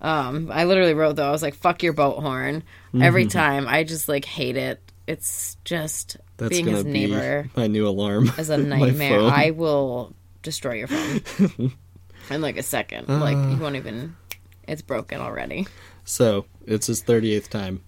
um, 0.00 0.50
I 0.52 0.64
literally 0.64 0.94
wrote 0.94 1.16
though. 1.16 1.26
I 1.26 1.32
was 1.32 1.42
like, 1.42 1.54
"Fuck 1.54 1.82
your 1.82 1.92
boat 1.92 2.20
horn." 2.22 2.62
Every 3.00 3.26
time, 3.26 3.66
I 3.66 3.82
just 3.82 4.08
like 4.08 4.24
hate 4.24 4.56
it. 4.56 4.80
It's 5.08 5.56
just 5.64 6.18
That's 6.36 6.50
being 6.50 6.66
his 6.66 6.84
neighbor 6.84 7.44
be 7.44 7.50
my 7.60 7.66
new 7.66 7.88
alarm. 7.88 8.30
is 8.38 8.50
a 8.50 8.58
nightmare. 8.58 9.20
I 9.22 9.50
will 9.50 10.14
destroy 10.42 10.74
your 10.74 10.86
phone 10.88 11.72
in 12.30 12.40
like 12.42 12.58
a 12.58 12.62
second. 12.62 13.08
like 13.08 13.36
Uh. 13.36 13.48
you 13.48 13.56
won't 13.56 13.76
even. 13.76 14.14
It's 14.68 14.82
broken 14.82 15.20
already. 15.20 15.66
So 16.08 16.46
it's 16.66 16.86
his 16.86 17.02
38th 17.02 17.48
time. 17.48 17.82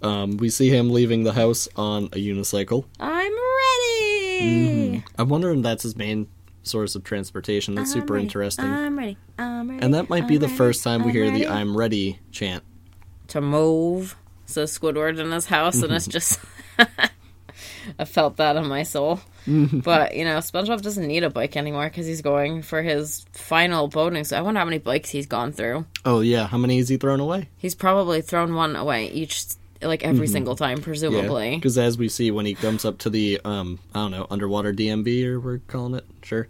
Um, 0.00 0.38
we 0.38 0.48
see 0.48 0.70
him 0.70 0.88
leaving 0.88 1.24
the 1.24 1.34
house 1.34 1.68
on 1.76 2.04
a 2.06 2.16
unicycle. 2.16 2.86
I'm 2.98 3.32
ready. 3.32 5.04
I'm 5.18 5.28
wondering 5.28 5.58
if 5.58 5.62
that's 5.64 5.82
his 5.82 5.94
main 5.94 6.26
source 6.62 6.94
of 6.94 7.04
transportation. 7.04 7.74
That's 7.74 7.92
super 7.92 8.16
interesting. 8.16 8.64
I'm 8.64 8.98
ready. 8.98 9.18
I'm 9.38 9.68
ready. 9.68 9.82
and 9.84 9.92
that 9.92 10.08
might 10.08 10.26
be 10.26 10.36
I'm 10.36 10.40
the 10.40 10.46
ready. 10.46 10.56
first 10.56 10.82
time 10.82 11.02
we 11.02 11.08
I'm 11.10 11.14
hear 11.14 11.24
ready. 11.26 11.44
the 11.44 11.48
"I'm 11.50 11.76
ready" 11.76 12.18
chant. 12.32 12.64
to 13.28 13.42
move. 13.42 14.16
Says 14.46 14.76
Squidward 14.76 15.18
in 15.18 15.30
his 15.30 15.44
house, 15.46 15.82
and 15.82 15.92
it's 15.92 16.06
just. 16.16 16.40
I 17.98 18.04
felt 18.06 18.38
that 18.38 18.56
in 18.56 18.66
my 18.68 18.84
soul. 18.84 19.20
but, 19.46 20.14
you 20.16 20.24
know, 20.24 20.38
SpongeBob 20.38 20.82
doesn't 20.82 21.06
need 21.06 21.22
a 21.24 21.30
bike 21.30 21.56
anymore 21.56 21.88
because 21.88 22.06
he's 22.06 22.22
going 22.22 22.62
for 22.62 22.82
his 22.82 23.24
final 23.32 23.88
boating. 23.88 24.24
So 24.24 24.36
I 24.36 24.42
wonder 24.42 24.58
how 24.60 24.64
many 24.64 24.78
bikes 24.78 25.10
he's 25.10 25.26
gone 25.26 25.52
through. 25.52 25.86
Oh 26.04 26.20
yeah, 26.20 26.46
how 26.46 26.58
many 26.58 26.78
has 26.78 26.88
he 26.88 26.96
thrown 26.96 27.20
away? 27.20 27.48
He's 27.56 27.74
probably 27.74 28.20
thrown 28.22 28.54
one 28.54 28.76
away 28.76 29.08
each, 29.10 29.44
like 29.82 30.04
every 30.04 30.26
single 30.26 30.56
time, 30.56 30.80
presumably. 30.82 31.56
because 31.56 31.78
as 31.78 31.96
we 31.98 32.08
see 32.08 32.30
when 32.30 32.46
he 32.46 32.54
comes 32.54 32.84
up 32.84 32.98
to 32.98 33.10
the 33.10 33.40
um, 33.44 33.78
I 33.94 34.00
don't 34.00 34.10
know, 34.10 34.26
underwater 34.30 34.72
DMV 34.72 35.24
or 35.26 35.40
we're 35.40 35.58
calling 35.68 35.94
it, 35.94 36.04
sure, 36.22 36.48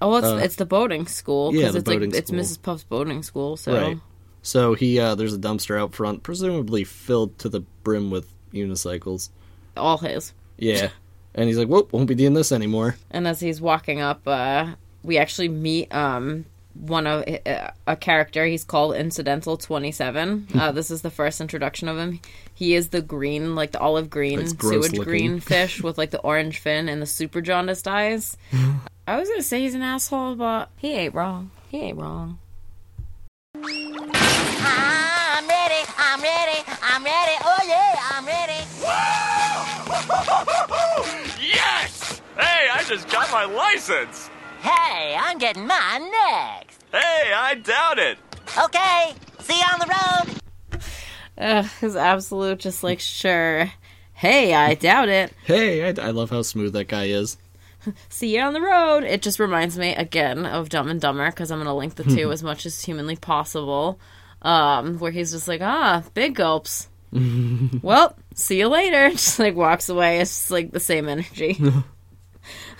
Oh, 0.00 0.10
well, 0.10 0.36
it's, 0.36 0.44
it's 0.44 0.56
the 0.56 0.64
boating 0.66 1.06
school 1.06 1.52
yeah, 1.52 1.62
because 1.62 1.72
the 1.72 1.78
it's 1.80 1.88
like 1.88 1.96
boating 1.98 2.14
it's. 2.14 2.30
Mrs. 2.30 2.62
Puff's 2.62 2.84
boating 2.84 3.22
school. 3.22 3.56
So 3.56 3.74
right. 3.74 3.98
So 4.42 4.74
he 4.74 5.00
uh, 5.00 5.16
there's 5.16 5.34
a 5.34 5.38
dumpster 5.38 5.78
out 5.80 5.92
front, 5.94 6.22
presumably 6.22 6.84
filled 6.84 7.36
to 7.40 7.48
the 7.48 7.60
brim 7.82 8.10
with 8.10 8.32
unicycles. 8.52 9.30
all 9.76 9.98
his. 9.98 10.32
Yeah, 10.56 10.90
and 11.38 11.46
he's 11.48 11.56
like, 11.56 11.68
"Whoop, 11.68 11.92
won't 11.92 12.08
be 12.08 12.14
doing 12.14 12.34
this 12.34 12.52
anymore." 12.52 12.96
And 13.10 13.26
as 13.26 13.40
he's 13.40 13.60
walking 13.60 14.00
up, 14.00 14.26
uh, 14.26 14.74
we 15.02 15.16
actually 15.18 15.48
meet 15.48 15.94
um, 15.94 16.44
one 16.74 17.06
of 17.06 17.24
uh, 17.46 17.70
a 17.86 17.96
character. 17.96 18.44
He's 18.46 18.64
called 18.64 18.94
Incidental 18.96 19.56
Twenty 19.56 19.92
Seven. 19.92 20.46
Uh, 20.54 20.72
this 20.72 20.90
is 20.90 21.02
the 21.02 21.10
first 21.10 21.40
introduction 21.40 21.88
of 21.88 21.96
him. 21.96 22.20
He 22.54 22.74
is 22.74 22.88
the 22.88 23.00
green, 23.00 23.54
like 23.54 23.70
the 23.70 23.78
olive 23.80 24.10
green, 24.10 24.40
It's 24.40 24.50
sewage 24.60 24.90
looking. 24.92 25.02
green 25.04 25.40
fish 25.52 25.80
with 25.82 25.96
like 25.96 26.10
the 26.10 26.20
orange 26.20 26.58
fin 26.58 26.88
and 26.88 27.00
the 27.00 27.06
super 27.06 27.40
jaundiced 27.40 27.86
eyes. 27.88 28.36
I 29.06 29.16
was 29.18 29.28
gonna 29.28 29.42
say 29.42 29.60
he's 29.62 29.74
an 29.74 29.82
asshole, 29.82 30.34
but 30.34 30.68
he 30.76 30.92
ain't 30.92 31.14
wrong. 31.14 31.50
He 31.70 31.78
ain't 31.78 31.98
wrong. 31.98 32.38
I'm 33.54 33.64
ready, 35.48 35.82
I'm 35.96 36.20
ready, 36.20 36.62
I'm 36.82 37.04
ready. 37.04 37.36
Oh 37.44 37.62
yeah, 37.66 37.94
I'm 38.10 38.26
ready. 38.26 38.64
Yes! 42.88 43.02
Hey, 43.02 43.04
I 43.04 43.04
just 43.04 43.08
got 43.10 43.30
my 43.32 43.44
license! 43.44 44.30
Hey, 44.60 45.16
I'm 45.18 45.38
getting 45.38 45.66
mine 45.66 46.10
next. 46.10 46.84
Hey, 46.90 47.32
I 47.34 47.54
doubt 47.54 47.98
it! 47.98 48.18
Okay, 48.58 49.12
see 49.40 49.58
you 49.58 49.64
on 49.72 49.78
the 49.78 50.80
road. 50.80 50.80
Ugh, 51.38 51.64
his 51.80 51.96
absolute 51.96 52.58
just 52.58 52.82
like 52.82 53.00
sure. 53.00 53.70
Hey, 54.14 54.54
I 54.54 54.74
doubt 54.74 55.08
it. 55.08 55.32
Hey, 55.44 55.84
I, 55.84 56.08
I 56.08 56.10
love 56.10 56.30
how 56.30 56.42
smooth 56.42 56.72
that 56.72 56.88
guy 56.88 57.04
is. 57.04 57.36
see 58.08 58.34
you 58.34 58.42
on 58.42 58.54
the 58.54 58.60
road. 58.60 59.04
It 59.04 59.22
just 59.22 59.38
reminds 59.38 59.78
me 59.78 59.94
again 59.94 60.46
of 60.46 60.68
Dumb 60.68 60.88
and 60.88 61.00
Dumber 61.00 61.30
because 61.30 61.50
I'm 61.50 61.58
going 61.58 61.66
to 61.66 61.74
link 61.74 61.94
the 61.94 62.04
two 62.04 62.32
as 62.32 62.42
much 62.42 62.66
as 62.66 62.82
humanly 62.82 63.16
possible. 63.16 64.00
Um, 64.42 64.98
where 64.98 65.12
he's 65.12 65.32
just 65.32 65.46
like, 65.46 65.60
ah, 65.60 66.02
big 66.14 66.34
gulps. 66.34 66.88
well, 67.82 68.16
see 68.34 68.58
you 68.58 68.68
later. 68.68 69.10
Just 69.10 69.38
like 69.38 69.54
walks 69.54 69.88
away. 69.88 70.20
It's 70.20 70.30
just 70.30 70.50
like 70.50 70.72
the 70.72 70.80
same 70.80 71.08
energy. 71.08 71.60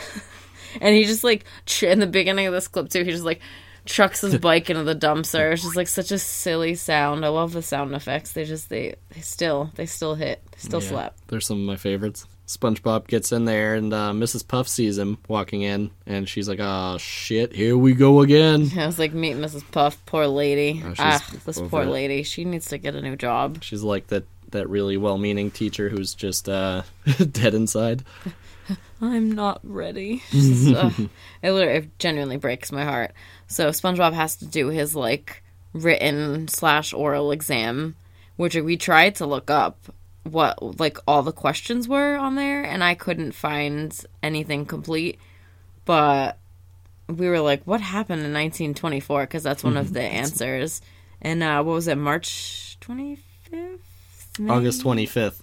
and 0.80 0.94
he 0.94 1.04
just 1.04 1.24
like 1.24 1.44
ch- 1.66 1.84
in 1.84 1.98
the 2.00 2.06
beginning 2.06 2.46
of 2.46 2.52
this 2.52 2.68
clip 2.68 2.88
too. 2.88 3.04
He 3.04 3.10
just 3.10 3.24
like 3.24 3.40
chucks 3.84 4.20
his 4.20 4.36
bike 4.38 4.70
into 4.70 4.84
the 4.84 4.94
dumpster. 4.94 5.52
It's 5.52 5.62
just 5.62 5.76
like 5.76 5.88
such 5.88 6.12
a 6.12 6.18
silly 6.18 6.74
sound. 6.74 7.24
I 7.24 7.28
love 7.28 7.52
the 7.52 7.62
sound 7.62 7.94
effects. 7.94 8.32
They 8.32 8.44
just 8.44 8.68
they 8.68 8.96
they 9.14 9.20
still 9.20 9.70
they 9.74 9.86
still 9.86 10.14
hit. 10.14 10.42
They 10.52 10.58
still 10.58 10.82
Yeah, 10.82 10.88
slap. 10.88 11.16
They're 11.28 11.40
some 11.40 11.60
of 11.60 11.66
my 11.66 11.76
favorites. 11.76 12.26
SpongeBob 12.46 13.06
gets 13.08 13.30
in 13.30 13.44
there, 13.44 13.74
and 13.74 13.92
uh, 13.92 14.12
Mrs. 14.12 14.46
Puff 14.48 14.68
sees 14.68 14.96
him 14.96 15.18
walking 15.28 15.60
in, 15.60 15.90
and 16.06 16.26
she's 16.26 16.48
like, 16.48 16.60
"Oh 16.62 16.96
shit, 16.98 17.54
here 17.54 17.76
we 17.76 17.92
go 17.92 18.22
again." 18.22 18.70
I 18.78 18.86
was 18.86 18.98
like, 18.98 19.12
meet 19.12 19.36
Mrs. 19.36 19.70
Puff, 19.70 20.02
poor 20.06 20.26
lady. 20.26 20.82
Oh, 20.82 20.94
ah, 20.98 21.22
this 21.44 21.60
poor 21.60 21.82
it. 21.82 21.88
lady. 21.88 22.22
She 22.22 22.46
needs 22.46 22.68
to 22.68 22.78
get 22.78 22.94
a 22.94 23.02
new 23.02 23.16
job. 23.16 23.62
She's 23.62 23.82
like 23.82 24.06
that 24.06 24.24
that 24.50 24.66
really 24.70 24.96
well-meaning 24.96 25.50
teacher 25.50 25.90
who's 25.90 26.14
just 26.14 26.48
uh, 26.48 26.84
dead 27.32 27.52
inside. 27.52 28.02
I'm 29.00 29.32
not 29.32 29.60
ready. 29.62 30.22
Just, 30.30 30.74
uh, 30.74 30.90
it 31.42 31.52
literally 31.52 31.78
it 31.78 31.98
genuinely 31.98 32.36
breaks 32.36 32.72
my 32.72 32.84
heart. 32.84 33.12
So 33.46 33.70
SpongeBob 33.70 34.12
has 34.12 34.36
to 34.36 34.46
do 34.46 34.68
his 34.68 34.94
like 34.94 35.42
written 35.72 36.48
slash 36.48 36.92
oral 36.92 37.30
exam, 37.30 37.96
which 38.36 38.54
we 38.54 38.76
tried 38.76 39.14
to 39.16 39.26
look 39.26 39.50
up 39.50 39.78
what 40.24 40.80
like 40.80 40.98
all 41.06 41.22
the 41.22 41.32
questions 41.32 41.88
were 41.88 42.16
on 42.16 42.34
there, 42.34 42.62
and 42.62 42.82
I 42.84 42.94
couldn't 42.94 43.32
find 43.32 43.98
anything 44.22 44.66
complete. 44.66 45.18
But 45.84 46.38
we 47.08 47.28
were 47.28 47.40
like, 47.40 47.62
"What 47.64 47.80
happened 47.80 48.22
in 48.22 48.32
1924?" 48.32 49.22
Because 49.22 49.42
that's 49.42 49.64
one 49.64 49.76
of 49.76 49.92
the 49.92 50.02
answers. 50.02 50.82
And 51.20 51.42
uh, 51.42 51.62
what 51.62 51.72
was 51.72 51.88
it? 51.88 51.96
March 51.96 52.76
25th. 52.80 53.78
August 54.48 54.84
25th, 54.84 55.40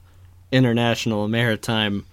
International 0.54 1.28
Maritime 1.28 2.06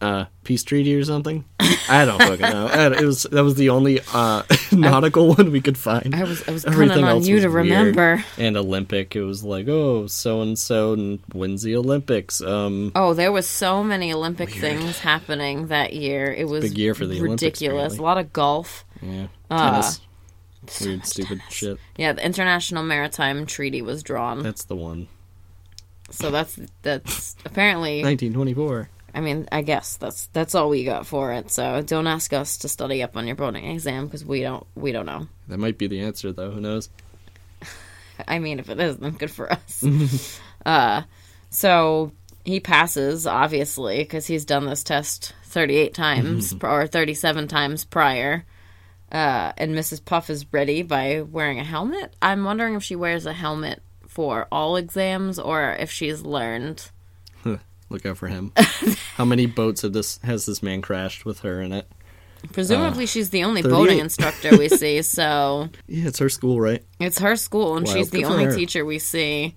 uh, 0.00 0.24
peace 0.44 0.62
treaty 0.64 0.94
or 0.94 1.04
something. 1.04 1.44
I 1.88 2.04
don't 2.04 2.20
fucking 2.20 2.40
know. 2.40 2.66
It 2.92 3.04
was 3.04 3.24
that 3.24 3.42
was 3.42 3.56
the 3.56 3.70
only 3.70 4.00
uh, 4.14 4.42
nautical 4.72 5.34
one 5.34 5.50
we 5.50 5.60
could 5.60 5.76
find. 5.76 6.14
I 6.14 6.22
was 6.24 6.46
I 6.48 6.52
was 6.52 6.64
Everything 6.64 7.00
counting 7.00 7.04
on 7.04 7.22
you 7.24 7.34
was 7.34 7.44
to 7.44 7.48
weird. 7.50 7.64
remember. 7.66 8.24
And 8.38 8.56
Olympic, 8.56 9.14
it 9.16 9.22
was 9.24 9.42
like, 9.44 9.66
oh, 9.68 10.06
so 10.06 10.40
and 10.42 10.58
so 10.58 11.18
wins 11.34 11.62
the 11.62 11.76
Olympics. 11.76 12.40
Um, 12.40 12.92
Oh, 12.94 13.12
there 13.14 13.32
was 13.32 13.46
so 13.46 13.82
many 13.84 14.12
Olympic 14.12 14.50
things 14.50 14.98
happening 15.00 15.66
that 15.66 15.92
year. 15.92 16.32
It 16.32 16.48
was 16.48 16.62
Big 16.62 16.78
year 16.78 16.94
for 16.94 17.06
the 17.06 17.18
Olympics, 17.18 17.42
ridiculous. 17.60 17.94
apparently. 17.94 17.98
A 17.98 18.02
lot 18.02 18.18
of 18.18 18.32
golf. 18.32 18.84
yeah, 19.02 19.26
Uh, 19.50 19.72
tennis, 19.82 20.00
weird, 20.80 21.06
stupid 21.06 21.40
shit. 21.50 21.78
Yeah, 21.96 22.12
the 22.12 22.24
International 22.24 22.82
Maritime 22.82 23.46
Treaty 23.46 23.82
was 23.82 24.02
drawn. 24.02 24.42
That's 24.42 24.64
the 24.64 24.76
one. 24.76 25.08
So 26.12 26.30
that's 26.30 26.58
that's 26.82 27.36
apparently 27.44 28.02
1924. 28.02 28.88
I 29.14 29.20
mean, 29.20 29.48
I 29.50 29.62
guess 29.62 29.96
that's 29.96 30.26
that's 30.26 30.54
all 30.54 30.68
we 30.68 30.84
got 30.84 31.06
for 31.06 31.32
it. 31.32 31.50
So 31.50 31.82
don't 31.82 32.06
ask 32.06 32.32
us 32.32 32.58
to 32.58 32.68
study 32.68 33.02
up 33.02 33.16
on 33.16 33.26
your 33.26 33.36
boating 33.36 33.64
exam 33.64 34.06
because 34.06 34.24
we 34.24 34.42
don't 34.42 34.66
we 34.74 34.92
don't 34.92 35.06
know. 35.06 35.26
That 35.48 35.58
might 35.58 35.78
be 35.78 35.86
the 35.86 36.00
answer, 36.00 36.32
though. 36.32 36.50
Who 36.50 36.60
knows? 36.60 36.88
I 38.28 38.38
mean, 38.38 38.58
if 38.58 38.68
it 38.68 38.78
is, 38.78 38.98
then 38.98 39.12
good 39.12 39.30
for 39.30 39.52
us. 39.52 39.84
uh, 40.66 41.02
so 41.50 42.12
he 42.44 42.60
passes 42.60 43.26
obviously 43.26 43.98
because 43.98 44.26
he's 44.26 44.44
done 44.44 44.66
this 44.66 44.82
test 44.82 45.34
38 45.44 45.94
times 45.94 46.54
or 46.62 46.86
37 46.86 47.48
times 47.48 47.84
prior. 47.84 48.44
Uh, 49.10 49.52
and 49.56 49.74
Mrs. 49.74 50.04
Puff 50.04 50.30
is 50.30 50.46
ready 50.52 50.82
by 50.82 51.22
wearing 51.22 51.58
a 51.58 51.64
helmet. 51.64 52.14
I'm 52.22 52.44
wondering 52.44 52.76
if 52.76 52.84
she 52.84 52.94
wears 52.94 53.26
a 53.26 53.32
helmet 53.32 53.82
for 54.06 54.46
all 54.52 54.76
exams 54.76 55.38
or 55.38 55.72
if 55.72 55.90
she's 55.90 56.22
learned. 56.22 56.90
Look 57.90 58.06
out 58.06 58.16
for 58.16 58.28
him. 58.28 58.52
How 59.16 59.24
many 59.24 59.46
boats 59.46 59.82
have 59.82 59.92
this 59.92 60.18
has 60.22 60.46
this 60.46 60.62
man 60.62 60.80
crashed 60.80 61.24
with 61.24 61.40
her 61.40 61.60
in 61.60 61.72
it? 61.72 61.86
Presumably, 62.52 63.04
she's 63.06 63.30
the 63.30 63.44
only 63.44 63.60
boating 63.62 63.98
instructor 63.98 64.56
we 64.56 64.68
see. 64.68 65.02
So 65.02 65.68
Yeah, 65.86 66.06
it's 66.08 66.18
her 66.20 66.28
school, 66.30 66.60
right? 66.60 66.82
It's 66.98 67.18
her 67.18 67.36
school, 67.36 67.76
and 67.76 67.86
Wow, 67.86 67.92
she's 67.94 68.10
the 68.10 68.24
only 68.24 68.44
her. 68.44 68.54
teacher 68.54 68.84
we 68.84 68.98
see. 68.98 69.56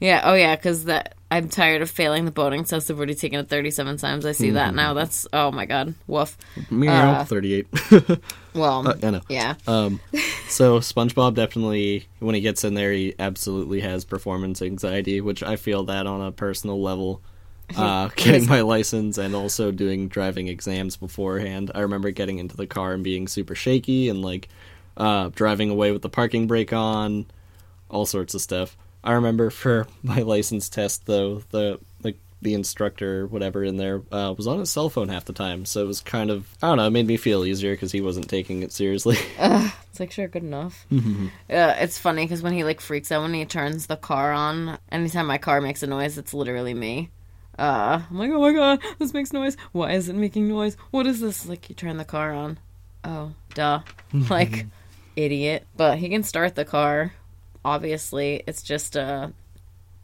Yeah, 0.00 0.22
oh 0.24 0.34
yeah, 0.34 0.54
because 0.56 0.84
that 0.84 1.14
I'm 1.30 1.48
tired 1.48 1.82
of 1.82 1.90
failing 1.90 2.24
the 2.24 2.30
boating 2.30 2.64
test. 2.64 2.90
I've 2.90 2.98
already 2.98 3.14
taken 3.14 3.40
it 3.40 3.48
37 3.48 3.96
times. 3.96 4.24
I 4.24 4.32
see 4.32 4.50
that 4.50 4.68
Mm-hmm. 4.68 4.76
now. 4.76 4.94
That's 4.94 5.26
oh 5.32 5.50
my 5.50 5.66
god, 5.66 5.94
woof. 6.06 6.36
Meow, 6.70 7.12
Uh, 7.20 7.24
38. 7.24 7.66
Well, 8.54 8.94
I 9.02 9.10
know. 9.10 9.20
yeah, 9.28 9.54
Um, 9.66 10.00
so 10.48 10.78
SpongeBob 10.80 11.34
definitely, 11.34 12.06
when 12.20 12.34
he 12.34 12.40
gets 12.40 12.64
in 12.64 12.72
there, 12.72 12.90
he 12.90 13.14
absolutely 13.18 13.80
has 13.80 14.06
performance 14.06 14.62
anxiety, 14.62 15.20
which 15.20 15.42
I 15.42 15.56
feel 15.56 15.84
that 15.84 16.06
on 16.06 16.22
a 16.22 16.32
personal 16.32 16.80
level. 16.80 17.20
Uh, 17.76 18.08
getting 18.16 18.46
my 18.46 18.60
license 18.60 19.18
and 19.18 19.34
also 19.34 19.70
doing 19.72 20.08
driving 20.08 20.46
exams 20.48 20.96
beforehand. 20.96 21.70
I 21.74 21.80
remember 21.80 22.10
getting 22.10 22.38
into 22.38 22.56
the 22.56 22.66
car 22.66 22.94
and 22.94 23.02
being 23.02 23.26
super 23.28 23.54
shaky 23.54 24.08
and 24.08 24.22
like 24.22 24.48
uh, 24.96 25.30
driving 25.34 25.70
away 25.70 25.92
with 25.92 26.02
the 26.02 26.08
parking 26.08 26.46
brake 26.46 26.72
on, 26.72 27.26
all 27.90 28.06
sorts 28.06 28.34
of 28.34 28.40
stuff. 28.40 28.76
I 29.04 29.12
remember 29.12 29.50
for 29.50 29.86
my 30.02 30.22
license 30.22 30.68
test 30.68 31.06
though, 31.06 31.42
the 31.50 31.78
like 32.02 32.16
the 32.42 32.54
instructor, 32.54 33.26
whatever 33.26 33.64
in 33.64 33.76
there, 33.76 34.02
uh, 34.12 34.34
was 34.36 34.46
on 34.46 34.58
his 34.58 34.70
cell 34.70 34.88
phone 34.88 35.08
half 35.08 35.24
the 35.24 35.32
time, 35.32 35.64
so 35.64 35.82
it 35.82 35.86
was 35.86 36.00
kind 36.00 36.30
of 36.30 36.46
I 36.62 36.68
don't 36.68 36.76
know, 36.76 36.86
it 36.86 36.90
made 36.90 37.06
me 37.06 37.16
feel 37.16 37.44
easier 37.44 37.74
because 37.74 37.92
he 37.92 38.00
wasn't 38.00 38.28
taking 38.28 38.62
it 38.62 38.72
seriously. 38.72 39.16
it's 39.38 40.00
like 40.00 40.12
sure, 40.12 40.28
good 40.28 40.44
enough. 40.44 40.86
Mm-hmm. 40.90 41.26
uh, 41.50 41.74
it's 41.78 41.98
funny 41.98 42.24
because 42.24 42.42
when 42.42 42.52
he 42.52 42.64
like 42.64 42.80
freaks 42.80 43.10
out 43.12 43.22
when 43.22 43.34
he 43.34 43.44
turns 43.44 43.86
the 43.86 43.96
car 43.96 44.32
on, 44.32 44.78
anytime 44.90 45.26
my 45.26 45.38
car 45.38 45.60
makes 45.60 45.82
a 45.82 45.86
noise, 45.86 46.16
it's 46.18 46.32
literally 46.32 46.74
me. 46.74 47.10
Uh, 47.58 48.02
I'm 48.10 48.18
like, 48.18 48.30
oh 48.30 48.40
my 48.40 48.52
god, 48.52 48.80
this 48.98 49.14
makes 49.14 49.32
noise. 49.32 49.56
Why 49.72 49.92
is 49.92 50.08
it 50.08 50.14
making 50.16 50.48
noise? 50.48 50.76
What 50.90 51.06
is 51.06 51.20
this? 51.20 51.46
Like, 51.48 51.68
you 51.68 51.74
turn 51.74 51.96
the 51.96 52.04
car 52.04 52.32
on. 52.34 52.58
Oh, 53.04 53.32
duh. 53.54 53.80
like, 54.30 54.66
idiot. 55.16 55.66
But 55.76 55.98
he 55.98 56.08
can 56.08 56.22
start 56.22 56.54
the 56.54 56.64
car. 56.64 57.14
Obviously, 57.64 58.42
it's 58.46 58.62
just, 58.62 58.96
uh, 58.96 59.28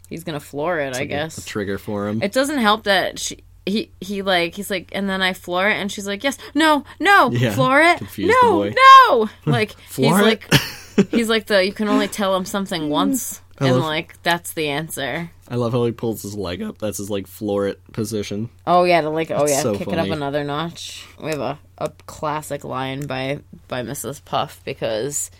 he's 0.08 0.24
gonna 0.24 0.40
floor 0.40 0.80
it, 0.80 0.94
I 0.96 1.00
Like 1.00 1.08
guess. 1.10 1.38
a 1.38 1.44
trigger 1.46 1.78
for 1.78 2.08
him. 2.08 2.22
It 2.22 2.32
doesn't 2.32 2.58
help 2.58 2.84
that 2.84 3.18
she. 3.18 3.38
He 3.64 3.92
he 4.00 4.22
like 4.22 4.56
he's 4.56 4.70
like 4.70 4.88
and 4.90 5.08
then 5.08 5.22
I 5.22 5.34
floor 5.34 5.68
it 5.68 5.74
and 5.74 5.90
she's 5.92 6.04
like 6.04 6.24
yes 6.24 6.36
no 6.52 6.82
no 6.98 7.30
Yeah, 7.30 7.52
floor 7.52 7.80
it 7.80 8.00
no 8.18 8.40
boy. 8.42 8.74
no 9.08 9.30
like 9.46 9.76
he's 9.94 9.98
it? 9.98 10.10
like 10.10 10.52
he's 11.12 11.28
like 11.28 11.46
the 11.46 11.64
you 11.64 11.72
can 11.72 11.86
only 11.86 12.08
tell 12.08 12.34
him 12.34 12.44
something 12.44 12.90
once 12.90 13.40
I 13.62 13.68
and 13.68 13.76
love- 13.76 13.84
like 13.84 14.22
that's 14.22 14.52
the 14.52 14.68
answer 14.68 15.30
I 15.48 15.56
love 15.56 15.72
how 15.72 15.84
he 15.84 15.92
pulls 15.92 16.22
his 16.22 16.34
leg 16.34 16.62
up. 16.62 16.78
That's 16.78 16.98
his 16.98 17.10
like 17.10 17.26
floor 17.26 17.66
it 17.66 17.80
position. 17.92 18.48
oh 18.66 18.84
yeah 18.84 19.00
to 19.02 19.10
like 19.10 19.30
oh 19.30 19.38
That's 19.40 19.52
yeah 19.52 19.62
so 19.62 19.76
kick 19.76 19.88
it 19.88 19.98
up 19.98 20.08
another 20.08 20.44
notch 20.44 21.06
we 21.22 21.30
have 21.30 21.40
a, 21.40 21.58
a 21.78 21.90
classic 22.06 22.64
line 22.64 23.06
by 23.06 23.40
by 23.68 23.82
Mrs. 23.82 24.24
Puff 24.24 24.60
because 24.64 25.30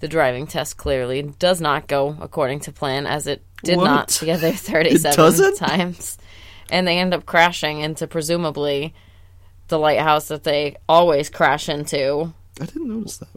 the 0.00 0.08
driving 0.08 0.46
test 0.46 0.76
clearly 0.76 1.22
does 1.22 1.60
not 1.60 1.86
go 1.86 2.16
according 2.20 2.60
to 2.60 2.72
plan 2.72 3.06
as 3.06 3.26
it 3.26 3.42
did 3.62 3.76
What? 3.76 3.84
not 3.84 4.08
the 4.08 4.32
other 4.32 4.52
37 4.52 5.16
doesn't? 5.16 5.56
times 5.56 6.16
and 6.70 6.86
they 6.86 6.98
end 6.98 7.12
up 7.14 7.26
crashing 7.26 7.80
into 7.80 8.06
presumably 8.06 8.94
the 9.68 9.78
lighthouse 9.78 10.28
that 10.28 10.42
they 10.44 10.76
always 10.88 11.28
crash 11.30 11.68
into 11.68 12.32
I 12.60 12.64
didn't 12.66 12.88
notice 12.88 13.18
that. 13.18 13.28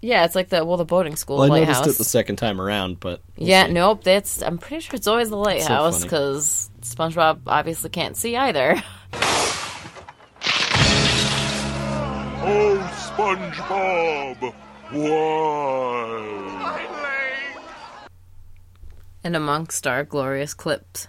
Yeah 0.00 0.24
it's 0.24 0.34
like 0.34 0.48
the 0.48 0.64
well 0.64 0.76
the 0.76 0.84
boating 0.84 1.16
school 1.16 1.36
Well, 1.38 1.46
I 1.52 1.58
lighthouse 1.60 1.80
noticed 1.80 1.96
it 1.96 1.98
the 1.98 2.08
second 2.08 2.36
time 2.36 2.60
around, 2.60 3.00
but 3.00 3.20
we'll 3.36 3.48
yeah 3.48 3.66
see. 3.66 3.72
nope 3.72 4.04
that's 4.04 4.42
i'm 4.42 4.58
pretty 4.58 4.80
sure 4.80 4.94
it's 4.94 5.06
always 5.06 5.28
the 5.30 5.36
lighthouse 5.36 5.96
funny. 5.98 6.04
because 6.04 6.70
spongebob 6.82 7.40
obviously 7.46 7.90
can't 7.90 8.16
see 8.16 8.36
either 8.36 8.82
Oh, 12.40 12.78
SpongeBob! 13.16 14.54
Why? 14.92 16.88
And 19.24 19.36
amongst 19.36 19.86
our 19.86 20.04
glorious 20.04 20.54
clips 20.54 21.08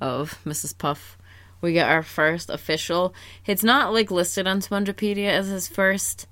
of 0.00 0.38
Mrs. 0.44 0.76
Puff, 0.76 1.16
we 1.60 1.72
get 1.72 1.88
our 1.88 2.02
first 2.02 2.50
official. 2.50 3.14
It's 3.46 3.64
not 3.64 3.94
like 3.94 4.10
listed 4.10 4.46
on 4.46 4.60
Spongepedia 4.60 5.28
as 5.28 5.46
his 5.46 5.68
first 5.68 6.26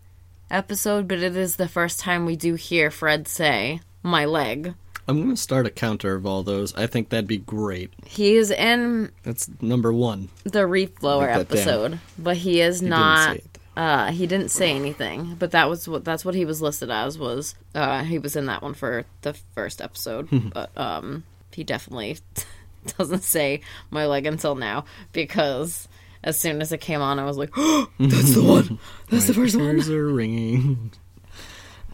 episode, 0.52 1.08
but 1.08 1.18
it 1.20 1.36
is 1.36 1.56
the 1.56 1.68
first 1.68 1.98
time 2.00 2.26
we 2.26 2.36
do 2.36 2.54
hear 2.54 2.90
Fred 2.90 3.26
say, 3.26 3.80
My 4.02 4.24
leg. 4.24 4.74
I'm 5.08 5.20
gonna 5.20 5.36
start 5.36 5.66
a 5.66 5.70
counter 5.70 6.14
of 6.14 6.24
all 6.26 6.42
those. 6.44 6.74
I 6.76 6.86
think 6.86 7.08
that'd 7.08 7.26
be 7.26 7.38
great. 7.38 7.90
He 8.06 8.36
is 8.36 8.50
in 8.52 9.10
That's 9.24 9.50
number 9.60 9.92
one. 9.92 10.28
the 10.44 10.64
Reef 10.66 10.94
Blower 11.00 11.26
down. 11.26 11.40
episode, 11.40 11.98
but 12.18 12.36
he 12.36 12.60
is 12.60 12.80
He 12.80 12.86
not. 12.88 13.32
didn't. 13.34 13.58
Uh, 13.74 14.12
he 14.12 14.26
didn't 14.26 14.50
say 14.50 14.70
anything, 14.72 15.34
but 15.38 15.52
that 15.52 15.68
was 15.68 15.88
what 15.88 16.04
that's 16.04 16.24
what 16.24 16.34
he 16.34 16.44
was 16.44 16.60
listed 16.62 16.90
as. 16.90 17.18
Was 17.18 17.54
uh, 17.74 18.04
he 18.04 18.18
was 18.18 18.36
in 18.36 18.46
that 18.46 18.62
one 18.62 18.74
for 18.74 19.04
the 19.22 19.32
first 19.54 19.80
episode, 19.80 20.28
but 20.54 20.70
um, 20.78 21.24
he 21.52 21.64
definitely 21.64 22.18
doesn't 22.98 23.22
say 23.24 23.60
my 23.90 24.06
leg 24.06 24.26
until 24.26 24.54
now 24.54 24.84
because 25.12 25.88
as 26.24 26.38
soon 26.38 26.60
as 26.60 26.72
it 26.72 26.80
came 26.80 27.00
on, 27.00 27.18
I 27.18 27.24
was 27.24 27.36
like, 27.36 27.50
oh, 27.56 27.88
"That's 27.98 28.34
the 28.34 28.42
one. 28.42 28.78
That's 29.10 29.26
the 29.26 29.34
first 29.34 29.56
one." 29.56 29.80
Are 29.80 30.08
ringing. 30.08 30.92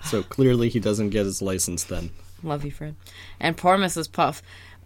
So 0.05 0.22
clearly 0.22 0.68
he 0.68 0.81
doesn't 0.81 1.11
get 1.11 1.24
his 1.24 1.43
license 1.43 1.85
then. 1.85 2.11
Love 2.43 2.64
you, 2.64 2.70
Fred. 2.70 2.95
And 3.41 3.57
poor 3.57 3.76
Mrs. 3.76 4.11
Puff. 4.11 4.43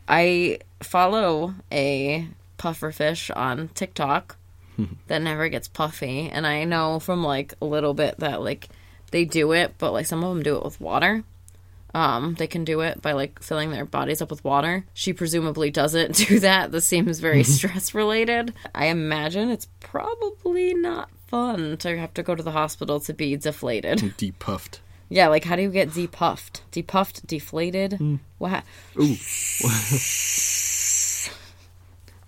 I 0.08 0.58
follow 0.82 1.54
a 1.70 2.28
puffer 2.56 2.92
fish 2.92 3.30
on 3.30 3.68
TikTok 3.68 4.36
that 5.06 5.22
never 5.22 5.48
gets 5.48 5.68
puffy, 5.68 6.28
and 6.30 6.46
I 6.46 6.64
know 6.64 6.98
from 6.98 7.22
like 7.22 7.54
a 7.60 7.64
little 7.64 7.94
bit 7.94 8.18
that 8.18 8.42
like 8.42 8.68
they 9.10 9.24
do 9.24 9.52
it, 9.52 9.74
but 9.78 9.92
like 9.92 10.06
some 10.06 10.24
of 10.24 10.34
them 10.34 10.42
do 10.42 10.56
it 10.56 10.64
with 10.64 10.80
water. 10.80 11.24
Um, 11.94 12.34
they 12.34 12.46
can 12.46 12.64
do 12.64 12.80
it 12.80 13.02
by 13.02 13.12
like 13.12 13.42
filling 13.42 13.70
their 13.70 13.84
bodies 13.84 14.22
up 14.22 14.30
with 14.30 14.44
water. 14.44 14.84
She 14.94 15.12
presumably 15.12 15.70
doesn't 15.70 16.16
do 16.28 16.38
that. 16.40 16.72
This 16.72 16.86
seems 16.86 17.18
very 17.20 17.44
stress 17.44 17.94
related. 17.94 18.54
I 18.74 18.86
imagine 18.86 19.50
it's 19.50 19.68
probably 19.80 20.74
not 20.74 21.10
fun 21.26 21.76
to 21.78 21.98
have 21.98 22.14
to 22.14 22.22
go 22.22 22.34
to 22.34 22.42
the 22.42 22.52
hospital 22.52 23.00
to 23.00 23.12
be 23.12 23.36
deflated. 23.36 23.98
Depuffed. 24.18 24.78
Yeah, 25.08 25.28
like 25.28 25.44
how 25.44 25.56
do 25.56 25.62
you 25.62 25.70
get 25.70 25.90
depuffed? 25.90 26.62
Depuffed, 26.72 27.26
deflated? 27.26 28.18
What? 28.38 28.64
Ooh. 28.98 29.16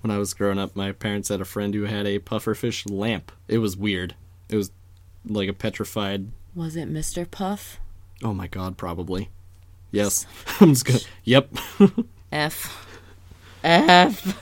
when 0.03 0.11
I 0.11 0.19
was 0.19 0.35
growing 0.35 0.59
up, 0.59 0.77
my 0.77 0.93
parents 0.93 1.31
had 1.31 1.41
a 1.41 1.47
friend 1.47 1.73
who 1.73 1.85
had 1.85 2.07
a 2.07 2.19
pufferfish 2.19 2.85
lamp. 2.91 3.33
It 3.49 3.57
was 3.59 3.75
weird. 3.75 4.15
It 4.51 4.57
was 4.57 4.71
like 5.27 5.49
a 5.49 5.55
petrified. 5.55 6.29
Was 6.55 6.77
it 6.77 6.93
Mr. 6.93 7.31
Puff? 7.31 7.81
Oh 8.23 8.35
my 8.35 8.49
god, 8.49 8.77
probably. 8.77 9.31
Yes. 9.95 10.27
I'm 10.61 10.71
just 10.71 10.85
gonna. 10.85 10.99
Yep. 11.25 11.49
F. 12.33 12.87
F. 13.63 14.41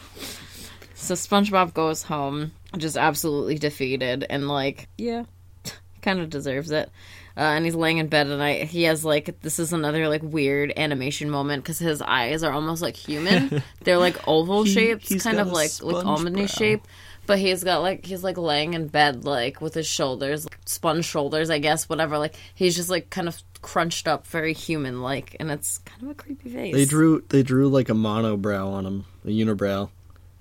So 0.95 1.15
SpongeBob 1.15 1.75
goes 1.75 2.03
home, 2.03 2.53
just 2.77 2.97
absolutely 2.97 3.57
defeated, 3.59 4.25
and 4.31 4.49
like, 4.49 4.89
yeah, 4.97 5.25
kind 6.03 6.21
of 6.21 6.31
deserves 6.31 6.71
it. 6.71 6.91
Uh, 7.37 7.41
and 7.41 7.65
he's 7.65 7.75
laying 7.75 7.99
in 7.99 8.09
bed, 8.09 8.27
and 8.27 8.43
I 8.43 8.65
he 8.65 8.83
has 8.85 9.05
like 9.05 9.41
this 9.41 9.59
is 9.59 9.73
another 9.73 10.09
like 10.09 10.23
weird 10.23 10.73
animation 10.77 11.31
moment 11.31 11.65
because 11.65 11.79
his 11.79 12.03
eyes 12.03 12.43
are 12.43 12.53
almost 12.53 12.83
like 12.83 12.97
human. 12.97 13.63
They're 13.85 13.99
like 13.99 14.29
oval 14.29 14.65
He- 14.65 14.73
shapes, 14.73 15.23
kind 15.23 15.41
of 15.41 15.49
like 15.49 15.71
like 15.83 16.05
almondy 16.05 16.49
shape. 16.49 16.83
But 17.25 17.39
he's 17.39 17.63
got 17.65 17.83
like 17.83 18.05
he's 18.05 18.23
like 18.25 18.37
laying 18.37 18.75
in 18.75 18.89
bed 18.89 19.25
like 19.25 19.61
with 19.61 19.75
his 19.75 19.87
shoulders, 19.87 20.45
like, 20.45 20.59
sponge 20.67 21.05
shoulders, 21.05 21.51
I 21.51 21.59
guess, 21.59 21.89
whatever. 21.89 22.19
Like 22.19 22.35
he's 22.55 22.77
just 22.77 22.91
like 22.91 23.11
kind 23.11 23.29
of 23.29 23.43
crunched 23.63 24.07
up, 24.09 24.27
very 24.27 24.53
human 24.53 25.01
like, 25.01 25.37
and 25.41 25.51
it's 25.51 25.79
kind 25.79 26.03
of 26.03 26.11
a 26.11 26.15
creepy 26.15 26.51
face. 26.51 26.75
They 26.75 26.85
drew 26.85 27.25
they 27.31 27.43
drew 27.43 27.69
like 27.69 27.89
a 27.89 27.95
monobrow 27.95 28.67
on 28.73 28.85
him, 28.87 29.05
a 29.25 29.29
unibrow, 29.29 29.89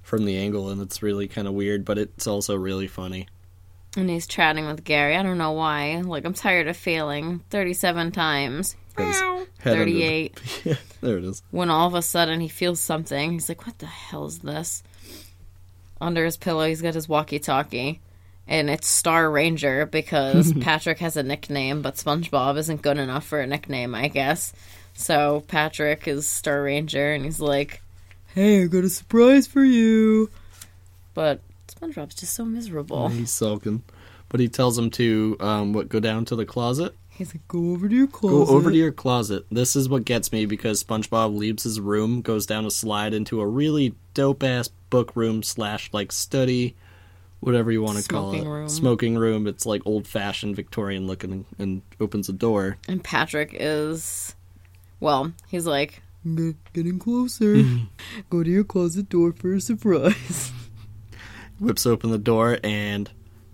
from 0.04 0.26
the 0.26 0.38
angle, 0.38 0.70
and 0.70 0.82
it's 0.82 1.02
really 1.02 1.28
kind 1.28 1.48
of 1.48 1.54
weird, 1.54 1.86
but 1.86 1.98
it's 1.98 2.28
also 2.28 2.56
really 2.56 2.88
funny. 2.88 3.28
And 3.98 4.10
he's 4.10 4.26
chatting 4.28 4.66
with 4.68 4.84
Gary. 4.84 5.16
I 5.18 5.24
don't 5.24 5.38
know 5.38 5.52
why. 5.52 6.00
Like, 6.02 6.24
I'm 6.24 6.34
tired 6.34 6.68
of 6.68 6.78
failing 6.78 7.40
37 7.50 8.12
times. 8.14 8.76
Got 8.96 9.08
his 9.08 9.22
Meow. 9.22 9.46
head 9.60 9.74
under 9.80 9.86
the- 9.86 9.92
38. 10.34 10.40
Yeah, 10.64 10.74
there 11.02 11.18
it 11.18 11.24
is. 11.26 11.44
When 11.52 11.70
all 11.70 11.88
of 11.88 11.94
a 11.94 12.02
sudden 12.02 12.40
he 12.40 12.48
feels 12.48 12.80
something. 12.80 13.34
He's 13.34 13.50
like, 13.50 13.66
what 13.68 13.80
the 13.80 13.86
hell 13.88 14.26
is 14.28 14.40
this? 14.40 14.82
Under 16.00 16.24
his 16.26 16.38
pillow, 16.38 16.66
he's 16.68 16.82
got 16.82 16.94
his 16.96 17.10
walkie 17.10 17.40
talkie. 17.40 18.00
And 18.48 18.70
it's 18.70 18.88
Star 18.88 19.30
Ranger 19.32 19.86
because 19.86 20.54
Patrick 20.62 21.00
has 21.00 21.16
a 21.16 21.24
nickname, 21.24 21.82
but 21.82 21.96
SpongeBob 21.96 22.58
isn't 22.58 22.82
good 22.82 22.98
enough 22.98 23.26
for 23.26 23.40
a 23.40 23.48
nickname, 23.48 23.96
I 23.96 24.08
guess. 24.08 24.54
So 24.94 25.44
Patrick 25.48 26.08
is 26.08 26.28
Star 26.28 26.64
Ranger, 26.64 27.14
and 27.14 27.24
he's 27.24 27.40
like, 27.40 27.82
hey, 28.34 28.64
I 28.64 28.68
got 28.68 28.84
a 28.84 28.90
surprise 28.90 29.48
for 29.48 29.64
you. 29.64 30.30
But 31.14 31.42
SpongeBob's 31.68 32.16
just 32.16 32.34
so 32.34 32.46
miserable. 32.46 33.10
He's 33.10 33.32
sulking, 33.32 33.84
but 34.30 34.40
he 34.40 34.48
tells 34.48 34.78
him 34.78 34.90
to 34.92 35.38
um, 35.40 35.74
what 35.74 35.90
go 35.90 36.00
down 36.00 36.26
to 36.26 36.36
the 36.36 36.46
closet. 36.46 36.96
He's 37.10 37.34
like, 37.34 37.48
go 37.48 37.72
over 37.72 37.88
to 37.88 37.96
your 37.96 38.08
closet." 38.08 38.48
Go 38.48 38.56
over 38.56 38.72
to 38.72 38.78
your 38.78 38.92
closet. 38.92 39.46
This 39.52 39.76
is 39.76 39.88
what 39.90 40.06
gets 40.06 40.32
me 40.32 40.46
because 40.46 40.84
SpongeBob 40.84 41.36
leaves 41.36 41.64
his 41.64 41.80
room, 41.80 42.22
goes 42.22 42.46
down 42.46 42.66
a 42.66 42.72
slide 42.72 43.14
into 43.14 43.42
a 43.42 43.48
really 43.48 43.96
dope 44.14 44.44
ass 44.44 44.70
book 44.90 45.16
room 45.16 45.44
slash 45.44 45.90
like 45.94 46.12
study, 46.12 46.76
whatever 47.42 47.72
you 47.72 47.82
want 47.84 47.98
to 48.00 48.08
call 48.08 48.32
it, 48.32 48.38
Smoking 48.38 48.50
room. 48.50 48.70
smoking 48.70 49.18
room. 49.18 49.48
It's 49.48 49.66
like 49.66 49.82
old 49.86 50.08
fashioned 50.08 50.56
Victorian 50.56 51.06
looking, 51.08 51.46
and 51.60 51.82
opens 52.00 52.30
a 52.30 52.34
door. 52.34 52.78
And 52.88 53.04
Patrick 53.04 53.54
is, 53.54 54.34
well, 55.00 55.34
he's 55.50 55.66
like, 55.68 56.02
"Get- 56.36 56.74
getting 56.74 56.98
closer. 57.00 57.62
Go 58.30 58.44
to 58.44 58.50
your 58.50 58.64
closet 58.64 59.10
door 59.10 59.34
for 59.34 59.54
a 59.54 59.60
surprise. 59.62 60.52
Whips 61.60 61.86
open 61.86 62.10
the 62.12 62.18
door, 62.18 62.58
and 62.64 63.12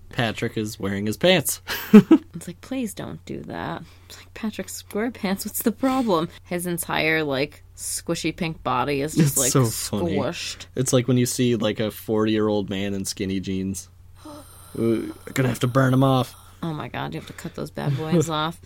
Patrick 0.10 0.58
is 0.58 0.80
wearing 0.80 1.06
his 1.08 1.18
pants. 1.18 1.62
It's 1.94 2.48
like, 2.48 2.62
please 2.62 2.94
don't 2.94 3.24
do 3.26 3.42
that. 3.44 3.84
It's 4.08 4.18
like, 4.18 4.34
Patrick 4.34 4.68
SquarePants, 4.68 5.46
what's 5.46 5.64
the 5.64 5.72
problem? 5.74 6.30
His 6.46 6.66
entire, 6.68 7.24
like, 7.24 7.64
squishy 7.78 8.36
pink 8.36 8.64
body 8.64 9.02
is 9.02 9.16
just, 9.16 9.30
It's 9.30 9.38
like, 9.38 9.52
so 9.52 9.66
funny. 9.66 10.18
squished. 10.18 10.66
It's 10.76 10.92
like 10.92 11.08
when 11.08 11.18
you 11.18 11.26
see 11.26 11.56
like 11.56 11.80
a 11.80 11.92
forty 11.92 12.32
year 12.34 12.48
old 12.48 12.70
man 12.70 12.94
in 12.94 13.06
skinny 13.06 13.40
jeans. 13.40 13.88
Ooh, 14.80 15.16
gonna 15.34 15.50
have 15.50 15.60
to 15.60 15.68
burn 15.68 15.94
him 15.94 16.04
off. 16.04 16.36
Oh 16.64 16.74
my 16.74 16.88
god, 16.88 17.14
you 17.14 17.20
have 17.20 17.28
to 17.28 17.34
cut 17.34 17.56
those 17.56 17.72
bad 17.72 17.96
boys 17.98 18.30
off. 18.32 18.60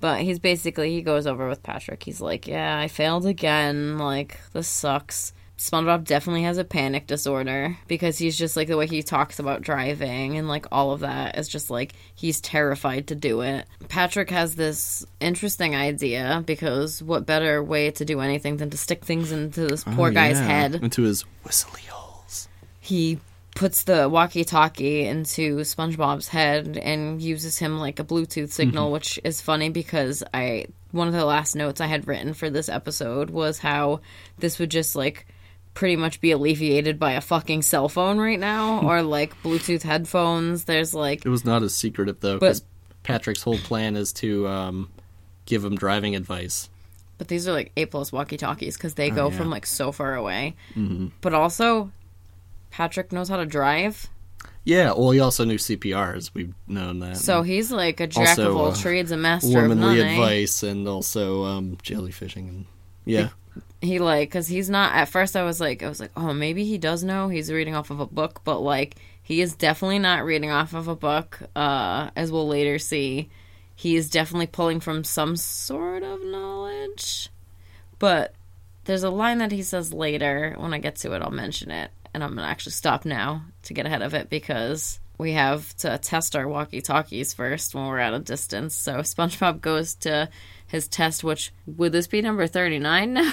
But 0.00 0.22
he's 0.22 0.38
basically 0.38 0.90
he 0.92 1.02
goes 1.02 1.26
over 1.26 1.48
with 1.48 1.62
Patrick. 1.62 2.02
He's 2.02 2.20
like, 2.20 2.46
"Yeah, 2.46 2.78
I 2.78 2.88
failed 2.88 3.26
again. 3.26 3.98
Like 3.98 4.40
this 4.52 4.66
sucks." 4.68 5.32
SpongeBob 5.60 6.04
definitely 6.04 6.44
has 6.44 6.56
a 6.56 6.64
panic 6.64 7.06
disorder 7.06 7.76
because 7.86 8.16
he's 8.16 8.38
just 8.38 8.56
like 8.56 8.66
the 8.66 8.78
way 8.78 8.86
he 8.86 9.02
talks 9.02 9.38
about 9.38 9.60
driving 9.60 10.38
and 10.38 10.48
like 10.48 10.64
all 10.72 10.92
of 10.92 11.00
that 11.00 11.36
is 11.36 11.48
just 11.48 11.68
like 11.68 11.92
he's 12.14 12.40
terrified 12.40 13.08
to 13.08 13.14
do 13.14 13.42
it. 13.42 13.66
Patrick 13.90 14.30
has 14.30 14.54
this 14.54 15.04
interesting 15.20 15.76
idea 15.76 16.42
because 16.46 17.02
what 17.02 17.26
better 17.26 17.62
way 17.62 17.90
to 17.90 18.06
do 18.06 18.20
anything 18.20 18.56
than 18.56 18.70
to 18.70 18.78
stick 18.78 19.04
things 19.04 19.32
into 19.32 19.66
this 19.66 19.84
oh, 19.86 19.92
poor 19.94 20.08
Oh, 20.08 20.12
guy's 20.12 20.38
yeah. 20.38 20.46
head? 20.46 20.74
into 20.76 21.02
his 21.02 21.26
whistly 21.44 21.82
holes. 21.90 22.48
he 22.80 23.18
puts 23.54 23.82
the 23.82 24.08
walkie-talkie 24.08 25.04
into 25.04 25.58
SpongeBob's 25.58 26.28
head 26.28 26.78
and 26.78 27.20
uses 27.20 27.58
him 27.58 27.78
like 27.78 27.98
a 27.98 28.04
Bluetooth 28.04 28.44
mm-hmm. 28.44 28.46
signal, 28.46 28.92
which 28.92 29.20
is 29.24 29.42
funny 29.42 29.68
because 29.68 30.22
I 30.32 30.68
one 30.92 31.06
of 31.06 31.12
the 31.12 31.26
last 31.26 31.54
notes 31.54 31.82
I 31.82 31.86
had 31.86 32.08
written 32.08 32.32
for 32.32 32.48
this 32.48 32.70
episode 32.70 33.28
was 33.28 33.58
how 33.58 34.00
this 34.38 34.58
would 34.58 34.70
just 34.70 34.96
like 34.96 35.26
pretty 35.74 35.96
much 35.96 36.20
be 36.20 36.30
alleviated 36.32 36.98
by 36.98 37.12
a 37.12 37.20
fucking 37.20 37.62
cell 37.62 37.88
phone 37.88 38.18
right 38.18 38.38
now 38.40 38.80
or 38.86 39.02
like 39.02 39.34
Bluetooth 39.42 39.82
headphones. 39.82 40.64
There's 40.64 40.92
like 40.94 41.24
It 41.24 41.28
was 41.30 41.44
not 41.44 41.62
as 41.62 41.74
secretive 41.74 42.20
though, 42.20 42.38
But- 42.38 42.46
because 42.46 42.64
Patrick's 43.02 43.42
whole 43.42 43.58
plan 43.58 43.96
is 43.96 44.12
to 44.14 44.46
um, 44.48 44.90
give 45.46 45.64
him 45.64 45.74
driving 45.76 46.14
advice. 46.16 46.68
But 47.18 47.28
these 47.28 47.46
are 47.48 47.52
like 47.52 47.72
A 47.76 47.86
plus 47.86 48.12
walkie 48.12 48.36
talkies 48.36 48.76
because 48.76 48.94
they 48.94 49.10
go 49.10 49.30
yeah. 49.30 49.36
from 49.36 49.50
like 49.50 49.66
so 49.66 49.90
far 49.92 50.14
away. 50.14 50.54
Mm-hmm. 50.74 51.08
But 51.20 51.34
also, 51.34 51.90
Patrick 52.70 53.12
knows 53.12 53.28
how 53.28 53.36
to 53.36 53.46
drive, 53.46 54.08
Yeah, 54.64 54.92
well, 54.92 55.10
he 55.10 55.20
also 55.20 55.44
knew 55.44 55.56
CPR, 55.56 56.16
as 56.16 56.32
we've 56.34 56.54
known 56.68 57.00
that. 57.00 57.16
so 57.18 57.42
he's 57.42 57.70
like 57.72 58.00
a 58.00 58.06
jack 58.06 58.28
Also, 58.38 58.50
of 58.50 58.56
all 58.56 58.66
uh, 58.72 58.74
trades, 58.76 59.10
a 59.10 59.16
master 59.16 59.48
of 59.48 59.54
womanly 59.68 59.98
none. 59.98 60.06
eh? 60.06 60.12
advice 60.12 60.62
and 60.62 60.86
also 60.88 61.44
um, 61.44 61.76
jellyfishing 61.82 62.48
and 62.48 62.66
yeah, 63.04 63.28
He 63.80 63.98
like 63.98 64.28
because 64.28 64.46
he's 64.46 64.68
not. 64.68 64.94
At 64.94 65.08
first, 65.08 65.36
I 65.36 65.42
was 65.42 65.60
like, 65.60 65.82
I 65.82 65.88
was 65.88 66.00
like, 66.00 66.12
oh, 66.16 66.34
maybe 66.34 66.64
he 66.64 66.76
does 66.76 67.02
know. 67.02 67.28
He's 67.28 67.50
reading 67.50 67.74
off 67.74 67.90
of 67.90 68.00
a 68.00 68.06
book, 68.06 68.42
but 68.44 68.60
like 68.60 68.96
he 69.22 69.40
is 69.40 69.54
definitely 69.54 70.00
not 70.00 70.24
reading 70.24 70.50
off 70.50 70.74
of 70.74 70.88
a 70.88 70.96
book. 70.96 71.38
Uh, 71.56 72.10
as 72.16 72.30
we'll 72.30 72.48
later 72.48 72.78
see, 72.78 73.30
he 73.74 73.96
is 73.96 74.10
definitely 74.10 74.48
pulling 74.48 74.80
from 74.80 75.04
some 75.04 75.36
sort 75.36 76.02
of 76.02 76.22
knowledge. 76.24 77.30
But 77.98 78.34
there's 78.84 79.04
a 79.04 79.10
line 79.10 79.38
that 79.38 79.52
he 79.52 79.62
says 79.62 79.92
later. 79.92 80.54
When 80.58 80.74
I 80.74 80.78
get 80.78 80.96
to 80.96 81.12
it, 81.12 81.22
I'll 81.22 81.30
mention 81.30 81.70
it, 81.70 81.90
and 82.12 82.22
I'm 82.22 82.34
gonna 82.34 82.46
actually 82.46 82.72
stop 82.72 83.04
now 83.04 83.44
to 83.62 83.72
get 83.72 83.86
ahead 83.86 84.02
of 84.02 84.12
it 84.14 84.28
because 84.28 85.00
we 85.16 85.32
have 85.32 85.76
to 85.76 85.96
test 85.98 86.34
our 86.34 86.48
walkie 86.48 86.80
talkies 86.80 87.32
first 87.32 87.74
when 87.74 87.86
we're 87.86 87.98
at 87.98 88.12
a 88.12 88.18
distance. 88.18 88.74
So 88.74 88.94
SpongeBob 88.98 89.60
goes 89.60 89.94
to 89.96 90.28
his 90.66 90.88
test, 90.88 91.24
which 91.24 91.52
would 91.66 91.92
this 91.92 92.06
be 92.06 92.20
number 92.20 92.46
thirty 92.46 92.78
nine 92.78 93.14
now? 93.14 93.32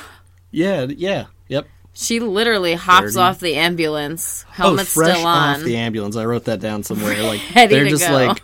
Yeah, 0.58 0.86
yeah, 0.89 1.26
yep. 1.47 1.68
She 1.93 2.20
literally 2.20 2.74
hops 2.74 3.14
30. 3.14 3.18
off 3.20 3.39
the 3.39 3.55
ambulance, 3.55 4.43
helmet 4.49 4.82
oh, 4.82 4.86
fresh 4.86 5.16
still 5.16 5.28
on. 5.28 5.55
off 5.60 5.64
the 5.64 5.78
ambulance. 5.78 6.16
I 6.16 6.26
wrote 6.26 6.45
that 6.45 6.60
down 6.60 6.84
somewhere. 6.84 7.22
Like 7.22 7.41
they're 7.53 7.88
just 7.88 8.08
go. 8.08 8.14
like, 8.14 8.41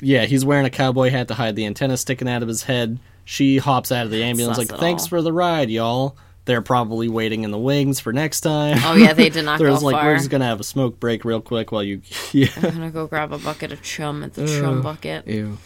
yeah, 0.00 0.24
he's 0.24 0.44
wearing 0.44 0.64
a 0.66 0.70
cowboy 0.70 1.10
hat 1.10 1.28
to 1.28 1.34
hide 1.34 1.56
the 1.56 1.66
antenna 1.66 1.96
sticking 1.96 2.28
out 2.28 2.42
of 2.42 2.48
his 2.48 2.62
head. 2.62 2.98
She 3.24 3.58
hops 3.58 3.92
out 3.92 4.06
of 4.06 4.10
the 4.10 4.22
ambulance 4.22 4.56
like, 4.56 4.68
"Thanks 4.68 5.04
all. 5.04 5.08
for 5.10 5.22
the 5.22 5.32
ride, 5.32 5.70
y'all." 5.70 6.16
They're 6.46 6.62
probably 6.62 7.08
waiting 7.08 7.42
in 7.42 7.50
the 7.50 7.58
wings 7.58 7.98
for 7.98 8.12
next 8.12 8.42
time. 8.42 8.78
oh 8.84 8.94
yeah, 8.94 9.12
they 9.12 9.28
did 9.28 9.44
not 9.46 9.58
There's 9.58 9.80
go 9.80 9.86
like, 9.86 9.96
far. 9.96 10.06
we're 10.06 10.16
just 10.16 10.30
gonna 10.30 10.44
have 10.44 10.60
a 10.60 10.64
smoke 10.64 10.98
break 11.00 11.24
real 11.24 11.40
quick 11.40 11.72
while 11.72 11.82
you, 11.82 12.00
yeah. 12.32 12.48
I'm 12.56 12.62
gonna 12.62 12.90
go 12.90 13.06
grab 13.06 13.32
a 13.32 13.38
bucket 13.38 13.72
of 13.72 13.82
chum 13.82 14.22
at 14.22 14.34
the 14.34 14.46
chum 14.46 14.80
bucket. 14.80 15.26
Ew. 15.26 15.58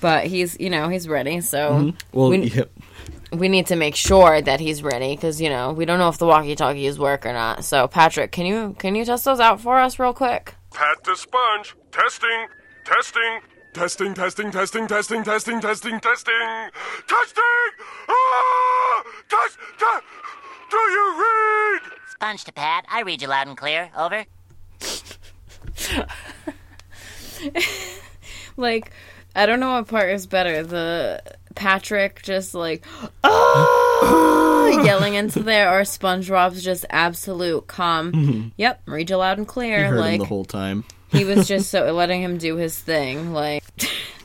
But 0.00 0.26
he's, 0.26 0.58
you 0.58 0.70
know, 0.70 0.88
he's 0.88 1.08
ready. 1.08 1.40
So 1.40 1.58
Mm-hmm. 1.70 2.18
Well, 2.18 2.30
we, 2.30 2.38
yep. 2.44 2.70
we 3.32 3.48
need 3.48 3.66
to 3.68 3.76
make 3.76 3.94
sure 3.96 4.40
that 4.40 4.60
he's 4.60 4.82
ready 4.82 5.14
because 5.14 5.40
you 5.40 5.48
know 5.50 5.72
we 5.72 5.84
don't 5.84 5.98
know 5.98 6.08
if 6.08 6.18
the 6.18 6.26
walkie-talkies 6.26 6.98
work 6.98 7.24
or 7.26 7.32
not. 7.32 7.64
So 7.64 7.86
Patrick, 7.88 8.32
can 8.32 8.46
you 8.46 8.74
can 8.78 8.94
you 8.94 9.04
test 9.04 9.24
those 9.24 9.40
out 9.40 9.60
for 9.60 9.78
us 9.78 9.98
real 9.98 10.12
quick? 10.14 10.54
Pat 10.72 11.02
the 11.04 11.16
sponge. 11.16 11.74
Testing. 11.92 12.46
Testing. 12.84 13.40
Testing, 13.72 14.14
testing, 14.14 14.50
testing, 14.50 14.86
testing, 14.88 15.22
testing, 15.22 15.60
testing, 15.60 16.00
testing. 16.00 16.70
Testing! 17.06 17.70
Ah! 18.08 19.04
Test, 19.28 19.58
test. 19.78 20.02
Do 20.70 20.76
you 20.76 21.14
read? 21.22 21.82
Sponge 22.10 22.42
to 22.44 22.52
Pat. 22.52 22.84
I 22.90 23.02
read 23.02 23.22
you 23.22 23.28
loud 23.28 23.46
and 23.46 23.56
clear. 23.56 23.90
Over. 23.96 24.24
Like, 28.60 28.92
I 29.34 29.46
don't 29.46 29.58
know 29.60 29.72
what 29.72 29.88
part 29.88 30.10
is 30.10 30.26
better. 30.26 30.62
The 30.62 31.22
Patrick 31.56 32.22
just 32.22 32.54
like 32.54 32.84
ah, 33.24 34.66
yelling 34.84 35.14
into 35.14 35.42
there, 35.42 35.70
or 35.76 35.82
SpongeBob's 35.82 36.62
just 36.62 36.84
absolute 36.90 37.66
calm. 37.66 38.52
Yep, 38.56 38.82
read 38.86 39.10
you 39.10 39.16
loud 39.16 39.38
and 39.38 39.46
You 39.46 39.50
clear. 39.50 39.86
heard 39.88 39.98
like 40.00 40.12
him 40.14 40.18
the 40.20 40.24
whole 40.26 40.44
time. 40.44 40.84
he 41.10 41.24
was 41.24 41.46
just 41.52 41.70
so 41.70 41.92
letting 41.92 42.22
him 42.22 42.38
do 42.38 42.56
his 42.56 42.78
thing. 42.78 43.32
Like 43.32 43.64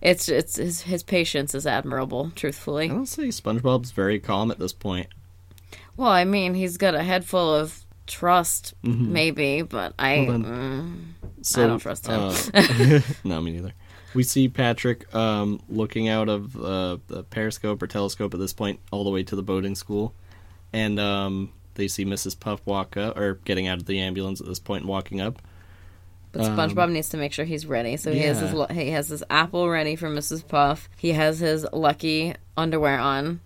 it's 0.00 0.28
it's 0.28 0.56
his 0.56 0.82
his 0.82 1.02
patience 1.02 1.54
is 1.54 1.66
admirable. 1.66 2.30
Truthfully, 2.34 2.84
I 2.86 2.88
don't 2.88 3.06
say 3.06 3.28
SpongeBob's 3.28 3.90
very 3.92 4.18
calm 4.20 4.50
at 4.50 4.58
this 4.58 4.72
point. 4.72 5.06
well, 5.96 6.10
I 6.10 6.24
mean, 6.24 6.54
he's 6.54 6.76
got 6.76 6.94
a 6.94 7.02
head 7.02 7.24
full 7.24 7.54
of 7.54 7.84
trust, 8.10 8.74
maybe, 8.82 9.62
but 9.62 9.94
I. 9.98 10.26
Well, 10.28 10.38
mm, 10.38 11.04
So, 11.40 11.66
don't 11.66 11.78
trust 11.78 12.06
him. 12.06 12.20
uh, 12.20 13.00
no, 13.24 13.40
me 13.40 13.52
neither. 13.52 13.72
We 14.12 14.24
see 14.24 14.48
Patrick 14.48 15.12
um, 15.14 15.60
looking 15.68 16.08
out 16.08 16.28
of 16.28 16.56
uh, 16.56 16.98
the 17.06 17.22
periscope 17.22 17.82
or 17.82 17.86
telescope 17.86 18.34
at 18.34 18.40
this 18.40 18.52
point, 18.52 18.80
all 18.90 19.04
the 19.04 19.10
way 19.10 19.22
to 19.22 19.36
the 19.36 19.42
boating 19.42 19.74
school, 19.76 20.14
and 20.72 20.98
um, 20.98 21.52
they 21.74 21.86
see 21.88 22.04
Mrs. 22.04 22.38
Puff 22.38 22.60
walk 22.66 22.96
up, 22.96 23.16
or 23.16 23.34
getting 23.44 23.68
out 23.68 23.78
of 23.78 23.86
the 23.86 24.00
ambulance 24.00 24.40
at 24.40 24.46
this 24.46 24.58
point, 24.58 24.82
and 24.82 24.88
walking 24.90 25.20
up. 25.20 25.40
But 26.32 26.42
SpongeBob 26.42 26.92
needs 26.92 27.08
to 27.08 27.16
make 27.16 27.32
sure 27.32 27.44
he's 27.44 27.66
ready. 27.66 27.96
So 27.96 28.12
he 28.12 28.20
has 28.20 28.38
his 28.40 28.52
he 28.70 28.90
has 28.90 29.08
his 29.08 29.24
apple 29.30 29.68
ready 29.68 29.96
for 29.96 30.08
Mrs. 30.08 30.46
Puff. 30.46 30.88
He 30.96 31.12
has 31.12 31.40
his 31.40 31.66
lucky 31.72 32.34
underwear 32.56 32.98
on. 33.00 33.40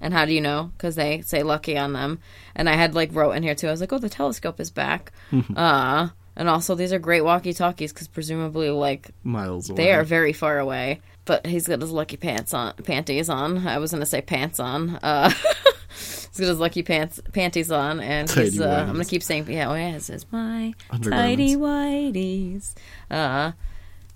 And 0.00 0.12
how 0.12 0.24
do 0.24 0.32
you 0.32 0.40
know? 0.40 0.70
Because 0.76 0.96
they 0.96 1.20
say 1.22 1.42
lucky 1.42 1.76
on 1.76 1.92
them. 1.92 2.20
And 2.54 2.68
I 2.68 2.74
had 2.74 2.94
like 2.94 3.14
wrote 3.14 3.32
in 3.32 3.42
here 3.42 3.54
too. 3.54 3.68
I 3.68 3.70
was 3.70 3.80
like, 3.80 3.92
oh, 3.92 3.98
the 3.98 4.08
telescope 4.08 4.60
is 4.60 4.70
back. 4.70 5.12
uh, 5.56 6.08
and 6.36 6.48
also 6.48 6.74
these 6.74 6.92
are 6.92 6.98
great 6.98 7.22
walkie 7.22 7.52
talkies 7.52 7.92
because 7.92 8.08
presumably 8.08 8.70
like 8.70 9.10
Miles 9.24 9.68
away. 9.68 9.76
they 9.76 9.92
are 9.92 10.04
very 10.04 10.32
far 10.32 10.58
away. 10.58 11.00
But 11.24 11.44
he's 11.44 11.66
got 11.66 11.82
his 11.82 11.90
lucky 11.90 12.16
pants 12.16 12.54
on, 12.54 12.72
panties 12.84 13.28
on. 13.28 13.66
I 13.66 13.78
was 13.78 13.92
gonna 13.92 14.06
say 14.06 14.22
pants 14.22 14.58
on. 14.58 14.96
Uh, 15.02 15.30
he's 15.90 16.38
got 16.38 16.46
his 16.46 16.58
lucky 16.58 16.82
pants, 16.82 17.20
panties 17.34 17.70
on, 17.70 18.00
and 18.00 18.30
he's. 18.30 18.58
Uh, 18.58 18.86
I'm 18.88 18.92
gonna 18.92 19.04
keep 19.04 19.22
saying, 19.22 19.50
yeah, 19.50 19.68
oh 19.68 19.74
yeah, 19.74 19.96
it 19.96 20.02
says 20.02 20.24
my 20.30 20.72
tidy 21.02 21.54
whities. 21.54 22.74
Uh, 23.10 23.52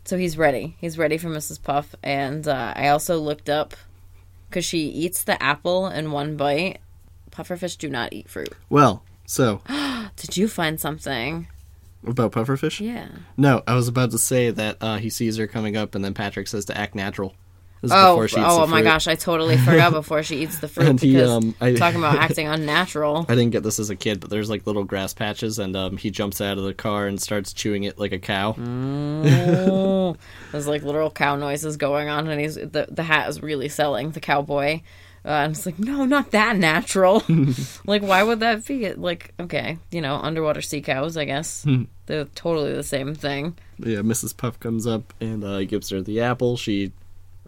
so 0.05 0.16
he's 0.16 0.38
ready. 0.38 0.74
He's 0.80 0.96
ready 0.96 1.18
for 1.18 1.28
Mrs. 1.28 1.62
Puff, 1.62 1.94
and 2.03 2.48
uh, 2.48 2.72
I 2.74 2.88
also 2.88 3.18
looked 3.18 3.50
up 3.50 3.74
because 4.53 4.66
she 4.66 4.80
eats 4.80 5.24
the 5.24 5.42
apple 5.42 5.86
in 5.86 6.12
one 6.12 6.36
bite. 6.36 6.78
Pufferfish 7.30 7.78
do 7.78 7.88
not 7.88 8.12
eat 8.12 8.28
fruit. 8.28 8.53
Well, 8.68 9.03
so 9.24 9.62
Did 10.16 10.36
you 10.36 10.46
find 10.46 10.78
something? 10.78 11.48
about 12.07 12.32
pufferfish? 12.32 12.80
Yeah. 12.84 13.07
No, 13.36 13.62
I 13.66 13.74
was 13.74 13.88
about 13.88 14.11
to 14.11 14.18
say 14.18 14.50
that 14.50 14.76
uh, 14.80 14.96
he 14.96 15.09
sees 15.09 15.36
her 15.36 15.46
coming 15.46 15.76
up, 15.76 15.94
and 15.94 16.05
then 16.05 16.14
Patrick 16.14 16.48
says 16.48 16.64
to 16.66 16.76
act 16.76 16.94
natural. 16.94 17.34
Oh, 17.91 18.14
before 18.14 18.28
she 18.28 18.37
eats 18.37 18.47
oh 18.49 18.66
my 18.68 18.83
gosh! 18.83 19.09
I 19.09 19.14
totally 19.16 19.57
forgot 19.57 19.93
before 20.01 20.22
she 20.22 20.37
eats 20.43 20.59
the 20.61 20.68
fruit 20.68 20.87
And 20.89 21.01
he, 21.01 21.20
um, 21.20 21.55
I- 21.61 21.74
talking 21.74 21.99
about 21.99 22.16
acting 22.18 22.47
unnatural. 22.47 23.26
I 23.28 23.35
didn't 23.35 23.51
get 23.51 23.62
this 23.64 23.78
as 23.80 23.91
a 23.91 23.97
kid, 23.97 24.20
but 24.20 24.30
there's 24.30 24.49
like 24.51 24.66
little 24.66 24.85
grass 24.85 25.12
patches, 25.14 25.59
and 25.59 25.74
um, 25.74 25.97
he 25.97 26.11
jumps 26.11 26.41
out 26.41 26.59
of 26.59 26.64
the 26.64 26.74
car 26.74 27.07
and 27.07 27.20
starts 27.20 27.53
chewing 27.53 27.83
it 27.85 27.99
like 27.99 28.12
a 28.12 28.18
cow. 28.20 28.55
Oh, 28.59 30.16
there's 30.53 30.68
like 30.68 30.83
literal 30.83 31.11
cow 31.11 31.37
noises 31.37 31.76
going 31.76 32.09
on, 32.09 32.28
and 32.28 32.41
he's 32.41 32.55
the 32.55 32.87
the 32.91 33.03
hat 33.03 33.28
is 33.28 33.43
really 33.43 33.68
selling 33.68 34.11
the 34.12 34.20
cowboy. 34.20 34.80
Uh, 35.24 35.28
and 35.28 35.53
it's 35.53 35.64
like, 35.66 35.78
no, 35.78 36.05
not 36.05 36.33
that 36.33 36.57
natural. 36.57 37.22
like, 37.87 38.03
why 38.03 38.24
would 38.24 38.41
that 38.41 38.66
be? 38.66 38.93
Like, 38.93 39.33
okay, 39.39 39.78
you 39.93 40.01
know, 40.01 40.16
underwater 40.16 40.61
sea 40.61 40.80
cows, 40.80 41.16
I 41.16 41.26
guess. 41.26 41.64
They're 42.07 42.24
totally 42.24 42.74
the 42.74 42.83
same 42.83 43.14
thing. 43.14 43.57
Yeah, 43.78 43.99
Mrs. 43.99 44.37
Puff 44.37 44.59
comes 44.59 44.85
up 44.85 45.14
and 45.20 45.45
uh, 45.45 45.62
gives 45.64 45.91
her 45.91 46.03
the 46.03 46.20
apple. 46.20 46.57
She 46.57 46.91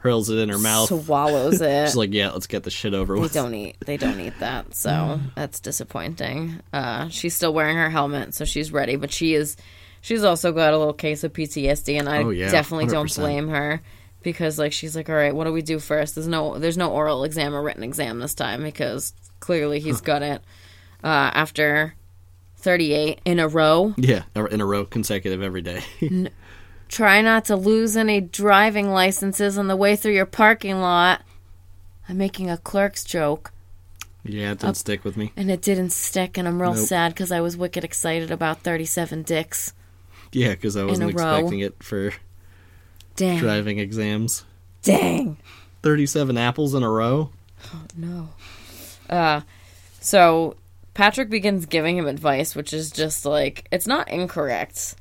hurls 0.04 0.30
it 0.30 0.38
in 0.38 0.50
her 0.50 0.58
mouth. 0.58 0.88
Swallows 0.88 1.60
it. 1.60 1.86
She's 1.86 1.96
like, 1.96 2.12
"Yeah, 2.12 2.30
let's 2.30 2.46
get 2.46 2.62
the 2.62 2.70
shit 2.70 2.94
over 2.94 3.14
they 3.16 3.20
with." 3.22 3.32
don't 3.32 3.54
eat. 3.54 3.76
They 3.84 3.96
don't 3.96 4.20
eat 4.20 4.34
that, 4.38 4.74
so 4.74 5.18
that's 5.34 5.58
disappointing. 5.60 6.60
Uh, 6.72 7.08
she's 7.08 7.34
still 7.34 7.52
wearing 7.52 7.76
her 7.76 7.90
helmet, 7.90 8.34
so 8.34 8.44
she's 8.44 8.70
ready, 8.70 8.94
but 8.96 9.10
she 9.10 9.34
is. 9.34 9.56
She's 10.02 10.22
also 10.22 10.52
got 10.52 10.74
a 10.74 10.78
little 10.78 10.92
case 10.92 11.24
of 11.24 11.32
PTSD, 11.32 11.98
and 11.98 12.08
I 12.08 12.18
Oh, 12.22 12.28
yeah, 12.30 12.50
definitely 12.50 12.86
don't 12.86 13.12
blame 13.16 13.48
her 13.48 13.80
because, 14.22 14.58
like, 14.58 14.72
she's 14.74 14.94
like, 14.94 15.08
"All 15.08 15.14
right, 15.16 15.34
what 15.34 15.44
do 15.44 15.52
we 15.52 15.62
do 15.62 15.78
first? 15.78 16.14
There's 16.14 16.28
no, 16.28 16.58
there's 16.58 16.76
no 16.76 16.92
oral 16.92 17.24
exam 17.24 17.54
or 17.54 17.62
written 17.62 17.82
exam 17.82 18.18
this 18.20 18.34
time 18.34 18.62
because 18.62 19.14
clearly 19.40 19.80
he's 19.80 20.00
got 20.02 20.22
it." 20.22 20.42
Uh, 21.02 21.30
after 21.34 21.94
38 22.58 23.20
in 23.26 23.38
a 23.40 23.48
row, 23.48 23.94
Yeah, 23.96 24.22
in 24.50 24.60
a 24.60 24.66
row, 24.66 24.84
consecutive 24.84 25.42
every 25.42 25.60
day. 25.62 25.82
Try 26.94 27.22
not 27.22 27.44
to 27.46 27.56
lose 27.56 27.96
any 27.96 28.20
driving 28.20 28.88
licenses 28.92 29.58
on 29.58 29.66
the 29.66 29.74
way 29.74 29.96
through 29.96 30.12
your 30.12 30.26
parking 30.26 30.80
lot. 30.80 31.22
I'm 32.08 32.16
making 32.18 32.48
a 32.48 32.56
Clerks 32.56 33.02
joke. 33.02 33.50
yeah, 34.22 34.52
it 34.52 34.60
didn't 34.60 34.76
stick 34.76 35.02
with 35.02 35.16
me. 35.16 35.32
And 35.36 35.50
it 35.50 35.60
didn't 35.60 35.90
stick, 35.90 36.38
and 36.38 36.46
I'm 36.46 36.62
real 36.62 36.74
Nope. 36.74 36.86
sad 36.86 37.12
because 37.12 37.32
I 37.32 37.40
was 37.40 37.56
wicked 37.56 37.82
excited 37.82 38.30
about 38.30 38.60
37 38.62 39.22
dicks. 39.24 39.72
Yeah, 40.30 40.50
because 40.50 40.76
I 40.76 40.84
wasn't 40.84 41.10
a 41.10 41.14
row. 41.16 41.34
expecting 41.34 41.58
it 41.58 41.82
for 41.82 42.12
Dang. 43.16 43.38
driving 43.40 43.80
exams. 43.80 44.44
Dang. 44.82 45.36
Thirty-seven 45.82 46.38
apples 46.38 46.74
in 46.74 46.84
a 46.84 46.88
row. 46.90 47.30
Oh, 47.74 47.82
no. 47.96 48.28
Uh, 49.10 49.40
so 50.00 50.54
Patrick 50.94 51.28
begins 51.28 51.66
giving 51.66 51.96
him 51.98 52.06
advice, 52.06 52.54
which 52.54 52.72
is 52.72 52.92
just 52.92 53.26
like, 53.26 53.66
it's 53.72 53.86
not 53.88 54.08
incorrect. 54.08 54.94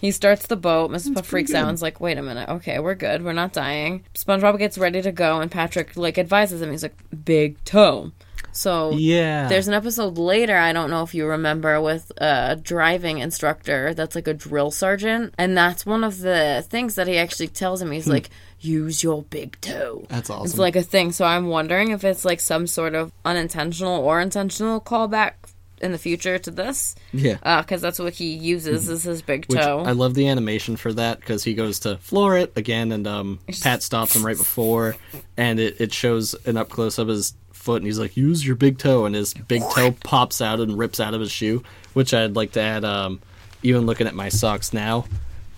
He 0.00 0.10
starts 0.10 0.46
the 0.46 0.56
boat. 0.56 0.90
Mrs. 0.90 1.14
Puff 1.14 1.26
freaks 1.26 1.54
out 1.54 1.68
and's 1.68 1.82
like, 1.82 2.00
wait 2.00 2.18
a 2.18 2.22
minute. 2.22 2.48
Okay, 2.48 2.78
we're 2.78 2.94
good. 2.94 3.24
We're 3.24 3.32
not 3.32 3.52
dying. 3.52 4.04
SpongeBob 4.14 4.58
gets 4.58 4.78
ready 4.78 5.02
to 5.02 5.12
go, 5.12 5.40
and 5.40 5.50
Patrick, 5.50 5.96
like, 5.96 6.18
advises 6.18 6.62
him. 6.62 6.70
He's 6.70 6.82
like, 6.82 6.96
big 7.24 7.62
toe. 7.64 8.12
So 8.52 8.90
Yeah, 8.90 9.48
There's 9.48 9.68
an 9.68 9.74
episode 9.74 10.18
later, 10.18 10.56
I 10.56 10.72
don't 10.72 10.90
know 10.90 11.02
if 11.02 11.14
you 11.14 11.26
remember, 11.26 11.80
with 11.80 12.10
a 12.16 12.56
driving 12.56 13.18
instructor 13.18 13.94
that's 13.94 14.14
like 14.14 14.26
a 14.26 14.34
drill 14.34 14.70
sergeant. 14.70 15.34
And 15.38 15.56
that's 15.56 15.86
one 15.86 16.02
of 16.02 16.18
the 16.20 16.64
things 16.68 16.96
that 16.96 17.06
he 17.06 17.18
actually 17.18 17.48
tells 17.48 17.80
him. 17.80 17.92
He's 17.92 18.06
hmm. 18.06 18.12
like, 18.12 18.30
use 18.60 19.02
your 19.02 19.22
big 19.22 19.60
toe. 19.60 20.06
That's 20.08 20.30
awesome. 20.30 20.46
It's 20.46 20.58
like 20.58 20.76
a 20.76 20.82
thing. 20.82 21.12
So 21.12 21.24
I'm 21.24 21.46
wondering 21.46 21.90
if 21.90 22.02
it's 22.04 22.24
like 22.24 22.40
some 22.40 22.66
sort 22.66 22.94
of 22.94 23.12
unintentional 23.24 24.02
or 24.02 24.20
intentional 24.20 24.80
callback 24.80 25.34
in 25.80 25.92
the 25.92 25.98
future 25.98 26.38
to 26.38 26.50
this. 26.50 26.94
yeah. 27.12 27.60
Because 27.62 27.80
that's 27.80 27.98
what 27.98 28.14
he 28.14 28.34
uses 28.34 28.88
is 28.88 29.02
his 29.04 29.22
big 29.22 29.46
Which 29.46 29.60
toe. 29.60 29.82
I 29.86 29.92
love 29.92 30.14
the 30.14 30.28
animation 30.28 30.76
for 30.76 30.92
that 30.94 31.20
because 31.20 31.44
he 31.44 31.54
goes 31.54 31.80
to 31.80 31.96
floor 31.98 32.36
it 32.36 32.52
again, 32.56 32.92
and 32.92 33.06
um, 33.06 33.38
Pat 33.62 33.82
stops 33.82 34.14
him 34.14 34.24
right 34.24 34.36
before, 34.36 34.96
and 35.36 35.58
it, 35.60 35.80
it 35.80 35.92
shows 35.92 36.34
an 36.46 36.56
up 36.56 36.68
close 36.68 36.98
of 36.98 37.08
his 37.08 37.34
foot, 37.52 37.76
and 37.82 37.86
he's 37.86 37.98
like, 37.98 38.16
"Use 38.16 38.46
your 38.46 38.56
big 38.56 38.78
toe," 38.78 39.04
and 39.06 39.14
his 39.14 39.34
big 39.34 39.62
toe 39.74 39.92
pops 40.04 40.40
out 40.40 40.60
and 40.60 40.78
rips 40.78 41.00
out 41.00 41.14
of 41.14 41.20
his 41.20 41.30
shoe. 41.30 41.62
Which 41.94 42.14
I'd 42.14 42.36
like 42.36 42.52
to 42.52 42.60
add. 42.60 42.84
Um, 42.84 43.20
even 43.62 43.86
looking 43.86 44.06
at 44.06 44.14
my 44.14 44.28
socks 44.28 44.72
now, 44.72 45.04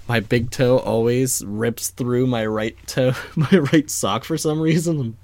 my 0.08 0.20
big 0.20 0.50
toe 0.50 0.78
always 0.78 1.44
rips 1.44 1.90
through 1.90 2.26
my 2.26 2.46
right 2.46 2.76
toe, 2.86 3.12
my 3.36 3.58
right 3.72 3.90
sock 3.90 4.24
for 4.24 4.38
some 4.38 4.60
reason. 4.60 5.16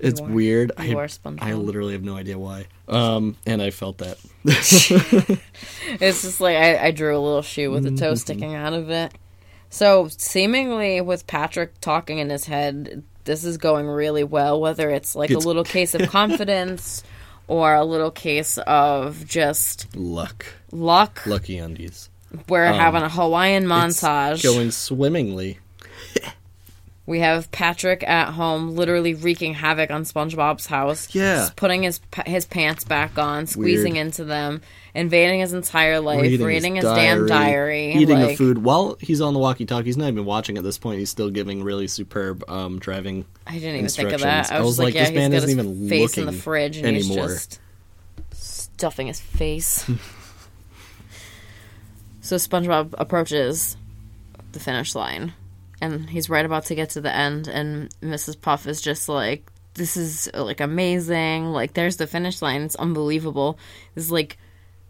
It's 0.00 0.20
weird. 0.20 0.72
you 0.78 0.98
I, 0.98 1.02
are 1.02 1.06
SpongeBob. 1.08 1.42
I 1.42 1.52
literally 1.54 1.92
have 1.92 2.02
no 2.02 2.16
idea 2.16 2.38
why. 2.38 2.66
Um, 2.88 3.36
and 3.46 3.60
I 3.62 3.70
felt 3.70 3.98
that. 3.98 4.18
It's 6.00 6.22
just 6.22 6.40
like 6.40 6.56
I, 6.56 6.86
I 6.86 6.90
drew 6.90 7.16
a 7.16 7.20
little 7.20 7.42
shoe 7.42 7.70
with 7.70 7.84
a 7.86 7.90
Mm-hmm. 7.90 7.96
toe 7.96 8.14
sticking 8.14 8.54
out 8.54 8.72
of 8.72 8.90
it. 8.90 9.12
So 9.68 10.08
seemingly 10.08 11.00
with 11.00 11.26
Patrick 11.26 11.80
talking 11.80 12.18
in 12.18 12.30
his 12.30 12.44
head, 12.46 13.02
this 13.24 13.44
is 13.44 13.58
going 13.58 13.86
really 13.86 14.24
well. 14.24 14.60
Whether 14.60 14.90
it's 14.90 15.14
like 15.14 15.30
It's- 15.30 15.44
a 15.44 15.46
little 15.48 15.64
case 15.64 15.94
of 15.94 16.08
confidence 16.10 17.02
or 17.48 17.74
a 17.74 17.84
little 17.84 18.10
case 18.10 18.58
of 18.58 19.26
just 19.26 19.94
Luck, 19.96 20.46
luck. 20.72 21.22
lucky 21.26 21.58
undies. 21.58 22.08
We're 22.48 22.66
having 22.66 23.02
a 23.02 23.08
Hawaiian 23.08 23.64
Um, 23.70 23.88
montage. 23.90 24.42
going 24.44 24.70
swimmingly. 24.70 25.58
We 27.06 27.20
have 27.20 27.50
Patrick 27.50 28.06
at 28.06 28.30
home, 28.32 28.76
literally 28.76 29.14
wreaking 29.14 29.54
havoc 29.54 29.90
on 29.90 30.04
SpongeBob's 30.04 30.66
house. 30.66 31.12
Yeah. 31.12 31.36
Just 31.36 31.56
putting 31.56 31.82
his 31.82 32.00
his 32.24 32.46
pants 32.46 32.84
back 32.84 33.18
on, 33.18 33.46
squeezing 33.46 33.94
Weird. 33.94 34.06
into 34.06 34.24
them, 34.24 34.60
invading 34.94 35.40
his 35.40 35.52
entire 35.52 35.98
life, 35.98 36.22
reading, 36.22 36.76
his, 36.76 36.84
his 36.84 36.92
damn 36.94 37.26
diary, 37.26 37.94
eating 37.94 38.20
the 38.20 38.36
food 38.36 38.58
while 38.58 38.96
he's 39.00 39.20
on 39.20 39.34
the 39.34 39.40
walkie-talkie. 39.40 39.86
He's 39.86 39.96
not 39.96 40.08
even 40.08 40.24
watching 40.24 40.56
at 40.56 40.62
this 40.62 40.78
point. 40.78 40.98
He's 41.00 41.10
still 41.10 41.30
giving 41.30 41.64
really 41.64 41.88
superb 41.88 42.48
um, 42.48 42.78
driving. 42.78 43.24
I 43.46 43.54
didn't 43.54 43.76
even 43.76 43.88
think 43.88 44.12
of 44.12 44.20
that. 44.20 44.52
I 44.52 44.60
was, 44.60 44.60
I 44.60 44.64
was 44.64 44.78
like, 44.78 44.84
like, 44.86 44.94
yeah, 44.94 45.00
this 45.00 45.08
he's 45.08 45.16
man 45.16 45.30
got 45.30 45.36
isn't 45.38 45.48
his 45.48 45.58
even 45.58 45.88
face 45.88 46.18
in 46.18 46.26
the 46.26 46.32
looking 46.32 46.42
fridge 46.42 46.76
and 46.76 46.96
he's 46.96 47.10
anymore. 47.10 47.28
just 47.28 47.58
stuffing 48.32 49.08
his 49.08 49.20
face. 49.20 49.84
so 52.20 52.36
SpongeBob 52.36 52.94
approaches 52.98 53.76
the 54.52 54.60
finish 54.60 54.94
line, 54.94 55.32
and 55.80 56.08
he's 56.08 56.30
right 56.30 56.44
about 56.44 56.66
to 56.66 56.74
get 56.74 56.90
to 56.90 57.00
the 57.00 57.14
end, 57.14 57.48
and 57.48 57.94
Mrs. 58.00 58.40
Puff 58.40 58.66
is 58.66 58.80
just 58.80 59.08
like, 59.08 59.50
"This 59.74 59.96
is 59.96 60.30
like 60.34 60.60
amazing! 60.60 61.46
Like, 61.46 61.74
there's 61.74 61.96
the 61.96 62.06
finish 62.06 62.42
line. 62.42 62.62
It's 62.62 62.76
unbelievable. 62.76 63.58
This 63.94 64.04
is 64.04 64.12
like." 64.12 64.38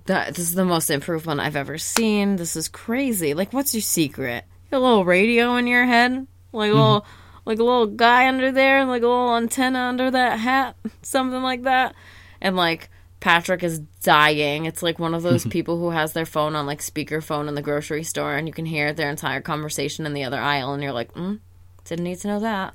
That, 0.06 0.28
this 0.28 0.38
is 0.48 0.54
the 0.54 0.64
most 0.64 0.90
improved 0.90 1.26
one 1.26 1.38
I've 1.38 1.54
ever 1.54 1.78
seen. 1.78 2.34
This 2.34 2.56
is 2.56 2.66
crazy. 2.68 3.34
Like, 3.34 3.52
what's 3.52 3.74
your 3.74 3.82
secret? 3.82 4.44
You 4.64 4.70
got 4.72 4.78
a 4.78 4.80
little 4.80 5.04
radio 5.04 5.54
in 5.54 5.68
your 5.68 5.84
head, 5.84 6.26
like 6.52 6.72
a 6.72 6.74
little, 6.74 7.02
mm-hmm. 7.02 7.40
like 7.44 7.58
a 7.60 7.62
little 7.62 7.86
guy 7.86 8.26
under 8.26 8.50
there, 8.50 8.86
like 8.86 9.02
a 9.02 9.06
little 9.06 9.36
antenna 9.36 9.78
under 9.78 10.10
that 10.10 10.40
hat, 10.40 10.74
something 11.02 11.42
like 11.42 11.62
that. 11.62 11.94
And 12.40 12.56
like 12.56 12.88
Patrick 13.20 13.62
is 13.62 13.78
dying. 14.02 14.64
It's 14.64 14.82
like 14.82 14.98
one 14.98 15.14
of 15.14 15.22
those 15.22 15.46
people 15.50 15.78
who 15.78 15.90
has 15.90 16.12
their 16.12 16.26
phone 16.26 16.56
on 16.56 16.66
like 16.66 16.80
speakerphone 16.80 17.48
in 17.48 17.54
the 17.54 17.62
grocery 17.62 18.02
store, 18.02 18.36
and 18.36 18.48
you 18.48 18.52
can 18.52 18.66
hear 18.66 18.92
their 18.92 19.10
entire 19.10 19.40
conversation 19.40 20.06
in 20.06 20.14
the 20.14 20.24
other 20.24 20.40
aisle, 20.40 20.72
and 20.72 20.82
you're 20.82 20.92
like, 20.92 21.12
mm, 21.14 21.38
didn't 21.84 22.04
need 22.04 22.18
to 22.20 22.28
know 22.28 22.40
that. 22.40 22.74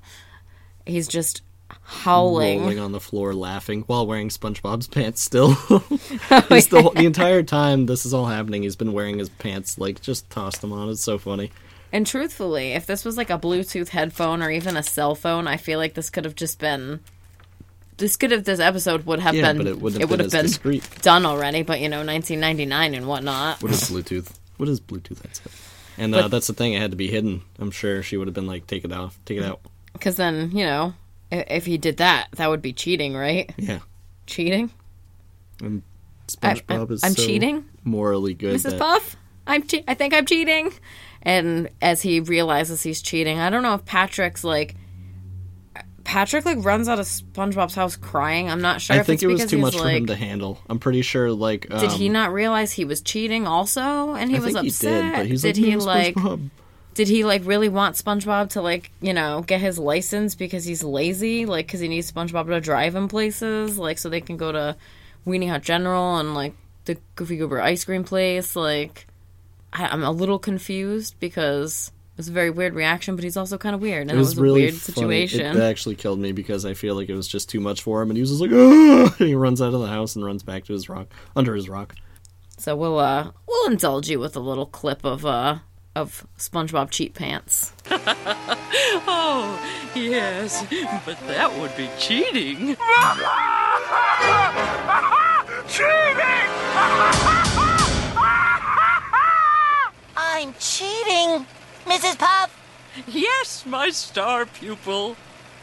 He's 0.86 1.08
just 1.08 1.41
howling. 1.82 2.62
rolling 2.62 2.80
on 2.80 2.91
the 2.91 3.00
floor 3.00 3.34
laughing 3.34 3.82
while 3.88 4.06
wearing 4.06 4.30
SpongeBob's 4.30 4.88
pants 4.88 5.22
still. 5.22 5.54
he's 6.50 6.68
the, 6.68 6.91
the 6.96 7.06
entire 7.06 7.43
time 7.43 7.88
this 7.88 8.06
is 8.06 8.14
all 8.14 8.26
happening, 8.26 8.64
he's 8.64 8.76
been 8.76 8.93
wearing 8.93 9.20
his 9.20 9.30
pants, 9.30 9.78
like, 9.78 10.02
just 10.02 10.30
tossed 10.30 10.62
them 10.62 10.72
on. 10.72 10.89
It's 10.89 11.02
so 11.02 11.18
funny. 11.18 11.52
And 11.91 12.06
truthfully, 12.06 12.74
if 12.74 12.86
this 12.86 13.06
was 13.06 13.18
like 13.18 13.30
a 13.30 13.39
Bluetooth 13.39 13.89
headphone 13.89 14.41
or 14.43 14.52
even 14.52 14.76
a 14.76 14.84
cell 14.84 15.16
phone, 15.16 15.48
I 15.48 15.58
feel 15.58 15.80
like 15.80 15.93
this 15.93 16.10
could 16.10 16.26
have 16.26 16.36
just 16.36 16.60
been. 16.60 17.00
This 17.98 18.16
could 18.18 18.32
have. 18.32 18.43
This 18.43 18.60
episode 18.60 19.06
would 19.06 19.20
have 19.20 19.36
Yeah, 19.36 19.43
been. 19.54 19.58
but 19.58 19.68
it 19.68 19.80
wouldn't 19.82 20.02
have 20.02 20.10
would 20.10 20.18
been 20.18 20.26
have 20.26 20.32
been 20.32 20.46
discreet. 20.46 20.88
done 21.02 21.26
already. 21.26 21.64
But 21.64 21.80
you 21.80 21.88
know, 21.89 22.04
1999 22.04 22.93
and 22.93 23.08
whatnot. 23.08 23.62
What 23.64 23.72
is 23.72 23.82
Bluetooth? 23.89 24.32
What 24.58 24.68
is 24.70 24.80
Bluetooth 24.82 25.22
headset? 25.22 25.52
And 25.98 26.14
uh, 26.14 26.24
But- 26.24 26.28
that's 26.32 26.48
the 26.48 26.54
thing. 26.54 26.74
It 26.74 26.82
had 26.82 26.91
to 26.91 26.98
be 26.98 27.08
hidden. 27.08 27.41
I'm 27.60 27.72
sure 27.72 28.04
she 28.04 28.18
would 28.18 28.28
have 28.28 28.34
been 28.36 28.48
like, 28.48 28.68
"Take 28.68 28.84
it 28.86 28.91
off, 28.91 29.18
take 29.26 29.38
it 29.38 29.43
out." 29.43 29.62
Because 29.93 30.18
then, 30.18 30.52
you 30.52 30.66
know, 30.66 30.93
i- 31.32 31.46
if 31.50 31.66
he 31.66 31.78
did 31.78 31.98
that, 31.98 32.28
that 32.36 32.50
would 32.50 32.62
be 32.62 32.74
cheating, 32.74 33.16
right? 33.16 33.54
Yeah. 33.58 33.80
Cheating? 34.28 34.72
And 35.64 35.82
I- 36.43 36.56
SpongeBob 36.56 36.72
I'm- 36.72 36.91
is 36.91 37.04
I'm 37.04 37.14
so 37.14 37.26
cheating? 37.26 37.66
morally 37.86 38.34
good. 38.34 38.56
Mrs. 38.60 38.72
that- 38.72 38.80
Puff, 38.80 39.16
I'm 39.48 39.64
che- 39.64 39.86
I 39.88 39.93
think 39.93 40.14
I'm 40.14 40.26
cheating. 40.26 40.74
And 41.22 41.70
as 41.82 42.02
he 42.02 42.20
realizes 42.20 42.84
he's 42.84 43.02
cheating, 43.02 43.39
I 43.39 43.50
don't 43.50 43.64
know 43.64 43.74
if 43.76 43.86
Patrick's 43.86 44.43
like 44.43 44.76
Patrick 46.06 46.45
like 46.45 46.64
runs 46.64 46.88
out 46.88 46.99
of 46.99 47.06
SpongeBob's 47.06 47.76
house 47.76 47.95
crying. 47.97 48.49
I'm 48.49 48.62
not 48.62 48.80
sure 48.80 48.95
I 48.95 48.99
if 48.99 49.08
think 49.08 49.18
it's 49.18 49.24
it 49.24 49.28
was 49.28 49.39
because 49.39 49.51
too 49.51 49.58
much 49.58 49.76
for 49.76 49.84
like 49.84 49.97
him 49.97 50.06
to 50.06 50.16
handle. 50.16 50.60
I'm 50.70 50.80
pretty 50.80 51.01
sure, 51.01 51.32
like, 51.32 51.68
um, 51.70 51.80
did 51.82 51.91
he 51.91 52.08
not 52.10 52.32
realize 52.32 52.72
he 52.72 52.86
was 52.86 53.01
cheating 53.01 53.45
also 53.47 54.14
and 54.14 54.30
he 54.32 54.38
I 54.38 54.39
was 54.39 54.53
think 54.53 54.68
upset? 54.68 55.03
he 55.03 55.10
did, 55.10 55.14
but 55.18 55.26
he's 55.26 55.41
did 55.41 55.58
like, 55.58 55.66
he 55.66 55.76
"No, 55.76 55.84
like 55.84 56.16
SpongeBob." 56.16 56.49
did 56.93 57.08
he 57.10 57.26
like 57.26 57.41
really 57.45 57.70
want 57.70 57.95
SpongeBob 57.95 58.51
to 58.51 58.62
like, 58.62 58.91
you 59.01 59.14
know, 59.14 59.41
get 59.41 59.60
his 59.60 59.78
license 59.78 60.36
because 60.36 60.64
he's 60.64 60.84
lazy, 60.84 61.45
like 61.45 61.68
cuz 61.68 61.80
he 61.82 61.88
needs 61.88 62.10
SpongeBob 62.12 62.47
to 62.47 62.62
drive 62.62 62.95
him 62.95 63.08
places, 63.08 63.78
like 63.78 63.97
so 63.97 64.08
they 64.08 64.22
can 64.22 64.38
go 64.38 64.51
to 64.51 64.76
Weenie 65.28 65.49
Hut 65.49 65.64
General 65.64 66.18
and 66.18 66.36
like 66.36 66.53
the 66.86 66.97
Goofy 67.16 67.38
Goober 67.38 67.60
ice 67.60 67.84
cream 67.84 68.03
place, 68.03 68.56
like 68.56 69.08
I, 69.74 69.88
I'm 69.88 70.03
a 70.03 70.12
little 70.12 70.39
confused 70.39 71.16
because 71.20 71.91
it 72.16 72.18
was 72.18 72.30
a 72.30 72.32
very 72.32 72.49
weird 72.49 72.74
reaction, 72.74 73.16
but 73.16 73.24
he's 73.26 73.36
also 73.36 73.57
kind 73.57 73.76
of 73.76 73.82
weird, 73.82 74.03
and 74.03 74.11
It 74.11 74.16
was, 74.16 74.38
a 74.38 74.41
really 74.41 74.61
weird 74.61 74.74
funny. 74.76 74.93
situation. 75.28 75.57
It 75.57 75.61
actually 75.61 75.95
killed 75.95 76.20
me 76.20 76.32
because 76.32 76.66
I 76.66 76.74
feel 76.74 76.95
like 76.95 77.09
it 77.09 77.16
was 77.16 77.28
just 77.28 77.49
too 77.49 77.59
much 77.59 77.82
for 77.82 78.01
him, 78.01 78.09
and 78.09 78.16
he 78.18 78.22
was 78.22 78.30
just 78.32 78.41
like, 78.41 78.51
"Ugh!" 78.51 79.13
and 79.20 79.28
he 79.28 79.36
runs 79.36 79.61
out 79.61 79.74
of 79.74 79.82
the 79.82 79.88
house 79.88 80.16
and 80.16 80.24
runs 80.24 80.41
back 80.41 80.63
to 80.66 80.74
his 80.74 80.88
rock, 80.88 81.07
under 81.36 81.53
his 81.55 81.68
rock. 81.68 81.93
So 82.57 82.74
we'll 82.76 82.99
uh 82.99 83.32
we'll 83.47 83.70
indulge 83.72 84.09
you 84.09 84.18
with 84.20 84.36
a 84.38 84.39
little 84.39 84.66
clip 84.66 85.03
of 85.03 85.26
uh 85.26 85.57
of 85.93 86.26
SpongeBob 86.38 86.89
cheat 86.89 87.13
pants. 87.13 87.74
Oh, 89.07 89.59
yes, 89.95 90.66
but 91.05 91.18
that 91.28 91.51
would 91.59 91.76
be 91.78 91.89
cheating. 91.97 92.76
I'm 100.18 100.53
cheating. 100.59 101.45
Mrs. 101.86 102.18
Puff, 102.18 102.51
Yes, 103.16 103.66
my 103.66 103.91
star 103.91 104.45
pupil. 104.45 105.16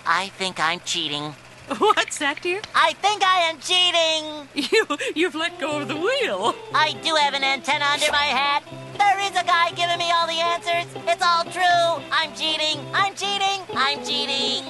I 0.07 0.29
think 0.39 0.59
I'm 0.59 0.81
cheating. 0.87 1.35
What's 1.79 2.17
that, 2.17 2.41
dear? 2.41 2.63
I 2.75 2.95
think 2.95 3.23
I 3.23 3.41
am 3.51 3.59
cheating. 3.61 4.49
You, 4.73 4.87
you've 5.15 5.35
let 5.35 5.61
go 5.61 5.81
of 5.81 5.89
the 5.89 5.97
wheel. 5.97 6.55
I 6.75 6.95
do 7.05 7.15
have 7.15 7.35
an 7.35 7.45
antenna 7.45 7.85
under 7.85 8.11
my 8.11 8.25
hat. 8.25 8.63
There 8.97 9.21
is 9.21 9.33
a 9.33 9.45
guy 9.45 9.71
giving 9.73 9.99
me 9.99 10.11
all 10.11 10.27
the 10.27 10.41
answers. 10.41 10.87
It's 11.07 11.23
all 11.23 11.45
true. 11.45 12.03
I'm 12.11 12.35
cheating. 12.35 12.81
I'm 12.95 13.15
cheating. 13.15 13.61
I'm 13.77 14.03
cheating. 14.03 14.65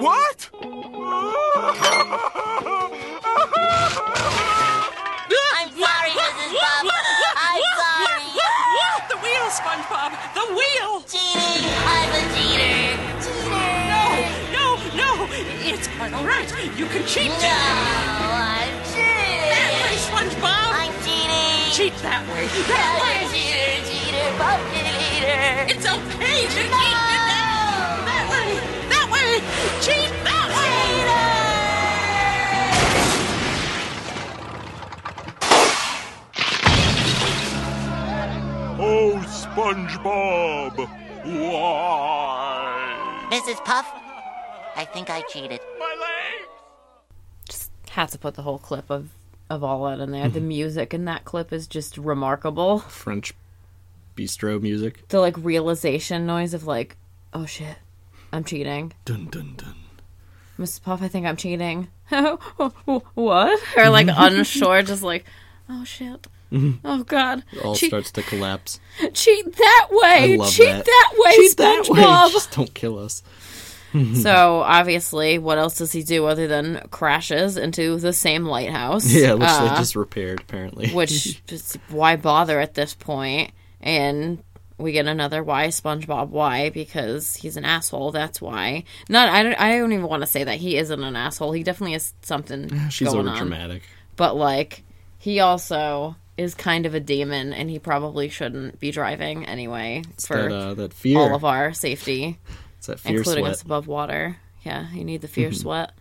What? 0.00 0.48
I'm 5.58 5.70
sorry, 5.74 6.10
Mrs. 6.14 6.54
Puff. 6.60 7.27
I'm. 9.50 9.56
The 9.56 9.64
wheel, 9.64 9.80
SpongeBob. 9.88 10.12
The 10.34 10.44
wheel. 10.52 11.00
Cheating. 11.08 11.72
I'm 11.88 12.12
a 12.12 12.22
cheater. 12.36 13.00
Cheater. 13.24 13.88
No, 14.52 14.76
no, 14.92 15.16
no! 15.24 15.26
it's 15.64 15.88
quite 15.96 16.12
all 16.12 16.26
right. 16.26 16.46
You 16.76 16.84
can 16.86 17.06
cheat. 17.06 17.28
No, 17.28 17.34
I'm 17.34 18.68
That 18.92 19.72
way, 19.80 19.88
cheating. 19.88 20.04
SpongeBob. 20.04 20.68
I'm 20.68 20.92
cheating. 21.00 21.72
Cheat 21.72 21.96
that 22.02 22.22
way. 22.28 22.44
That 22.68 22.92
I'm 22.92 23.00
way. 23.00 23.24
cheater, 23.32 23.88
cheater, 23.88 24.28
puff 24.36 24.60
cheater. 24.68 25.72
It's 25.72 25.86
okay 25.86 26.44
to 26.44 26.52
cheat. 26.52 26.92
That 28.04 28.24
way. 28.28 28.48
That 28.92 29.06
way. 29.08 29.40
Cheat 29.80 30.12
that 30.24 30.48
way. 30.52 30.68
Oh, 38.80 39.18
SpongeBob! 39.58 40.88
Why? 41.24 43.26
Mrs. 43.32 43.64
Puff, 43.64 43.90
I 44.76 44.84
think 44.84 45.10
I 45.10 45.22
cheated. 45.22 45.58
My 45.80 45.96
legs! 45.98 46.48
Just 47.48 47.72
Have 47.90 48.08
to 48.12 48.18
put 48.18 48.34
the 48.34 48.42
whole 48.42 48.60
clip 48.60 48.88
of 48.88 49.08
of 49.50 49.64
all 49.64 49.86
that 49.86 49.98
in 49.98 50.12
there. 50.12 50.28
The 50.28 50.38
mm-hmm. 50.38 50.46
music 50.46 50.94
in 50.94 51.06
that 51.06 51.24
clip 51.24 51.52
is 51.52 51.66
just 51.66 51.98
remarkable. 51.98 52.78
French 52.78 53.34
bistro 54.16 54.62
music. 54.62 55.08
The 55.08 55.18
like 55.18 55.36
realization 55.36 56.24
noise 56.24 56.54
of 56.54 56.64
like, 56.64 56.96
oh 57.34 57.44
shit, 57.44 57.78
I'm 58.32 58.44
cheating. 58.44 58.92
Dun 59.04 59.26
dun 59.26 59.54
dun. 59.56 59.74
Mrs. 60.56 60.84
Puff, 60.84 61.02
I 61.02 61.08
think 61.08 61.26
I'm 61.26 61.36
cheating. 61.36 61.88
what? 63.14 63.60
Or 63.76 63.88
like 63.88 64.06
unsure, 64.16 64.82
just 64.82 65.02
like, 65.02 65.24
oh 65.68 65.82
shit. 65.82 66.28
Oh 66.52 67.02
god. 67.04 67.44
It 67.52 67.64
all 67.64 67.74
Cheat, 67.74 67.90
starts 67.90 68.10
to 68.12 68.22
collapse. 68.22 68.80
cheat 69.12 69.54
that 69.56 69.88
way. 69.90 70.34
I 70.34 70.36
love 70.36 70.50
cheat 70.52 70.66
that. 70.66 70.84
that 70.86 71.12
way, 71.16 71.36
Cheat 71.36 71.56
that 71.58 71.84
way. 71.88 72.00
SpongeBob. 72.02 72.30
Just 72.32 72.50
don't 72.52 72.74
kill 72.74 72.98
us. 72.98 73.22
So 74.22 74.60
obviously, 74.60 75.38
what 75.38 75.56
else 75.56 75.78
does 75.78 75.92
he 75.92 76.02
do 76.02 76.26
other 76.26 76.46
than 76.46 76.86
crashes 76.90 77.56
into 77.56 77.96
the 77.96 78.12
same 78.12 78.44
lighthouse? 78.44 79.06
Yeah, 79.06 79.32
which 79.32 79.48
Uh, 79.48 79.68
they 79.70 79.80
just 79.80 79.96
repaired 79.96 80.40
apparently. 80.40 80.90
which 80.90 81.40
why 81.88 82.16
bother 82.16 82.60
at 82.60 82.74
this 82.74 82.92
point? 82.92 83.50
And 83.80 84.42
we 84.76 84.92
get 84.92 85.06
another 85.06 85.42
why 85.42 85.68
SpongeBob 85.68 86.28
why 86.28 86.68
because 86.68 87.34
he's 87.36 87.56
an 87.56 87.64
asshole. 87.64 88.12
That's 88.12 88.42
why. 88.42 88.84
Not 89.08 89.30
I 89.30 89.42
don't 89.42 89.54
I 89.58 89.78
don't 89.78 89.92
even 89.94 90.06
want 90.06 90.22
to 90.22 90.26
say 90.26 90.44
that 90.44 90.58
he 90.58 90.76
isn't 90.76 91.02
an 91.02 91.16
asshole. 91.16 91.52
He 91.52 91.62
definitely 91.62 91.94
has 91.94 92.12
something 92.20 92.90
she's 92.90 93.08
going 93.08 93.26
over 93.26 93.38
dramatic. 93.38 93.82
But 94.16 94.36
like 94.36 94.84
he 95.18 95.40
also 95.40 96.14
is 96.38 96.54
kind 96.54 96.86
of 96.86 96.94
a 96.94 97.00
demon, 97.00 97.52
and 97.52 97.68
he 97.68 97.78
probably 97.78 98.28
shouldn't 98.30 98.78
be 98.80 98.90
driving 98.90 99.44
anyway 99.44 100.02
for 100.26 100.36
That 100.48 100.52
uh, 100.52 100.74
that 100.74 100.94
fear. 100.94 101.18
all 101.18 101.34
of 101.34 101.44
our 101.44 101.74
safety 101.74 102.38
it's 102.78 102.86
that 102.86 103.00
fear 103.00 103.18
including 103.18 103.44
sweat. 103.44 103.52
us 103.52 103.62
above 103.62 103.86
water. 103.86 104.36
Yeah, 104.62 104.90
you 104.92 105.04
need 105.04 105.20
the 105.20 105.28
fear 105.28 105.52
sweat. 105.52 105.92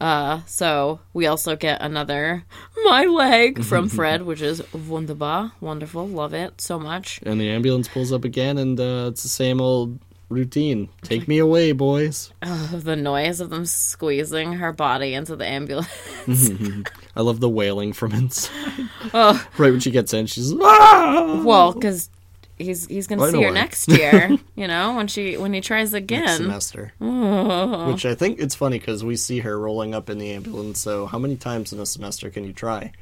Uh, 0.00 0.40
so 0.46 1.00
we 1.12 1.26
also 1.26 1.56
get 1.56 1.80
another 1.82 2.44
my 2.84 3.04
leg 3.04 3.64
from 3.64 3.88
Fred, 3.96 4.22
which 4.22 4.40
is 4.40 4.62
wunderbar, 4.72 5.52
wonderful, 5.60 6.06
love 6.06 6.32
it 6.34 6.60
so 6.60 6.78
much. 6.78 7.20
And 7.24 7.40
the 7.40 7.50
ambulance 7.50 7.88
pulls 7.88 8.12
up 8.12 8.24
again, 8.24 8.58
and 8.58 8.78
uh, 8.78 9.08
it's 9.10 9.22
the 9.24 9.28
same 9.28 9.60
old 9.60 9.98
routine. 10.28 10.88
Take 11.02 11.28
me 11.28 11.38
away, 11.38 11.72
boys. 11.72 12.32
The 12.72 12.96
noise 12.96 13.40
of 13.40 13.50
them 13.50 13.66
squeezing 13.66 14.54
her 14.54 14.72
body 14.72 15.14
into 15.14 15.36
the 15.36 15.46
ambulance. 15.46 15.90
I 17.16 17.22
love 17.22 17.40
the 17.40 17.48
wailing 17.48 17.92
from 17.92 18.12
inside. 18.12 18.72
Oh. 19.14 19.46
Right 19.56 19.70
when 19.70 19.80
she 19.80 19.90
gets 19.90 20.12
in, 20.12 20.26
she's 20.26 20.52
ah! 20.60 21.42
well, 21.44 21.72
because 21.72 22.10
he's 22.58 22.86
he's 22.86 23.06
gonna 23.06 23.30
see 23.30 23.42
her 23.42 23.48
why. 23.48 23.54
next 23.54 23.88
year, 23.88 24.36
you 24.54 24.66
know, 24.66 24.94
when 24.96 25.06
she 25.06 25.36
when 25.38 25.54
he 25.54 25.60
tries 25.62 25.92
next 25.92 26.02
again. 26.04 26.36
semester. 26.36 26.92
Which 26.98 28.04
I 28.04 28.14
think 28.14 28.38
it's 28.38 28.54
funny 28.54 28.78
because 28.78 29.02
we 29.04 29.16
see 29.16 29.38
her 29.38 29.58
rolling 29.58 29.94
up 29.94 30.10
in 30.10 30.18
the 30.18 30.30
ambulance. 30.32 30.80
So 30.80 31.06
how 31.06 31.18
many 31.18 31.36
times 31.36 31.72
in 31.72 31.80
a 31.80 31.86
semester 31.86 32.28
can 32.28 32.44
you 32.44 32.52
try? 32.52 32.92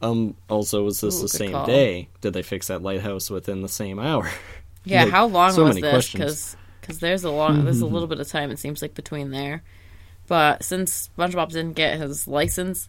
Um. 0.00 0.36
Also, 0.48 0.84
was 0.84 1.00
this 1.00 1.18
Ooh, 1.18 1.22
the 1.22 1.28
same 1.28 1.52
call. 1.52 1.66
day? 1.66 2.08
Did 2.22 2.32
they 2.32 2.42
fix 2.42 2.68
that 2.68 2.82
lighthouse 2.82 3.28
within 3.28 3.60
the 3.62 3.68
same 3.68 3.98
hour? 3.98 4.30
Yeah, 4.86 5.02
Like, 5.04 5.12
how 5.12 5.26
long 5.26 5.50
so 5.52 5.64
was 5.64 5.74
this? 5.76 5.90
questions. 5.90 6.56
Because 6.80 6.98
there's 7.00 7.24
a 7.24 7.30
long, 7.30 7.64
there's 7.64 7.80
a 7.80 7.86
little 7.86 8.06
bit 8.08 8.20
of 8.20 8.28
time. 8.28 8.50
It 8.50 8.58
seems 8.60 8.80
like 8.80 8.94
between 8.94 9.32
there, 9.32 9.62
but 10.28 10.62
since 10.62 11.10
SpongeBob 11.18 11.48
didn't 11.50 11.72
get 11.74 11.98
his 11.98 12.26
license, 12.28 12.88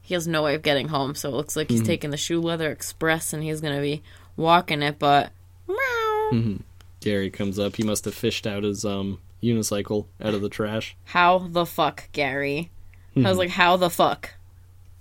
he 0.00 0.14
has 0.14 0.26
no 0.26 0.42
way 0.42 0.54
of 0.54 0.62
getting 0.62 0.88
home. 0.88 1.14
So 1.14 1.28
it 1.28 1.34
looks 1.34 1.54
like 1.54 1.68
he's 1.70 1.80
Mm-hmm. 1.80 1.86
taking 1.86 2.10
the 2.10 2.16
Shoe 2.16 2.40
Leather 2.40 2.70
Express 2.70 3.32
and 3.34 3.42
he's 3.42 3.60
gonna 3.60 3.80
be 3.82 4.02
walking 4.36 4.82
it. 4.82 4.98
But 4.98 5.30
meow. 5.68 6.56
Gary 7.00 7.30
comes 7.30 7.58
up. 7.58 7.76
He 7.76 7.82
must 7.82 8.04
have 8.06 8.14
fished 8.14 8.46
out 8.46 8.62
his 8.62 8.84
um 8.84 9.18
unicycle 9.42 10.06
out 10.22 10.32
of 10.34 10.40
the 10.40 10.48
trash. 10.48 10.96
how 11.04 11.38
the 11.50 11.66
fuck, 11.66 12.08
Gary? 12.12 12.70
I 13.14 13.20
Hmm. 13.20 13.26
was 13.26 13.36
like, 13.38 13.50
how 13.50 13.76
the 13.76 13.90
fuck? 13.90 14.34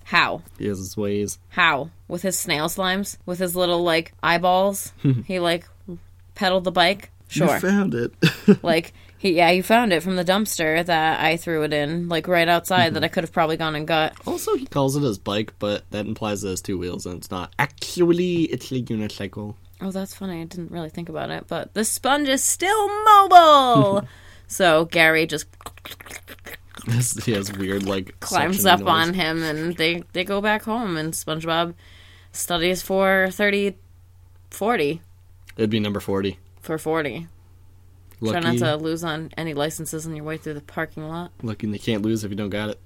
How? 0.03 0.41
He 0.59 0.67
has 0.67 0.77
his 0.79 0.97
ways. 0.97 1.39
How? 1.49 1.91
With 2.09 2.21
his 2.23 2.37
snail 2.37 2.67
slimes? 2.67 3.17
With 3.25 3.39
his 3.39 3.55
little 3.55 3.83
like 3.83 4.11
eyeballs? 4.21 4.91
Hmm. 5.01 5.21
he 5.21 5.39
like 5.39 5.65
pedaled 6.35 6.63
the 6.63 6.71
bike? 6.71 7.09
Sure. 7.27 7.53
You 7.53 7.59
found 7.59 7.95
it. 7.95 8.13
like 8.63 8.93
he 9.17 9.31
yeah, 9.37 9.51
he 9.51 9.61
found 9.61 9.91
it 9.93 10.03
from 10.03 10.15
the 10.17 10.25
dumpster 10.25 10.85
that 10.85 11.19
I 11.19 11.37
threw 11.37 11.63
it 11.63 11.73
in, 11.73 12.09
like 12.09 12.27
right 12.27 12.47
outside 12.47 12.87
Mm-hmm. 12.87 12.93
that 12.95 13.03
I 13.03 13.07
could 13.07 13.23
have 13.23 13.31
probably 13.31 13.57
gone 13.57 13.75
and 13.75 13.87
got. 13.87 14.13
also, 14.27 14.55
he 14.55 14.65
calls 14.65 14.95
it 14.95 15.01
his 15.03 15.17
bike, 15.17 15.53
but 15.59 15.83
that 15.91 16.05
implies 16.05 16.43
it 16.43 16.49
has 16.49 16.61
two 16.61 16.77
wheels, 16.77 17.05
and 17.05 17.17
it's 17.17 17.31
not. 17.31 17.53
Actually, 17.57 18.43
it's 18.43 18.71
a 18.71 18.81
unicycle. 18.81 19.55
Oh, 19.81 19.91
that's 19.91 20.13
funny. 20.13 20.41
I 20.41 20.45
didn't 20.45 20.71
really 20.71 20.89
think 20.89 21.09
about 21.09 21.29
it, 21.31 21.45
but 21.47 21.73
the 21.73 21.83
sponge 21.83 22.27
is 22.29 22.43
still 22.43 22.87
mobile. 23.05 24.07
so 24.47 24.85
Gary 24.85 25.25
just 25.25 25.47
he 27.25 27.31
has 27.31 27.51
weird 27.53 27.83
like 27.83 28.19
climbs 28.19 28.65
up 28.65 28.79
noise. 28.81 28.89
on 28.89 29.13
him, 29.13 29.41
and 29.43 29.75
they 29.77 30.03
they 30.13 30.23
go 30.23 30.41
back 30.41 30.63
home, 30.63 30.97
and 30.97 31.13
SpongeBob 31.13 31.73
studies 32.31 32.81
for 32.81 33.29
thirty 33.31 33.75
40 34.51 35.01
It'd 35.57 35.69
be 35.69 35.79
number 35.79 35.99
forty. 35.99 36.39
for 36.61 36.77
40. 36.77 37.27
Lucky, 38.21 38.41
Try 38.41 38.53
not 38.53 38.59
to 38.59 38.75
lose 38.77 39.03
on 39.03 39.31
any 39.35 39.53
licenses 39.53 40.05
on 40.07 40.15
your 40.15 40.23
way 40.23 40.37
through 40.37 40.53
the 40.53 40.61
parking 40.61 41.07
lot. 41.07 41.31
lucky 41.41 41.67
they 41.67 41.77
can't 41.77 42.01
lose 42.01 42.23
if 42.23 42.31
you 42.31 42.37
don't 42.37 42.49
got 42.49 42.69
it. 42.69 42.79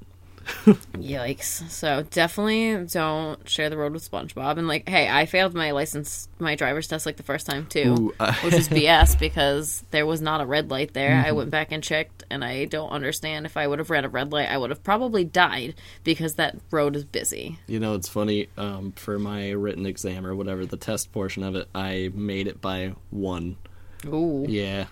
Yikes. 0.94 1.70
So 1.70 2.04
definitely 2.10 2.86
don't 2.88 3.48
share 3.48 3.70
the 3.70 3.78
road 3.78 3.94
with 3.94 4.10
SpongeBob. 4.10 4.58
And 4.58 4.68
like, 4.68 4.88
hey, 4.88 5.10
I 5.10 5.26
failed 5.26 5.54
my 5.54 5.72
license, 5.72 6.30
my 6.40 6.56
driver's 6.56 6.88
test 6.88 7.06
like 7.06 7.18
the 7.18 7.24
first 7.24 7.46
time 7.46 7.66
too, 7.68 7.96
Ooh, 8.00 8.14
uh, 8.20 8.34
which 8.36 8.54
is 8.54 8.70
BS 8.78 9.20
because 9.20 9.84
there 9.92 10.06
was 10.06 10.22
not 10.22 10.42
a 10.42 10.46
red 10.46 10.70
light 10.70 10.94
there. 10.94 11.24
I 11.26 11.32
went 11.32 11.50
back 11.50 11.72
and 11.72 11.84
checked, 11.84 12.24
and 12.30 12.44
I 12.44 12.66
don't 12.66 12.90
understand 12.90 13.46
if 13.46 13.58
I 13.58 13.68
would 13.68 13.80
have 13.80 13.90
ran 13.90 14.06
a 14.06 14.10
red 14.10 14.32
light, 14.32 14.50
I 14.50 14.58
would 14.58 14.70
have 14.70 14.84
probably 14.84 15.24
died 15.24 15.76
because 16.04 16.36
that 16.36 16.58
road 16.72 16.96
is 16.96 17.04
busy. 17.04 17.60
You 17.68 17.80
know, 17.80 17.94
it's 17.94 18.08
funny. 18.08 18.48
Um, 18.58 18.94
for 18.94 19.20
my 19.20 19.52
written 19.52 19.86
exam 19.86 20.26
or 20.26 20.36
whatever, 20.36 20.66
the 20.66 20.78
test 20.78 21.12
portion 21.12 21.44
of 21.44 21.56
it, 21.56 21.68
I 21.76 22.12
made 22.14 22.48
it 22.48 22.62
by 22.62 22.96
one. 23.10 23.58
Ooh. 24.06 24.46
Yeah, 24.48 24.86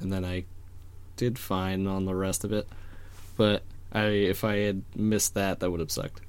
and 0.00 0.12
then 0.12 0.24
I 0.24 0.44
did 1.16 1.38
fine 1.38 1.86
on 1.86 2.04
the 2.04 2.14
rest 2.14 2.44
of 2.44 2.52
it. 2.52 2.68
But 3.36 3.62
I, 3.92 4.04
if 4.06 4.44
I 4.44 4.56
had 4.58 4.82
missed 4.94 5.34
that, 5.34 5.60
that 5.60 5.70
would 5.70 5.80
have 5.80 5.90
sucked. 5.90 6.20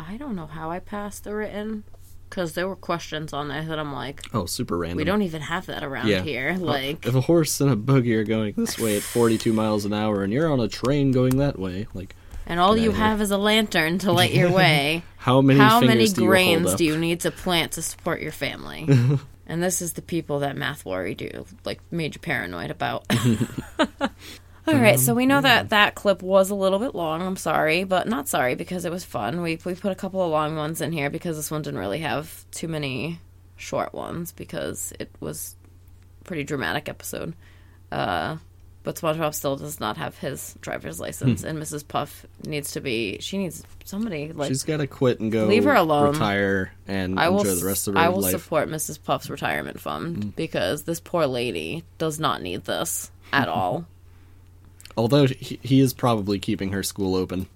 I 0.00 0.16
don't 0.16 0.36
know 0.36 0.46
how 0.46 0.70
I 0.70 0.78
passed 0.80 1.24
the 1.24 1.34
written 1.34 1.84
because 2.28 2.52
there 2.54 2.66
were 2.68 2.76
questions 2.76 3.32
on 3.32 3.48
there 3.48 3.64
that 3.64 3.78
I'm 3.78 3.92
like, 3.92 4.22
Oh, 4.34 4.46
super 4.46 4.76
random. 4.76 4.96
we 4.98 5.04
don't 5.04 5.22
even 5.22 5.42
have 5.42 5.66
that 5.66 5.82
around 5.84 6.08
Yeah. 6.08 6.22
here. 6.22 6.50
Uh, 6.56 6.58
Like, 6.58 7.06
if 7.06 7.14
a 7.14 7.20
horse 7.20 7.60
and 7.60 7.70
a 7.70 7.76
buggy 7.76 8.14
are 8.16 8.24
going 8.24 8.54
this 8.56 8.78
way 8.78 8.96
at 8.96 9.02
42 9.02 9.52
miles 9.52 9.84
an 9.84 9.92
hour, 9.92 10.22
and 10.24 10.32
you're 10.32 10.50
on 10.52 10.60
a 10.60 10.68
train 10.68 11.12
going 11.12 11.36
that 11.38 11.58
way, 11.58 11.86
like 11.94 12.14
and 12.48 12.60
all 12.60 12.76
you 12.76 12.90
have 12.92 13.20
is 13.20 13.30
a 13.32 13.38
lantern 13.38 13.98
to 13.98 14.12
light 14.12 14.32
your 14.32 14.50
way. 14.62 15.02
how 15.18 15.40
many 15.40 15.58
How 15.60 15.80
many 15.80 16.06
do 16.08 16.26
grains 16.26 16.74
do 16.74 16.84
you 16.84 16.96
need 16.98 17.20
to 17.20 17.30
plant 17.30 17.72
to 17.72 17.82
support 17.82 18.20
your 18.20 18.32
family? 18.32 18.86
and 19.46 19.62
this 19.62 19.80
is 19.82 19.94
the 19.94 20.02
people 20.02 20.40
that 20.40 20.56
math 20.56 20.84
worry 20.84 21.14
do 21.14 21.46
like 21.64 21.80
major 21.90 22.18
paranoid 22.18 22.70
about. 22.70 23.04
All 24.66 24.74
right, 24.74 24.98
so 24.98 25.14
we 25.14 25.26
know 25.26 25.40
that 25.40 25.68
that 25.70 25.94
clip 25.94 26.22
was 26.22 26.50
a 26.50 26.54
little 26.54 26.78
bit 26.78 26.94
long. 26.94 27.22
I'm 27.22 27.36
sorry, 27.36 27.84
but 27.84 28.08
not 28.08 28.26
sorry 28.28 28.54
because 28.56 28.84
it 28.84 28.90
was 28.90 29.04
fun. 29.04 29.40
We 29.42 29.58
we 29.64 29.74
put 29.74 29.92
a 29.92 29.96
couple 29.96 30.22
of 30.22 30.30
long 30.30 30.56
ones 30.56 30.80
in 30.80 30.90
here 30.92 31.08
because 31.10 31.36
this 31.36 31.50
one 31.50 31.62
didn't 31.62 31.78
really 31.78 32.00
have 32.00 32.44
too 32.50 32.66
many 32.68 33.20
short 33.56 33.94
ones 33.94 34.32
because 34.32 34.92
it 34.98 35.10
was 35.20 35.54
a 36.20 36.24
pretty 36.24 36.42
dramatic 36.44 36.88
episode. 36.88 37.34
Uh, 37.92 38.36
but 38.82 38.96
SpongeBob 38.96 39.34
still 39.34 39.56
does 39.56 39.80
not 39.80 39.96
have 39.96 40.16
his 40.18 40.54
driver's 40.60 41.00
license, 41.00 41.42
Hmm. 41.42 41.48
and 41.48 41.58
Mrs. 41.60 41.86
Puff 41.86 42.24
needs 42.44 42.72
to 42.72 42.80
be. 42.80 43.18
She 43.20 43.38
needs 43.38 43.62
somebody 43.84 44.32
like 44.32 44.48
She's 44.48 44.62
got 44.64 44.76
to 44.78 44.86
quit 44.86 45.20
and 45.20 45.30
go 45.32 45.46
Leave 45.46 45.64
her 45.64 45.74
alone. 45.74 46.12
retire 46.12 46.72
and 46.88 47.18
I 47.18 47.28
will. 47.28 47.40
enjoy 47.40 47.54
the 47.54 47.66
rest 47.66 47.88
of 47.88 47.94
her 47.94 48.00
I 48.00 48.08
will 48.10 48.20
life. 48.22 48.30
Support 48.32 48.68
Mrs. 48.68 49.02
Puff's 49.02 49.28
retirement 49.30 49.80
fund 49.80 50.34
because 50.36 50.82
this 50.84 50.98
poor 51.00 51.26
lady 51.26 51.84
does 51.98 52.18
not 52.20 52.42
need 52.42 52.64
this 52.64 53.10
at 53.32 53.48
all. 53.48 53.86
Although 54.96 55.26
he, 55.26 55.58
he 55.62 55.80
is 55.80 55.92
probably 55.92 56.38
keeping 56.38 56.72
her 56.72 56.82
school 56.82 57.14
open. 57.14 57.46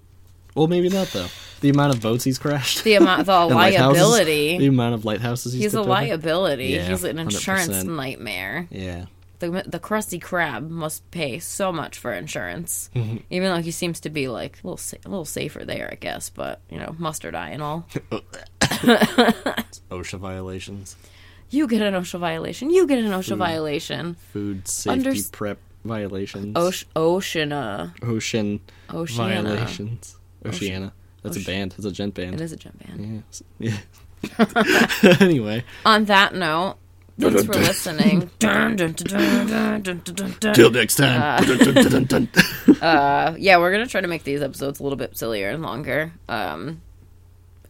Well, 0.55 0.67
maybe 0.67 0.89
not 0.89 1.07
though. 1.07 1.27
The 1.61 1.69
amount 1.69 1.95
of 1.95 2.01
boats 2.01 2.23
he's 2.23 2.37
crashed. 2.37 2.83
The 2.83 2.95
amount, 2.95 3.25
the 3.25 3.31
liability. 3.45 4.57
the 4.57 4.67
amount 4.67 4.95
of 4.95 5.05
lighthouses 5.05 5.53
he's, 5.53 5.63
He's 5.63 5.73
a 5.73 5.81
liability. 5.81 6.65
Yeah, 6.67 6.87
He's 6.89 7.03
an 7.03 7.17
insurance 7.19 7.69
100%. 7.69 7.95
nightmare. 7.95 8.67
Yeah. 8.69 9.05
The 9.39 9.63
the 9.65 9.79
Krusty 9.79 10.21
Krab 10.21 10.69
must 10.69 11.09
pay 11.09 11.39
so 11.39 11.71
much 11.71 11.97
for 11.97 12.13
insurance, 12.13 12.91
Mm-hmm. 12.93 13.17
even 13.31 13.49
though 13.49 13.61
he 13.63 13.71
seems 13.71 13.99
to 14.01 14.09
be 14.11 14.27
like 14.27 14.59
a 14.63 14.67
little 14.67 14.77
sa- 14.77 14.97
a 15.03 15.09
little 15.09 15.25
safer 15.25 15.65
there, 15.65 15.89
I 15.91 15.95
guess. 15.95 16.29
But 16.29 16.59
you 16.69 16.77
know, 16.77 16.95
mustard 16.99 17.33
eye 17.33 17.49
and 17.49 17.63
all. 17.63 17.87
OSHA 18.61 20.19
violations, 20.19 20.95
You 21.49 21.67
get 21.67 21.81
an 21.81 21.93
OSHA 21.93 22.19
violation. 22.19 22.69
You 22.69 22.85
get 22.87 22.99
an 22.99 23.05
OSHA 23.11 23.29
Food. 23.29 23.37
violation. 23.37 24.15
food 24.31 24.67
safety 24.67 25.09
Unders- 25.09 25.31
prep 25.31 25.57
violations, 25.83 26.55
Osh- 26.57 26.85
Oceana. 26.95 27.93
ocean 28.01 28.59
Oceana. 28.93 29.43
violations. 29.43 30.17
Oceana. 30.45 30.93
That's 31.23 31.37
Oce- 31.37 31.43
a 31.43 31.45
band. 31.45 31.71
That's 31.73 31.85
a 31.85 31.91
djent 31.91 32.13
band. 32.15 32.33
It 32.35 32.41
is 32.41 32.51
a 32.51 32.55
jump 32.57 32.79
band. 32.85 33.23
Yeah. 33.59 33.77
Yeah. 34.39 35.17
anyway, 35.19 35.63
On 35.85 36.05
that 36.05 36.33
note, 36.35 36.77
thanks 37.19 37.43
for 37.43 37.53
listening. 37.53 38.29
Till 38.39 38.69
next 40.71 40.95
time. 40.95 42.27
Uh, 42.81 43.35
yeah, 43.37 43.57
we're 43.57 43.71
gonna 43.71 43.85
try 43.87 44.01
to 44.01 44.07
make 44.07 44.23
these 44.23 44.41
episodes 44.41 44.79
a 44.79 44.83
little 44.83 44.97
bit 44.97 45.17
sillier 45.17 45.49
and 45.49 45.61
longer. 45.63 46.11
Um, 46.29 46.81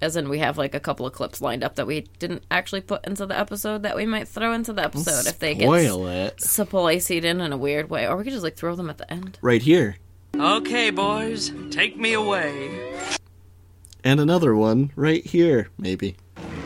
as 0.02 0.16
in, 0.16 0.30
we 0.30 0.40
have 0.40 0.58
like 0.58 0.74
a 0.76 0.80
couple 0.80 1.06
of 1.06 1.14
clips 1.14 1.42
lined 1.42 1.64
up 1.64 1.76
that 1.76 1.88
we 1.88 2.02
didn't 2.20 2.44
actually 2.52 2.82
put 2.82 3.06
into 3.06 3.26
the 3.26 3.38
episode 3.40 3.84
that 3.84 3.96
we 3.96 4.06
might 4.06 4.28
throw 4.28 4.54
into 4.54 4.74
the 4.74 4.84
episode 4.84 5.28
if 5.30 5.40
they 5.40 5.54
get 5.56 5.66
Spoil 5.66 6.08
it 6.08 6.42
spliced 6.42 7.12
in 7.12 7.40
in 7.42 7.54
a 7.54 7.58
weird 7.58 7.90
way, 7.90 8.08
or 8.08 8.18
we 8.18 8.24
could 8.24 8.34
just 8.34 8.44
like 8.44 8.56
throw 8.56 8.76
them 8.76 8.90
at 8.90 8.98
the 8.98 9.12
end. 9.12 9.38
right 9.42 9.62
here, 9.62 9.98
Okay, 10.36 10.90
boys, 10.92 11.52
take 11.72 11.98
me 11.98 12.14
away. 12.14 12.94
and 14.04 14.20
another 14.20 14.56
one 14.56 14.92
right 14.96 15.26
here, 15.26 15.70
maybe. 15.78 16.16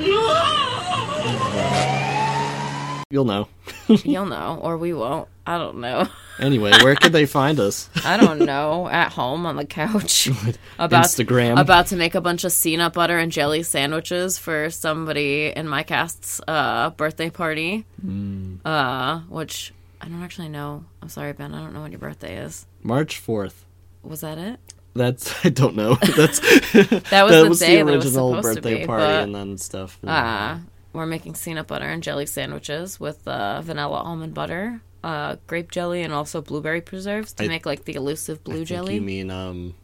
You'll 3.11 3.25
know. 3.25 3.47
You'll 3.87 4.25
know, 4.25 4.59
or 4.61 4.77
we 4.77 4.93
won't. 4.93 5.27
I 5.45 5.57
don't 5.57 5.77
know. 5.77 6.07
Anyway, 6.37 6.69
where 6.83 6.95
could 6.95 7.13
they 7.13 7.25
find 7.25 7.61
us? 7.61 7.89
I 8.03 8.17
don't 8.17 8.39
know. 8.39 8.89
At 8.89 9.13
home 9.13 9.45
on 9.45 9.55
the 9.55 9.63
couch, 9.63 10.27
about 10.77 11.05
Instagram. 11.05 11.57
about 11.57 11.87
to 11.87 11.95
make 11.95 12.13
a 12.13 12.19
bunch 12.19 12.43
of 12.43 12.53
peanut 12.61 12.91
butter 12.91 13.17
and 13.17 13.31
jelly 13.31 13.63
sandwiches 13.63 14.37
for 14.37 14.69
somebody 14.69 15.47
in 15.55 15.65
my 15.65 15.83
cast's 15.83 16.41
uh, 16.45 16.89
birthday 16.89 17.29
party. 17.29 17.85
Mm. 18.05 18.57
Uh, 18.65 19.19
which 19.29 19.73
I 20.01 20.09
don't 20.09 20.21
actually 20.23 20.49
know. 20.49 20.83
I'm 21.01 21.07
sorry, 21.07 21.31
Ben. 21.31 21.53
I 21.53 21.61
don't 21.61 21.71
know 21.73 21.83
when 21.83 21.93
your 21.93 21.99
birthday 21.99 22.35
is. 22.35 22.65
March 22.83 23.17
fourth. 23.17 23.63
Was 24.03 24.19
that 24.19 24.37
it? 24.37 24.59
That's 24.93 25.33
I 25.45 25.49
don't 25.51 25.77
know. 25.77 25.95
That's 25.95 26.41
That 26.41 26.73
was 26.73 27.31
that 27.31 27.43
the 27.43 27.47
was 27.47 27.59
day 27.59 27.77
the 27.77 27.85
that 27.85 27.95
was 27.95 28.05
original 28.07 28.35
to 28.35 28.41
birthday 28.41 28.79
be, 28.81 28.85
party, 28.85 29.05
but- 29.05 29.23
and 29.23 29.33
then 29.33 29.57
stuff. 29.57 29.97
Uh, 30.05 30.57
we're 30.91 31.05
making 31.05 31.35
peanut 31.35 31.67
butter 31.67 31.85
and 31.85 32.03
jelly 32.03 32.25
sandwiches 32.25 32.99
with 32.99 33.25
uh, 33.25 33.61
vanilla 33.61 33.99
almond 33.99 34.33
butter, 34.33 34.81
uh, 35.05 35.35
grape 35.47 35.69
jelly, 35.71 36.01
and 36.01 36.11
also 36.11 36.41
blueberry 36.41 36.81
preserves 36.81 37.31
to 37.33 37.43
I- 37.45 37.47
make 37.47 37.65
like 37.65 37.85
the 37.85 37.93
elusive 37.95 38.39
I 38.39 38.43
blue 38.43 38.55
think 38.57 38.67
jelly. 38.69 38.95
You 38.95 39.01
mean 39.01 39.29
um, 39.29 39.75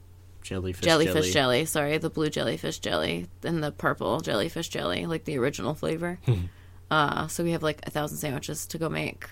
jellyfish? 0.41 0.83
jellyfish 0.83 1.13
jelly. 1.13 1.31
jelly. 1.31 1.65
Sorry, 1.65 1.97
the 1.99 2.09
blue 2.09 2.29
jellyfish 2.29 2.79
jelly 2.79 3.27
and 3.43 3.63
the 3.63 3.71
purple 3.71 4.19
jellyfish 4.21 4.69
jelly, 4.69 5.05
like 5.05 5.25
the 5.25 5.37
original 5.37 5.73
flavor. 5.75 6.19
uh, 6.91 7.27
so 7.27 7.43
we 7.43 7.51
have 7.51 7.61
like 7.63 7.81
a 7.85 7.91
thousand 7.91 8.17
sandwiches 8.17 8.65
to 8.67 8.77
go 8.77 8.89
make 8.89 9.29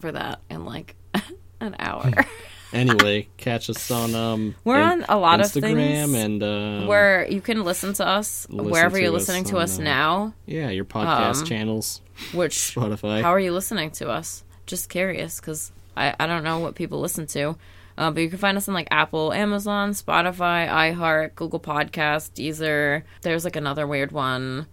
for 0.00 0.10
that 0.12 0.40
in 0.50 0.64
like 0.64 0.96
an 1.60 1.76
hour. 1.78 2.10
Anyway, 2.72 3.28
catch 3.36 3.68
us 3.68 3.90
on 3.90 4.14
um. 4.14 4.54
We're 4.62 4.78
in- 4.80 5.02
on 5.02 5.04
a 5.08 5.18
lot 5.18 5.40
of 5.40 5.46
Instagram 5.46 5.74
things 5.74 6.14
and 6.14 6.40
um, 6.44 6.86
Where 6.86 7.26
you 7.28 7.40
can 7.40 7.64
listen 7.64 7.94
to 7.94 8.06
us 8.06 8.46
Listen 8.48 8.70
wherever 8.70 8.96
to 8.96 9.02
you're 9.02 9.12
us 9.12 9.22
listening 9.26 9.42
to 9.46 9.56
on, 9.56 9.62
us 9.62 9.80
uh, 9.80 9.82
now. 9.82 10.34
yeah, 10.46 10.70
your 10.70 10.84
podcast 10.84 11.40
um, 11.40 11.44
channels, 11.46 12.00
Which 12.32 12.54
Spotify. 12.54 13.22
how 13.22 13.30
are 13.30 13.40
you 13.40 13.50
listening 13.52 13.90
to 13.98 14.08
us? 14.08 14.44
Just 14.70 14.88
curious 14.88 15.40
because 15.40 15.72
I 15.96 16.14
I 16.18 16.26
don't 16.26 16.44
know 16.44 16.60
what 16.60 16.76
people 16.76 17.00
listen 17.00 17.26
to. 17.28 17.56
Uh, 17.98 18.10
but 18.10 18.22
you 18.22 18.30
can 18.30 18.38
find 18.38 18.56
us 18.56 18.68
on 18.68 18.72
like 18.74 18.88
Apple, 18.90 19.32
Amazon, 19.32 19.90
Spotify, 19.90 20.68
iHeart, 20.68 21.34
Google 21.34 21.60
Podcast, 21.60 22.32
Deezer. 22.32 23.02
There's 23.22 23.44
like 23.44 23.56
another 23.56 23.86
weird 23.86 24.12
one. 24.12 24.66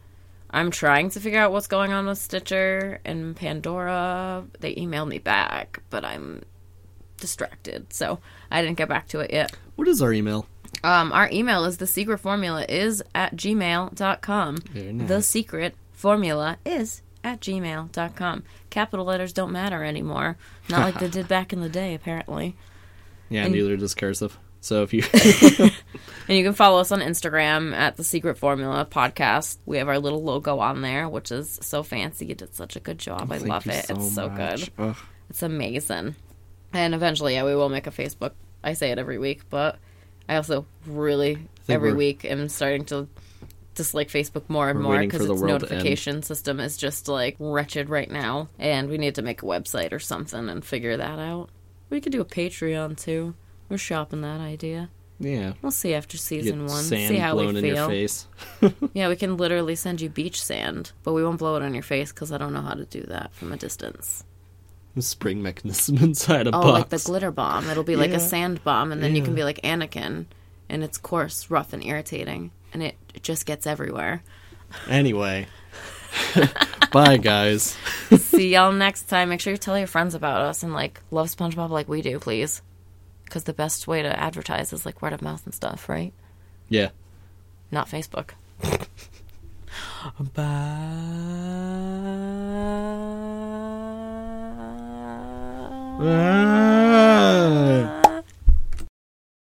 I'm 0.49 0.71
trying 0.71 1.09
to 1.09 1.19
figure 1.19 1.39
out 1.39 1.51
what's 1.51 1.67
going 1.67 1.91
on 1.91 2.05
with 2.05 2.19
Stitcher 2.19 3.01
and 3.03 3.35
Pandora. 3.35 4.45
They 4.59 4.75
emailed 4.75 5.09
me 5.09 5.17
back, 5.19 5.81
but 5.89 6.05
I'm 6.05 6.43
distracted, 7.17 7.91
so 7.91 8.19
I 8.49 8.61
didn't 8.61 8.77
get 8.77 8.87
back 8.87 9.07
to 9.09 9.19
it 9.19 9.33
yet. 9.33 9.51
what 9.75 9.87
is 9.87 10.01
our 10.01 10.13
email? 10.13 10.47
Um, 10.83 11.11
our 11.11 11.27
email 11.31 11.65
is 11.65 11.77
the 11.77 11.87
secret 11.87 12.19
formula 12.19 12.65
is 12.69 13.03
at 13.15 13.35
gmail.com. 13.35 14.57
Very 14.57 14.93
nice. 14.93 15.07
The 15.09 15.21
secret 15.21 15.75
formula 15.91 16.57
is 16.65 17.01
at 17.23 17.39
gmail.com. 17.41 18.43
Capital 18.69 19.05
letters 19.05 19.33
don't 19.33 19.51
matter 19.51 19.83
anymore. 19.83 20.37
Not 20.69 20.81
like 20.81 20.99
they 20.99 21.09
did 21.09 21.27
back 21.27 21.53
in 21.53 21.61
the 21.61 21.69
day, 21.69 21.93
apparently. 21.93 22.55
Yeah, 23.29 23.43
and- 23.45 23.53
neither 23.53 23.75
does 23.77 23.95
cursive. 23.95 24.37
So 24.59 24.83
if 24.83 24.91
you 24.93 25.03
And 26.27 26.37
you 26.37 26.43
can 26.43 26.53
follow 26.53 26.79
us 26.81 26.91
on 26.91 26.99
Instagram 26.99 27.73
at 27.73 27.95
the 27.95 28.03
Secret 28.03 28.37
Formula 28.37 28.85
Podcast. 28.89 29.59
We 29.65 29.77
have 29.77 29.87
our 29.87 29.99
little 29.99 30.23
logo 30.23 30.59
on 30.59 30.81
there, 30.81 31.07
which 31.07 31.31
is 31.31 31.57
so 31.61 31.83
fancy. 31.83 32.25
You 32.25 32.35
did 32.35 32.53
such 32.53 32.75
a 32.75 32.79
good 32.81 32.97
job. 32.97 33.31
I 33.31 33.37
love 33.37 33.65
it. 33.67 33.85
it's 33.89 34.13
so 34.13 34.29
much. 34.29 34.65
good. 34.75 34.89
Ugh. 34.89 34.97
It's 35.29 35.43
amazing. 35.43 36.15
And 36.73 36.93
eventually, 36.93 37.35
yeah, 37.35 37.45
we 37.45 37.55
will 37.55 37.69
make 37.69 37.87
a 37.87 37.91
Facebook. 37.91 38.31
I 38.63 38.73
say 38.73 38.91
it 38.91 38.97
every 38.97 39.17
week, 39.17 39.49
but 39.49 39.77
I 40.27 40.35
also 40.35 40.65
really 40.85 41.47
every 41.69 41.93
week 41.93 42.25
am 42.25 42.49
starting 42.49 42.83
to 42.85 43.07
dislike 43.77 44.09
Facebook 44.09 44.43
more 44.49 44.69
and 44.69 44.79
We're 44.79 44.83
more 44.83 44.99
because 44.99 45.21
its 45.21 45.29
world 45.29 45.41
to 45.41 45.51
end. 45.53 45.61
notification 45.61 46.21
system 46.23 46.59
is 46.59 46.75
just 46.75 47.07
like 47.07 47.37
wretched 47.39 47.89
right 47.89 48.11
now, 48.11 48.49
and 48.59 48.89
we 48.89 48.97
need 48.97 49.15
to 49.15 49.21
make 49.21 49.41
a 49.41 49.45
website 49.45 49.93
or 49.93 49.99
something 49.99 50.49
and 50.49 50.65
figure 50.65 50.97
that 50.97 51.17
out. 51.19 51.49
We 51.89 52.01
could 52.01 52.11
do 52.11 52.19
a 52.19 52.25
Patreon 52.25 52.97
too. 53.01 53.33
We're 53.69 53.77
shopping 53.77 54.21
that 54.21 54.41
idea. 54.41 54.89
Yeah. 55.19 55.53
We'll 55.61 55.71
see 55.71 55.93
after 55.95 56.15
season 56.17 56.67
one. 56.67 56.83
sand 56.83 57.07
see 57.09 57.17
how 57.17 57.33
blown 57.33 57.53
we 57.53 57.59
in 57.59 57.65
your 57.65 57.75
feel. 57.75 57.87
face. 57.89 58.27
Yeah, 58.93 59.07
we 59.07 59.15
can 59.15 59.37
literally 59.37 59.75
send 59.75 59.99
you 60.01 60.09
beach 60.09 60.41
sand, 60.41 60.91
but 61.03 61.13
we 61.13 61.23
won't 61.23 61.39
blow 61.39 61.55
it 61.55 61.63
on 61.63 61.73
your 61.73 61.83
face 61.83 62.11
because 62.11 62.31
I 62.31 62.37
don't 62.37 62.53
know 62.53 62.61
how 62.61 62.73
to 62.75 62.85
do 62.85 63.01
that 63.03 63.33
from 63.33 63.51
a 63.51 63.57
distance. 63.57 64.23
The 64.95 65.01
spring 65.01 65.41
mechanism 65.41 65.97
inside 66.01 66.45
a 66.47 66.49
Oh, 66.49 66.61
box. 66.61 66.71
like 66.73 66.89
the 66.89 67.03
glitter 67.05 67.31
bomb. 67.31 67.69
It'll 67.69 67.83
be 67.83 67.95
like 67.95 68.11
Yeah. 68.11 68.17
a 68.17 68.19
sand 68.19 68.63
bomb, 68.63 68.91
and 68.91 69.01
then 69.01 69.15
you 69.15 69.23
can 69.23 69.33
be 69.35 69.43
like 69.43 69.59
Anakin, 69.63 70.25
and 70.69 70.83
it's 70.83 70.97
coarse, 70.97 71.49
rough, 71.49 71.73
and 71.73 71.83
irritating, 71.83 72.51
and 72.73 72.83
it 72.83 72.95
just 73.21 73.45
gets 73.45 73.67
everywhere. 73.67 74.23
Anyway. 74.89 75.47
Bye, 76.91 77.17
guys. 77.17 77.77
See 78.17 78.53
y'all 78.53 78.71
next 78.71 79.03
time. 79.03 79.29
Make 79.29 79.41
sure 79.41 79.53
you 79.53 79.57
tell 79.57 79.77
your 79.77 79.87
friends 79.87 80.15
about 80.15 80.41
us 80.41 80.63
and 80.63 80.73
like 80.73 81.01
love 81.11 81.27
SpongeBob 81.27 81.69
like 81.69 81.87
we 81.87 82.01
do, 82.01 82.19
please. 82.19 82.61
Because 83.25 83.43
the 83.43 83.53
best 83.53 83.87
way 83.87 84.01
to 84.01 84.19
advertise 84.19 84.71
is 84.71 84.85
like 84.85 85.01
word 85.01 85.13
of 85.13 85.21
mouth 85.21 85.45
and 85.45 85.53
stuff, 85.53 85.89
right? 85.89 86.13
Yeah. 86.69 86.89
Not 87.71 87.87
Facebook. 87.89 88.31
Bye. 90.33 90.47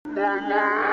Bye. 0.04 0.86